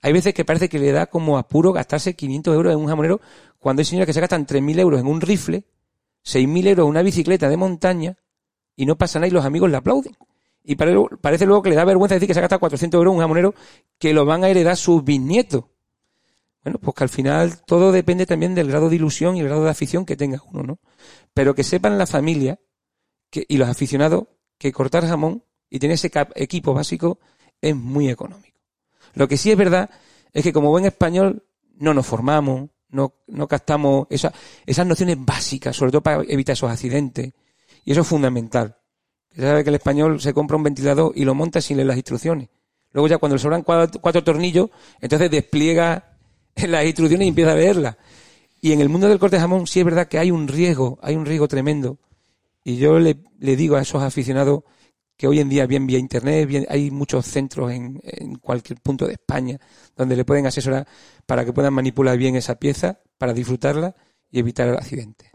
Hay 0.01 0.13
veces 0.13 0.33
que 0.33 0.45
parece 0.45 0.67
que 0.67 0.79
le 0.79 0.91
da 0.91 1.05
como 1.05 1.37
apuro 1.37 1.71
gastarse 1.73 2.15
500 2.15 2.55
euros 2.55 2.73
en 2.73 2.79
un 2.79 2.87
jamonero 2.87 3.21
cuando 3.59 3.81
hay 3.81 3.85
señoras 3.85 4.07
que 4.07 4.13
se 4.13 4.19
gastan 4.19 4.47
3.000 4.47 4.79
euros 4.79 4.99
en 4.99 5.07
un 5.07 5.21
rifle, 5.21 5.63
6.000 6.25 6.67
euros 6.67 6.85
en 6.85 6.89
una 6.89 7.03
bicicleta 7.03 7.49
de 7.49 7.57
montaña 7.57 8.17
y 8.75 8.85
no 8.85 8.97
pasa 8.97 9.19
nada 9.19 9.27
y 9.27 9.31
los 9.31 9.45
amigos 9.45 9.69
le 9.69 9.77
aplauden. 9.77 10.15
Y 10.63 10.75
parece 10.75 11.45
luego 11.45 11.61
que 11.61 11.69
le 11.69 11.75
da 11.75 11.85
vergüenza 11.85 12.15
decir 12.15 12.27
que 12.27 12.33
se 12.33 12.39
ha 12.39 12.41
gastado 12.41 12.59
400 12.59 12.97
euros 12.97 13.13
un 13.13 13.19
jamonero 13.19 13.55
que 13.97 14.13
lo 14.13 14.25
van 14.25 14.43
a 14.43 14.49
heredar 14.49 14.77
sus 14.77 15.03
bisnietos. 15.03 15.65
Bueno, 16.63 16.77
pues 16.79 16.95
que 16.95 17.03
al 17.03 17.09
final 17.09 17.63
todo 17.65 17.91
depende 17.91 18.27
también 18.27 18.53
del 18.53 18.67
grado 18.67 18.89
de 18.89 18.95
ilusión 18.95 19.35
y 19.35 19.39
el 19.39 19.47
grado 19.47 19.63
de 19.63 19.71
afición 19.71 20.05
que 20.05 20.15
tenga 20.15 20.39
uno, 20.51 20.61
¿no? 20.61 20.79
Pero 21.33 21.55
que 21.55 21.63
sepan 21.63 21.97
la 21.97 22.05
familia 22.05 22.59
y 23.33 23.57
los 23.57 23.67
aficionados 23.67 24.25
que 24.59 24.71
cortar 24.71 25.07
jamón 25.07 25.43
y 25.69 25.79
tener 25.79 25.95
ese 25.95 26.11
equipo 26.35 26.73
básico 26.73 27.19
es 27.59 27.75
muy 27.75 28.09
económico. 28.09 28.59
Lo 29.15 29.27
que 29.27 29.37
sí 29.37 29.49
es 29.49 29.57
verdad 29.57 29.89
es 30.31 30.43
que 30.43 30.53
como 30.53 30.69
buen 30.69 30.85
español 30.85 31.43
no 31.77 31.93
nos 31.95 32.05
formamos, 32.05 32.69
no, 32.89 33.15
no 33.27 33.47
captamos 33.47 34.07
esas 34.09 34.85
nociones 34.85 35.17
básicas, 35.19 35.75
sobre 35.75 35.91
todo 35.91 36.01
para 36.01 36.23
evitar 36.27 36.53
esos 36.53 36.69
accidentes. 36.69 37.33
Y 37.85 37.91
eso 37.91 38.01
es 38.01 38.07
fundamental. 38.07 38.77
Se 39.33 39.41
sabe 39.41 39.63
que 39.63 39.69
el 39.69 39.75
español 39.75 40.19
se 40.19 40.33
compra 40.33 40.57
un 40.57 40.63
ventilador 40.63 41.13
y 41.15 41.23
lo 41.23 41.33
monta 41.33 41.61
sin 41.61 41.77
leer 41.77 41.87
las 41.87 41.97
instrucciones. 41.97 42.49
Luego 42.91 43.07
ya 43.07 43.17
cuando 43.17 43.35
le 43.35 43.41
sobran 43.41 43.63
cuatro, 43.63 44.23
tornillos, 44.23 44.69
entonces 44.99 45.31
despliega 45.31 46.17
las 46.55 46.85
instrucciones 46.85 47.25
y 47.25 47.29
empieza 47.29 47.53
a 47.53 47.55
leerlas. 47.55 47.95
Y 48.59 48.73
en 48.73 48.81
el 48.81 48.89
mundo 48.89 49.07
del 49.07 49.19
corte 49.19 49.37
de 49.37 49.41
jamón 49.41 49.65
sí 49.67 49.79
es 49.79 49.85
verdad 49.85 50.07
que 50.07 50.19
hay 50.19 50.29
un 50.29 50.47
riesgo, 50.47 50.99
hay 51.01 51.15
un 51.15 51.25
riesgo 51.25 51.47
tremendo. 51.47 51.97
Y 52.63 52.77
yo 52.77 52.99
le, 52.99 53.15
digo 53.39 53.75
a 53.75 53.81
esos 53.81 54.03
aficionados 54.03 54.63
que 55.17 55.27
hoy 55.27 55.39
en 55.39 55.49
día, 55.49 55.65
bien 55.65 55.87
vía 55.87 55.97
internet, 55.97 56.47
bien, 56.47 56.65
hay 56.69 56.91
muchos 56.91 57.25
centros 57.25 57.71
en, 57.71 57.99
en, 58.03 58.35
cualquier 58.35 58.79
punto 58.81 59.07
de 59.07 59.13
España 59.13 59.59
donde 59.95 60.15
le 60.15 60.25
pueden 60.25 60.45
asesorar 60.45 60.87
para 61.25 61.45
que 61.45 61.53
puedan 61.53 61.73
manipular 61.73 62.17
bien 62.17 62.35
esa 62.35 62.55
pieza, 62.55 62.99
para 63.17 63.33
disfrutarla 63.33 63.95
y 64.29 64.39
evitar 64.39 64.67
el 64.67 64.75
accidente. 64.75 65.30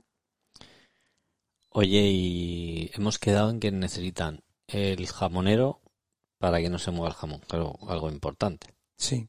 Oye, 1.78 2.08
y 2.08 2.90
hemos 2.94 3.18
quedado 3.18 3.50
en 3.50 3.60
que 3.60 3.70
necesitan 3.70 4.42
el 4.66 5.06
jamonero 5.08 5.82
para 6.38 6.58
que 6.62 6.70
no 6.70 6.78
se 6.78 6.90
mueva 6.90 7.08
el 7.08 7.14
jamón, 7.14 7.40
claro, 7.46 7.78
algo 7.86 8.08
importante. 8.08 8.68
Sí. 8.96 9.28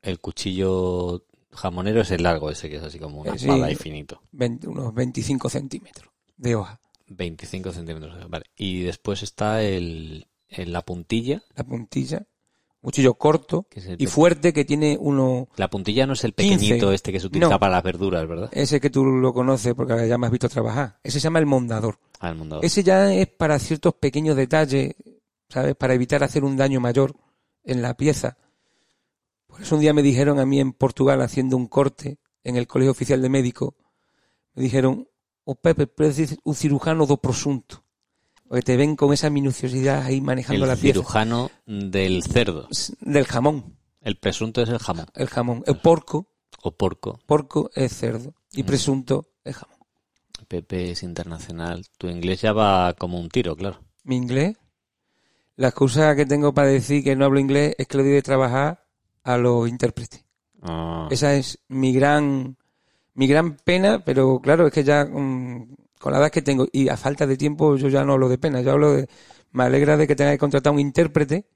El 0.00 0.18
cuchillo 0.18 1.26
jamonero 1.52 2.00
es 2.00 2.10
el 2.10 2.22
largo 2.22 2.50
ese, 2.50 2.70
que 2.70 2.76
es 2.76 2.82
así 2.82 2.98
como 2.98 3.20
una 3.20 3.34
espada 3.34 3.70
infinito. 3.70 4.22
unos 4.32 4.94
25 4.94 5.50
centímetros 5.50 6.10
de 6.38 6.54
hoja. 6.54 6.80
25 7.08 7.70
centímetros, 7.70 8.30
vale. 8.30 8.46
Y 8.56 8.80
después 8.84 9.22
está 9.22 9.62
el, 9.62 10.26
la 10.48 10.80
puntilla. 10.86 11.42
La 11.54 11.64
puntilla 11.64 12.26
cuchillo 12.80 13.14
corto 13.14 13.66
y 13.98 14.06
fuerte 14.06 14.52
que 14.52 14.64
tiene 14.64 14.96
uno... 14.98 15.48
La 15.56 15.68
puntilla 15.68 16.06
no 16.06 16.14
es 16.14 16.24
el 16.24 16.32
pequeñito 16.32 16.92
este 16.92 17.12
que 17.12 17.20
se 17.20 17.26
utiliza 17.26 17.58
para 17.58 17.72
las 17.72 17.82
verduras, 17.82 18.26
¿verdad? 18.26 18.48
Ese 18.52 18.80
que 18.80 18.90
tú 18.90 19.04
lo 19.04 19.32
conoces 19.32 19.74
porque 19.74 20.08
ya 20.08 20.18
me 20.18 20.26
has 20.26 20.32
visto 20.32 20.48
trabajar. 20.48 20.98
Ese 21.02 21.20
se 21.20 21.24
llama 21.24 21.38
el 21.38 21.46
mondador. 21.46 21.98
Ah, 22.20 22.30
el 22.30 22.36
mondador. 22.36 22.64
Ese 22.64 22.82
ya 22.82 23.12
es 23.12 23.28
para 23.28 23.58
ciertos 23.58 23.94
pequeños 23.94 24.36
detalles, 24.36 24.94
¿sabes? 25.48 25.74
Para 25.76 25.94
evitar 25.94 26.22
hacer 26.24 26.44
un 26.44 26.56
daño 26.56 26.80
mayor 26.80 27.14
en 27.64 27.82
la 27.82 27.94
pieza. 27.94 28.38
Por 29.46 29.60
eso 29.60 29.74
un 29.74 29.80
día 29.80 29.92
me 29.92 30.02
dijeron 30.02 30.38
a 30.38 30.46
mí 30.46 30.60
en 30.60 30.72
Portugal 30.72 31.20
haciendo 31.22 31.56
un 31.56 31.66
corte 31.66 32.18
en 32.44 32.56
el 32.56 32.66
Colegio 32.66 32.92
Oficial 32.92 33.20
de 33.20 33.28
Médicos, 33.28 33.74
me 34.54 34.62
dijeron, 34.62 35.08
o 35.44 35.52
oh, 35.52 35.54
Pepe, 35.54 35.88
decir 35.96 36.38
un 36.44 36.54
cirujano 36.54 37.06
do 37.06 37.16
prosunto. 37.16 37.84
Porque 38.50 38.62
te 38.62 38.76
ven 38.76 38.96
con 38.96 39.12
esa 39.12 39.30
minuciosidad 39.30 40.02
ahí 40.02 40.20
manejando 40.20 40.66
la 40.66 40.74
pieza. 40.74 40.88
El 40.88 41.04
cirujano 41.04 41.52
del 41.66 42.24
cerdo. 42.24 42.68
Del 43.00 43.24
jamón. 43.24 43.76
El 44.00 44.16
presunto 44.16 44.60
es 44.60 44.68
el 44.70 44.80
jamón. 44.80 45.06
El 45.14 45.28
jamón. 45.28 45.62
El 45.68 45.76
porco. 45.76 46.26
O 46.60 46.72
porco. 46.72 47.20
Porco 47.26 47.70
es 47.76 47.96
cerdo. 47.96 48.34
Y 48.50 48.64
mm. 48.64 48.66
presunto 48.66 49.28
es 49.44 49.54
jamón. 49.54 49.78
Pepe 50.48 50.90
es 50.90 51.04
internacional. 51.04 51.86
Tu 51.96 52.08
inglés 52.08 52.40
ya 52.40 52.52
va 52.52 52.92
como 52.94 53.20
un 53.20 53.28
tiro, 53.28 53.54
claro. 53.54 53.84
¿Mi 54.02 54.16
inglés? 54.16 54.56
La 55.54 55.68
excusa 55.68 56.16
que 56.16 56.26
tengo 56.26 56.52
para 56.52 56.66
decir 56.66 57.04
que 57.04 57.14
no 57.14 57.26
hablo 57.26 57.38
inglés 57.38 57.76
es 57.78 57.86
que 57.86 57.98
le 57.98 58.02
doy 58.02 58.12
de 58.14 58.22
trabajar 58.22 58.84
a 59.22 59.38
los 59.38 59.68
intérpretes. 59.68 60.24
Ah. 60.60 61.06
Esa 61.08 61.36
es 61.36 61.60
mi 61.68 61.92
gran, 61.92 62.56
mi 63.14 63.28
gran 63.28 63.58
pena, 63.58 64.04
pero 64.04 64.40
claro, 64.40 64.66
es 64.66 64.72
que 64.72 64.82
ya 64.82 65.04
mm, 65.04 65.76
con 66.00 66.12
la 66.12 66.18
edad 66.18 66.30
que 66.30 66.40
tengo 66.40 66.66
y 66.72 66.88
a 66.88 66.96
falta 66.96 67.26
de 67.26 67.36
tiempo 67.36 67.76
yo 67.76 67.88
ya 67.88 68.04
no 68.04 68.14
hablo 68.14 68.30
de 68.30 68.38
pena, 68.38 68.62
yo 68.62 68.72
hablo 68.72 68.94
de, 68.94 69.08
me 69.52 69.64
alegra 69.64 69.98
de 69.98 70.06
que 70.06 70.16
tenga 70.16 70.32
que 70.32 70.38
contratar 70.38 70.72
un 70.72 70.80
intérprete 70.80 71.46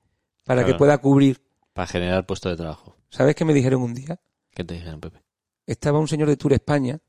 para 0.45 0.67
que 0.67 0.75
pueda 0.75 0.99
cubrir. 0.99 1.43
Para 1.73 1.87
generar 1.87 2.27
puesto 2.27 2.51
de 2.51 2.57
trabajo. 2.57 2.95
¿Sabes 3.09 3.35
qué 3.35 3.47
me 3.47 3.55
dijeron 3.55 3.81
un 3.81 3.95
día? 3.95 4.21
¿Qué 4.51 4.63
te 4.63 4.75
dijeron, 4.75 5.01
Pepe? 5.01 5.23
Estaba 5.67 5.99
un 5.99 6.07
señor 6.07 6.29
de 6.29 6.37
Tour 6.37 6.53
España 6.53 7.01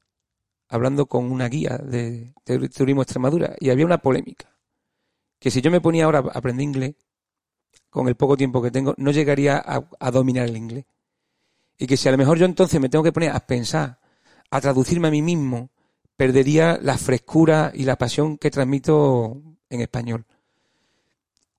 hablando 0.69 1.07
con 1.07 1.29
una 1.29 1.49
guía 1.49 1.77
de, 1.77 2.33
Turismo 2.73 3.01
Extremadura 3.01 3.53
y 3.59 3.69
había 3.69 3.85
una 3.85 3.97
polémica. 3.97 4.57
Que 5.37 5.51
si 5.51 5.61
yo 5.61 5.69
me 5.69 5.81
ponía 5.81 6.05
ahora 6.05 6.19
a 6.19 6.39
aprender 6.39 6.63
inglés, 6.63 6.95
con 7.89 8.07
el 8.07 8.15
poco 8.15 8.37
tiempo 8.37 8.61
que 8.61 8.71
tengo, 8.71 8.93
no 8.97 9.11
llegaría 9.11 9.57
a, 9.57 9.85
a 9.99 10.11
dominar 10.11 10.47
el 10.47 10.55
inglés. 10.55 10.85
Y 11.77 11.85
que 11.85 11.97
si 11.97 12.07
a 12.07 12.13
lo 12.13 12.17
mejor 12.17 12.37
yo 12.37 12.45
entonces 12.45 12.79
me 12.79 12.87
tengo 12.87 13.03
que 13.03 13.11
poner 13.11 13.31
a 13.31 13.41
pensar, 13.41 13.99
a 14.49 14.61
traducirme 14.61 15.09
a 15.09 15.11
mí 15.11 15.21
mismo, 15.21 15.69
perdería 16.15 16.79
la 16.81 16.97
frescura 16.97 17.71
y 17.73 17.83
la 17.83 17.97
pasión 17.97 18.37
que 18.37 18.51
transmito 18.51 19.41
en 19.69 19.81
español. 19.81 20.25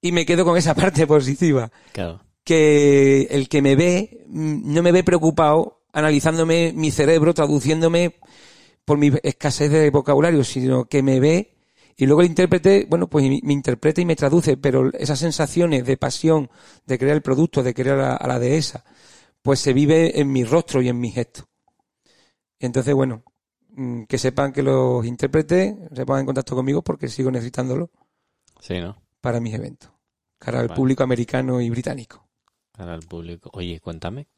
Y 0.01 0.13
me 0.13 0.27
quedo 0.27 0.45
con 0.45 0.57
esa 0.57 0.75
parte 0.77 1.07
positiva. 1.07 1.71
Claro. 1.93 2.21
Que 2.45 3.23
el 3.31 3.49
que 3.49 3.63
me 3.63 3.75
ve 3.77 4.25
mm, 4.29 4.73
no 4.73 4.83
me 4.83 4.93
ve 4.93 5.03
preocupado 5.05 5.83
analizándome 5.93 6.73
mi 6.75 6.91
cerebro, 6.91 7.35
traduciéndome 7.35 8.17
por 8.85 8.99
mi 8.99 9.11
escasez 9.23 9.71
de 9.71 9.91
vocabulario, 9.91 10.45
sino 10.45 10.85
que 10.85 11.03
me 11.03 11.21
ve 11.21 11.57
y 11.97 12.05
luego 12.05 12.21
el 12.21 12.27
intérprete, 12.29 12.87
bueno, 12.89 13.09
pues 13.09 13.25
me 13.43 13.53
interpreta 13.55 14.03
y 14.03 14.05
me 14.05 14.17
traduce, 14.17 14.59
pero 14.59 14.93
esas 14.93 15.19
sensaciones 15.19 15.87
de 15.87 15.97
pasión, 15.97 16.51
de 16.85 16.99
crear 16.99 17.17
el 17.17 17.23
producto, 17.23 17.63
de 17.63 17.73
crear 17.73 17.99
a, 17.99 18.17
a 18.17 18.29
la 18.29 18.39
dehesa, 18.39 18.85
pues 19.41 19.61
se 19.61 19.73
vive 19.73 20.21
en 20.21 20.31
mi 20.31 20.45
rostro 20.45 20.83
y 20.83 20.89
en 20.89 21.01
mi 21.01 21.11
gesto. 21.11 21.49
Y 22.59 22.67
entonces, 22.67 22.95
bueno, 22.95 23.23
que 24.09 24.19
sepan 24.19 24.53
que 24.53 24.63
los 24.63 25.05
intérpretes 25.05 25.75
se 25.93 26.07
pongan 26.07 26.21
en 26.21 26.27
contacto 26.27 26.55
conmigo 26.55 26.83
porque 26.83 27.09
sigo 27.09 27.31
necesitándolo. 27.31 27.91
Sí, 28.61 28.81
¿no? 28.81 28.97
Para 29.21 29.41
mis 29.41 29.55
eventos. 29.55 29.91
Cara 30.39 30.61
al 30.61 30.69
público 30.69 31.03
americano 31.03 31.61
y 31.61 31.71
británico. 31.71 32.27
Cara 32.73 32.95
al 32.95 33.03
público. 33.03 33.51
Oye, 33.53 33.81
cuéntame, 33.81 34.29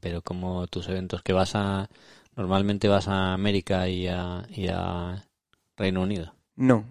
pero 0.00 0.22
como 0.22 0.66
tus 0.66 0.88
eventos 0.88 1.22
que 1.22 1.32
vas 1.32 1.54
a. 1.54 1.88
Normalmente 2.36 2.88
vas 2.88 3.08
a 3.08 3.34
América 3.34 3.88
y 3.88 4.06
a, 4.06 4.46
y 4.48 4.68
a 4.68 5.22
Reino 5.76 6.02
Unido. 6.02 6.34
No. 6.56 6.84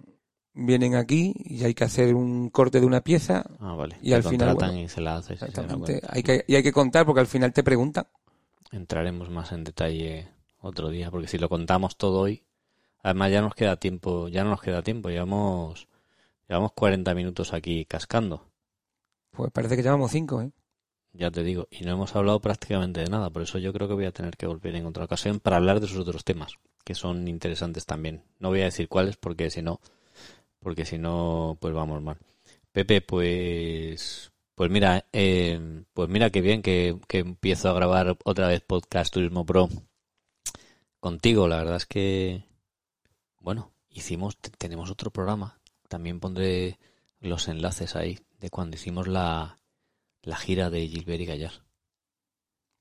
Vienen 0.52 0.94
aquí 0.94 1.32
y 1.36 1.64
hay 1.64 1.74
que 1.74 1.84
hacer 1.84 2.14
un 2.14 2.50
corte 2.50 2.80
de 2.80 2.86
una 2.86 3.00
pieza. 3.00 3.44
Ah, 3.60 3.74
vale. 3.74 3.96
Y 4.02 4.12
al 4.12 4.22
final. 4.22 4.56
y 4.76 4.88
se 4.88 5.00
la 5.00 5.16
haces. 5.16 5.42
Exactamente. 5.42 6.00
hay 6.08 6.22
que, 6.22 6.44
y 6.46 6.56
hay 6.56 6.62
que 6.62 6.72
contar 6.72 7.06
porque 7.06 7.20
al 7.20 7.26
final 7.26 7.52
te 7.52 7.62
preguntan. 7.62 8.06
Entraremos 8.70 9.30
más 9.30 9.52
en 9.52 9.64
detalle 9.64 10.28
otro 10.60 10.90
día, 10.90 11.10
porque 11.10 11.28
si 11.28 11.38
lo 11.38 11.48
contamos 11.48 11.96
todo 11.96 12.20
hoy, 12.20 12.44
además 13.02 13.32
ya 13.32 13.40
nos 13.40 13.54
queda 13.54 13.76
tiempo, 13.76 14.28
ya 14.28 14.44
no 14.44 14.50
nos 14.50 14.60
queda 14.60 14.82
tiempo, 14.82 15.08
llevamos, 15.08 15.88
llevamos 16.48 16.72
40 16.72 17.14
minutos 17.14 17.52
aquí 17.52 17.84
cascando. 17.84 18.46
Pues 19.30 19.50
parece 19.52 19.76
que 19.76 19.82
llevamos 19.82 20.10
5, 20.10 20.42
¿eh? 20.42 20.50
Ya 21.12 21.30
te 21.30 21.42
digo, 21.42 21.66
y 21.70 21.84
no 21.84 21.92
hemos 21.92 22.14
hablado 22.14 22.40
prácticamente 22.40 23.00
de 23.00 23.08
nada, 23.08 23.30
por 23.30 23.42
eso 23.42 23.58
yo 23.58 23.72
creo 23.72 23.88
que 23.88 23.94
voy 23.94 24.04
a 24.04 24.12
tener 24.12 24.36
que 24.36 24.46
volver 24.46 24.76
en 24.76 24.86
otra 24.86 25.04
ocasión 25.04 25.40
para 25.40 25.56
hablar 25.56 25.80
de 25.80 25.86
esos 25.86 25.98
otros 25.98 26.24
temas, 26.24 26.54
que 26.84 26.94
son 26.94 27.26
interesantes 27.26 27.84
también. 27.84 28.22
No 28.38 28.48
voy 28.48 28.60
a 28.60 28.64
decir 28.64 28.88
cuáles, 28.88 29.16
porque 29.16 29.50
si 29.50 29.62
no, 29.62 29.80
porque 30.60 30.84
si 30.84 30.98
no, 30.98 31.56
pues 31.60 31.74
vamos 31.74 32.00
mal. 32.02 32.18
Pepe, 32.72 33.00
pues, 33.00 34.30
pues 34.54 34.70
mira, 34.70 35.04
eh, 35.12 35.82
pues 35.94 36.08
mira 36.08 36.30
qué 36.30 36.40
bien 36.42 36.62
que, 36.62 36.96
que 37.08 37.18
empiezo 37.18 37.70
a 37.70 37.74
grabar 37.74 38.16
otra 38.24 38.46
vez 38.48 38.60
podcast 38.60 39.12
Turismo 39.12 39.44
Pro 39.44 39.68
contigo. 41.00 41.48
La 41.48 41.56
verdad 41.56 41.76
es 41.76 41.86
que, 41.86 42.44
bueno, 43.40 43.72
hicimos, 43.88 44.36
tenemos 44.38 44.90
otro 44.90 45.10
programa. 45.10 45.58
También 45.88 46.20
pondré 46.20 46.78
los 47.20 47.48
enlaces 47.48 47.96
ahí 47.96 48.18
de 48.38 48.50
cuando 48.50 48.76
hicimos 48.76 49.08
la, 49.08 49.58
la 50.22 50.36
gira 50.36 50.70
de 50.70 50.86
Gilbert 50.86 51.20
y 51.20 51.26
Gallar. 51.26 51.52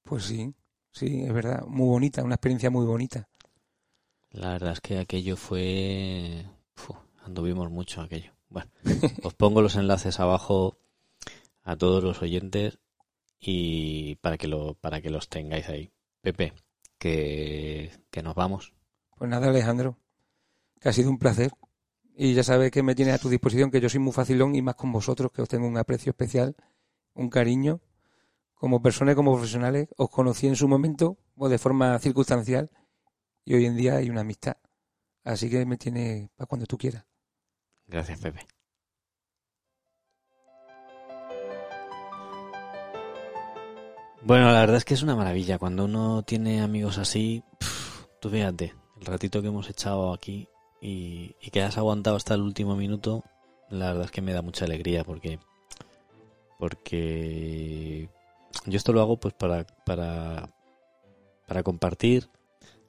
Pues 0.04 0.26
sí, 0.26 0.54
sí, 0.92 1.24
es 1.24 1.34
verdad, 1.34 1.66
muy 1.66 1.88
bonita, 1.88 2.24
una 2.24 2.36
experiencia 2.36 2.70
muy 2.70 2.86
bonita. 2.86 3.28
La 4.32 4.52
verdad 4.52 4.74
es 4.74 4.82
que 4.82 5.00
aquello 5.00 5.36
fue, 5.36 6.46
anduvimos 7.24 7.70
mucho 7.70 8.02
aquello. 8.02 8.34
Bueno, 8.50 8.70
os 9.24 9.34
pongo 9.34 9.62
los 9.62 9.76
enlaces 9.76 10.20
abajo 10.20 10.78
a 11.64 11.76
todos 11.76 12.04
los 12.04 12.22
oyentes 12.22 12.80
y 13.40 14.16
para 14.16 14.38
que 14.38 14.48
lo, 14.48 14.76
para 14.76 15.02
que 15.02 15.10
los 15.10 15.30
tengáis 15.30 15.70
ahí. 15.70 15.92
Pepe, 16.22 16.54
que, 17.00 17.92
nos 18.24 18.36
vamos. 18.36 18.74
Pues 19.18 19.30
nada, 19.30 19.48
Alejandro, 19.48 19.98
que 20.80 20.90
ha 20.90 20.94
sido 20.94 21.10
un 21.10 21.18
placer. 21.18 21.52
Y 22.16 22.34
ya 22.34 22.44
sabes 22.44 22.70
que 22.70 22.84
me 22.84 22.96
tienes 22.96 23.16
a 23.16 23.18
tu 23.18 23.30
disposición, 23.30 23.72
que 23.72 23.80
yo 23.80 23.90
soy 23.90 24.02
muy 24.02 24.12
facilón 24.12 24.54
y 24.54 24.62
más 24.62 24.76
con 24.76 24.92
vosotros, 24.92 25.32
que 25.32 25.42
os 25.42 25.50
tengo 25.50 25.68
un 25.68 25.78
aprecio 25.78 26.12
especial, 26.12 26.56
un 27.14 27.30
cariño. 27.30 27.82
como 28.54 28.82
personas, 28.82 29.16
como 29.16 29.34
profesionales, 29.34 29.88
os 29.98 30.10
conocí 30.10 30.48
en 30.48 30.58
su 30.58 30.68
momento 30.68 31.18
o 31.38 31.48
de 31.48 31.58
forma 31.58 31.98
circunstancial 32.00 32.70
y 33.46 33.56
hoy 33.56 33.66
en 33.66 33.78
día 33.78 33.96
hay 33.96 34.10
una 34.10 34.22
amistad. 34.22 34.58
Así 35.24 35.50
que 35.50 35.66
me 35.66 35.78
tiene 35.78 36.30
para 36.36 36.48
cuando 36.48 36.66
tú 36.66 36.78
quieras. 36.78 37.06
Gracias, 37.88 38.20
Pepe. 38.20 38.59
Bueno, 44.22 44.52
la 44.52 44.60
verdad 44.60 44.76
es 44.76 44.86
que 44.86 44.94
es 44.94 45.02
una 45.02 45.16
maravilla. 45.16 45.58
Cuando 45.58 45.86
uno 45.86 46.24
tiene 46.24 46.62
amigos 46.62 46.98
así, 46.98 47.42
tú 48.20 48.30
fíjate, 48.30 48.76
el 49.00 49.06
ratito 49.06 49.42
que 49.42 49.48
hemos 49.48 49.70
echado 49.70 50.14
aquí 50.14 50.50
y, 50.82 51.36
y, 51.42 51.52
que 51.52 51.62
has 51.62 51.78
aguantado 51.78 52.18
hasta 52.18 52.34
el 52.34 52.42
último 52.42 52.76
minuto, 52.76 53.24
la 53.70 53.88
verdad 53.88 54.06
es 54.06 54.12
que 54.12 54.22
me 54.22 54.34
da 54.34 54.42
mucha 54.42 54.66
alegría 54.66 55.04
porque 55.04 55.40
porque 56.58 58.10
yo 58.66 58.78
esto 58.78 58.92
lo 58.92 59.02
hago 59.02 59.18
pues 59.18 59.34
para 59.34 59.66
para 59.86 60.50
para 61.48 61.64
compartir 61.64 62.30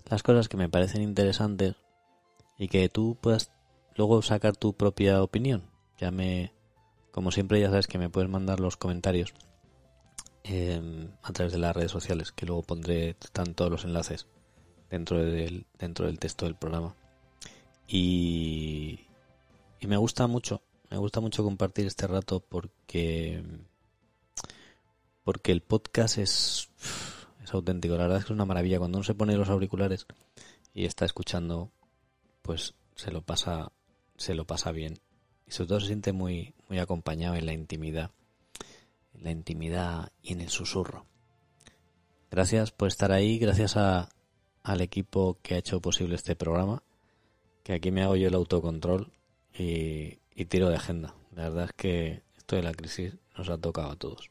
las 0.08 0.22
cosas 0.24 0.48
que 0.48 0.56
me 0.56 0.68
parecen 0.68 1.02
interesantes 1.02 1.76
y 2.58 2.68
que 2.68 2.88
tú 2.88 3.16
puedas 3.20 3.52
luego 3.94 4.22
sacar 4.22 4.56
tu 4.56 4.72
propia 4.72 5.22
opinión. 5.22 5.70
Ya 5.98 6.10
me 6.10 6.52
como 7.12 7.30
siempre 7.30 7.60
ya 7.60 7.70
sabes 7.70 7.86
que 7.86 7.98
me 7.98 8.10
puedes 8.10 8.30
mandar 8.30 8.58
los 8.58 8.76
comentarios 8.76 9.32
eh, 10.44 11.08
a 11.22 11.32
través 11.32 11.52
de 11.52 11.58
las 11.58 11.74
redes 11.74 11.90
sociales, 11.90 12.32
que 12.32 12.46
luego 12.46 12.62
pondré 12.62 13.10
están 13.10 13.54
todos 13.54 13.70
los 13.70 13.84
enlaces 13.84 14.26
dentro 14.90 15.24
del, 15.24 15.66
dentro 15.78 16.06
del 16.06 16.18
texto 16.18 16.46
del 16.46 16.56
programa. 16.56 16.94
Y, 17.86 19.00
me 19.82 19.96
gusta 19.96 20.26
mucho, 20.26 20.62
me 20.90 20.98
gusta 20.98 21.20
mucho 21.20 21.42
compartir 21.42 21.86
este 21.86 22.06
rato 22.06 22.40
porque 22.40 23.42
porque 25.24 25.52
el 25.52 25.60
podcast 25.62 26.18
es, 26.18 26.70
es 27.42 27.54
auténtico. 27.54 27.94
La 27.96 28.04
verdad 28.04 28.18
es 28.18 28.24
que 28.24 28.32
es 28.32 28.34
una 28.34 28.44
maravilla. 28.44 28.78
Cuando 28.78 28.98
uno 28.98 29.04
se 29.04 29.14
pone 29.14 29.36
los 29.36 29.48
auriculares 29.48 30.06
y 30.74 30.86
está 30.86 31.04
escuchando, 31.04 31.70
pues 32.42 32.74
se 32.96 33.10
lo 33.10 33.22
pasa, 33.22 33.72
se 34.16 34.34
lo 34.34 34.46
pasa 34.46 34.72
bien. 34.72 34.98
Y 35.46 35.52
sobre 35.52 35.68
todo 35.68 35.80
se 35.80 35.86
siente 35.88 36.12
muy, 36.12 36.54
muy 36.68 36.78
acompañado 36.78 37.36
en 37.36 37.46
la 37.46 37.52
intimidad 37.52 38.10
la 39.14 39.30
intimidad 39.30 40.12
y 40.22 40.32
en 40.32 40.40
el 40.40 40.50
susurro. 40.50 41.06
Gracias 42.30 42.70
por 42.70 42.88
estar 42.88 43.12
ahí, 43.12 43.38
gracias 43.38 43.76
a, 43.76 44.08
al 44.62 44.80
equipo 44.80 45.38
que 45.42 45.54
ha 45.54 45.58
hecho 45.58 45.80
posible 45.80 46.14
este 46.14 46.36
programa, 46.36 46.82
que 47.62 47.72
aquí 47.72 47.90
me 47.90 48.02
hago 48.02 48.16
yo 48.16 48.28
el 48.28 48.34
autocontrol 48.34 49.12
y, 49.52 50.18
y 50.34 50.44
tiro 50.46 50.68
de 50.68 50.76
agenda. 50.76 51.14
La 51.34 51.48
verdad 51.48 51.64
es 51.66 51.72
que 51.72 52.22
esto 52.36 52.56
de 52.56 52.62
la 52.62 52.72
crisis 52.72 53.14
nos 53.36 53.48
ha 53.48 53.58
tocado 53.58 53.90
a 53.90 53.96
todos. 53.96 54.30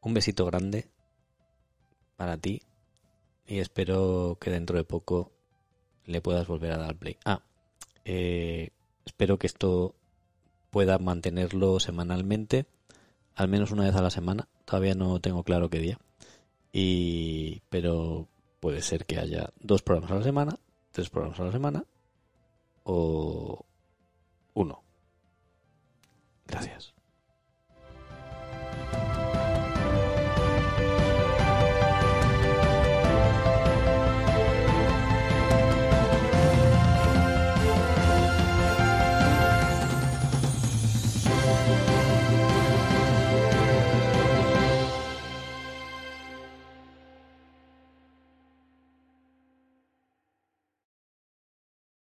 Un 0.00 0.14
besito 0.14 0.46
grande 0.46 0.88
para 2.16 2.38
ti 2.38 2.62
y 3.46 3.58
espero 3.58 4.38
que 4.40 4.50
dentro 4.50 4.76
de 4.76 4.84
poco 4.84 5.32
le 6.06 6.20
puedas 6.20 6.46
volver 6.46 6.72
a 6.72 6.78
dar 6.78 6.96
play. 6.96 7.16
Ah, 7.24 7.42
eh, 8.04 8.70
espero 9.04 9.38
que 9.38 9.46
esto 9.46 9.94
pueda 10.70 10.98
mantenerlo 10.98 11.80
semanalmente 11.80 12.66
al 13.34 13.48
menos 13.48 13.70
una 13.70 13.84
vez 13.84 13.94
a 13.94 14.02
la 14.02 14.10
semana. 14.10 14.48
Todavía 14.64 14.94
no 14.94 15.20
tengo 15.20 15.42
claro 15.42 15.70
qué 15.70 15.78
día. 15.78 15.98
Y, 16.72 17.62
pero 17.68 18.28
puede 18.60 18.82
ser 18.82 19.06
que 19.06 19.18
haya 19.18 19.50
dos 19.60 19.82
programas 19.82 20.12
a 20.12 20.16
la 20.16 20.22
semana, 20.22 20.58
tres 20.92 21.10
programas 21.10 21.40
a 21.40 21.44
la 21.44 21.52
semana 21.52 21.84
o 22.84 23.64
uno. 24.54 24.82
Gracias. 26.46 26.94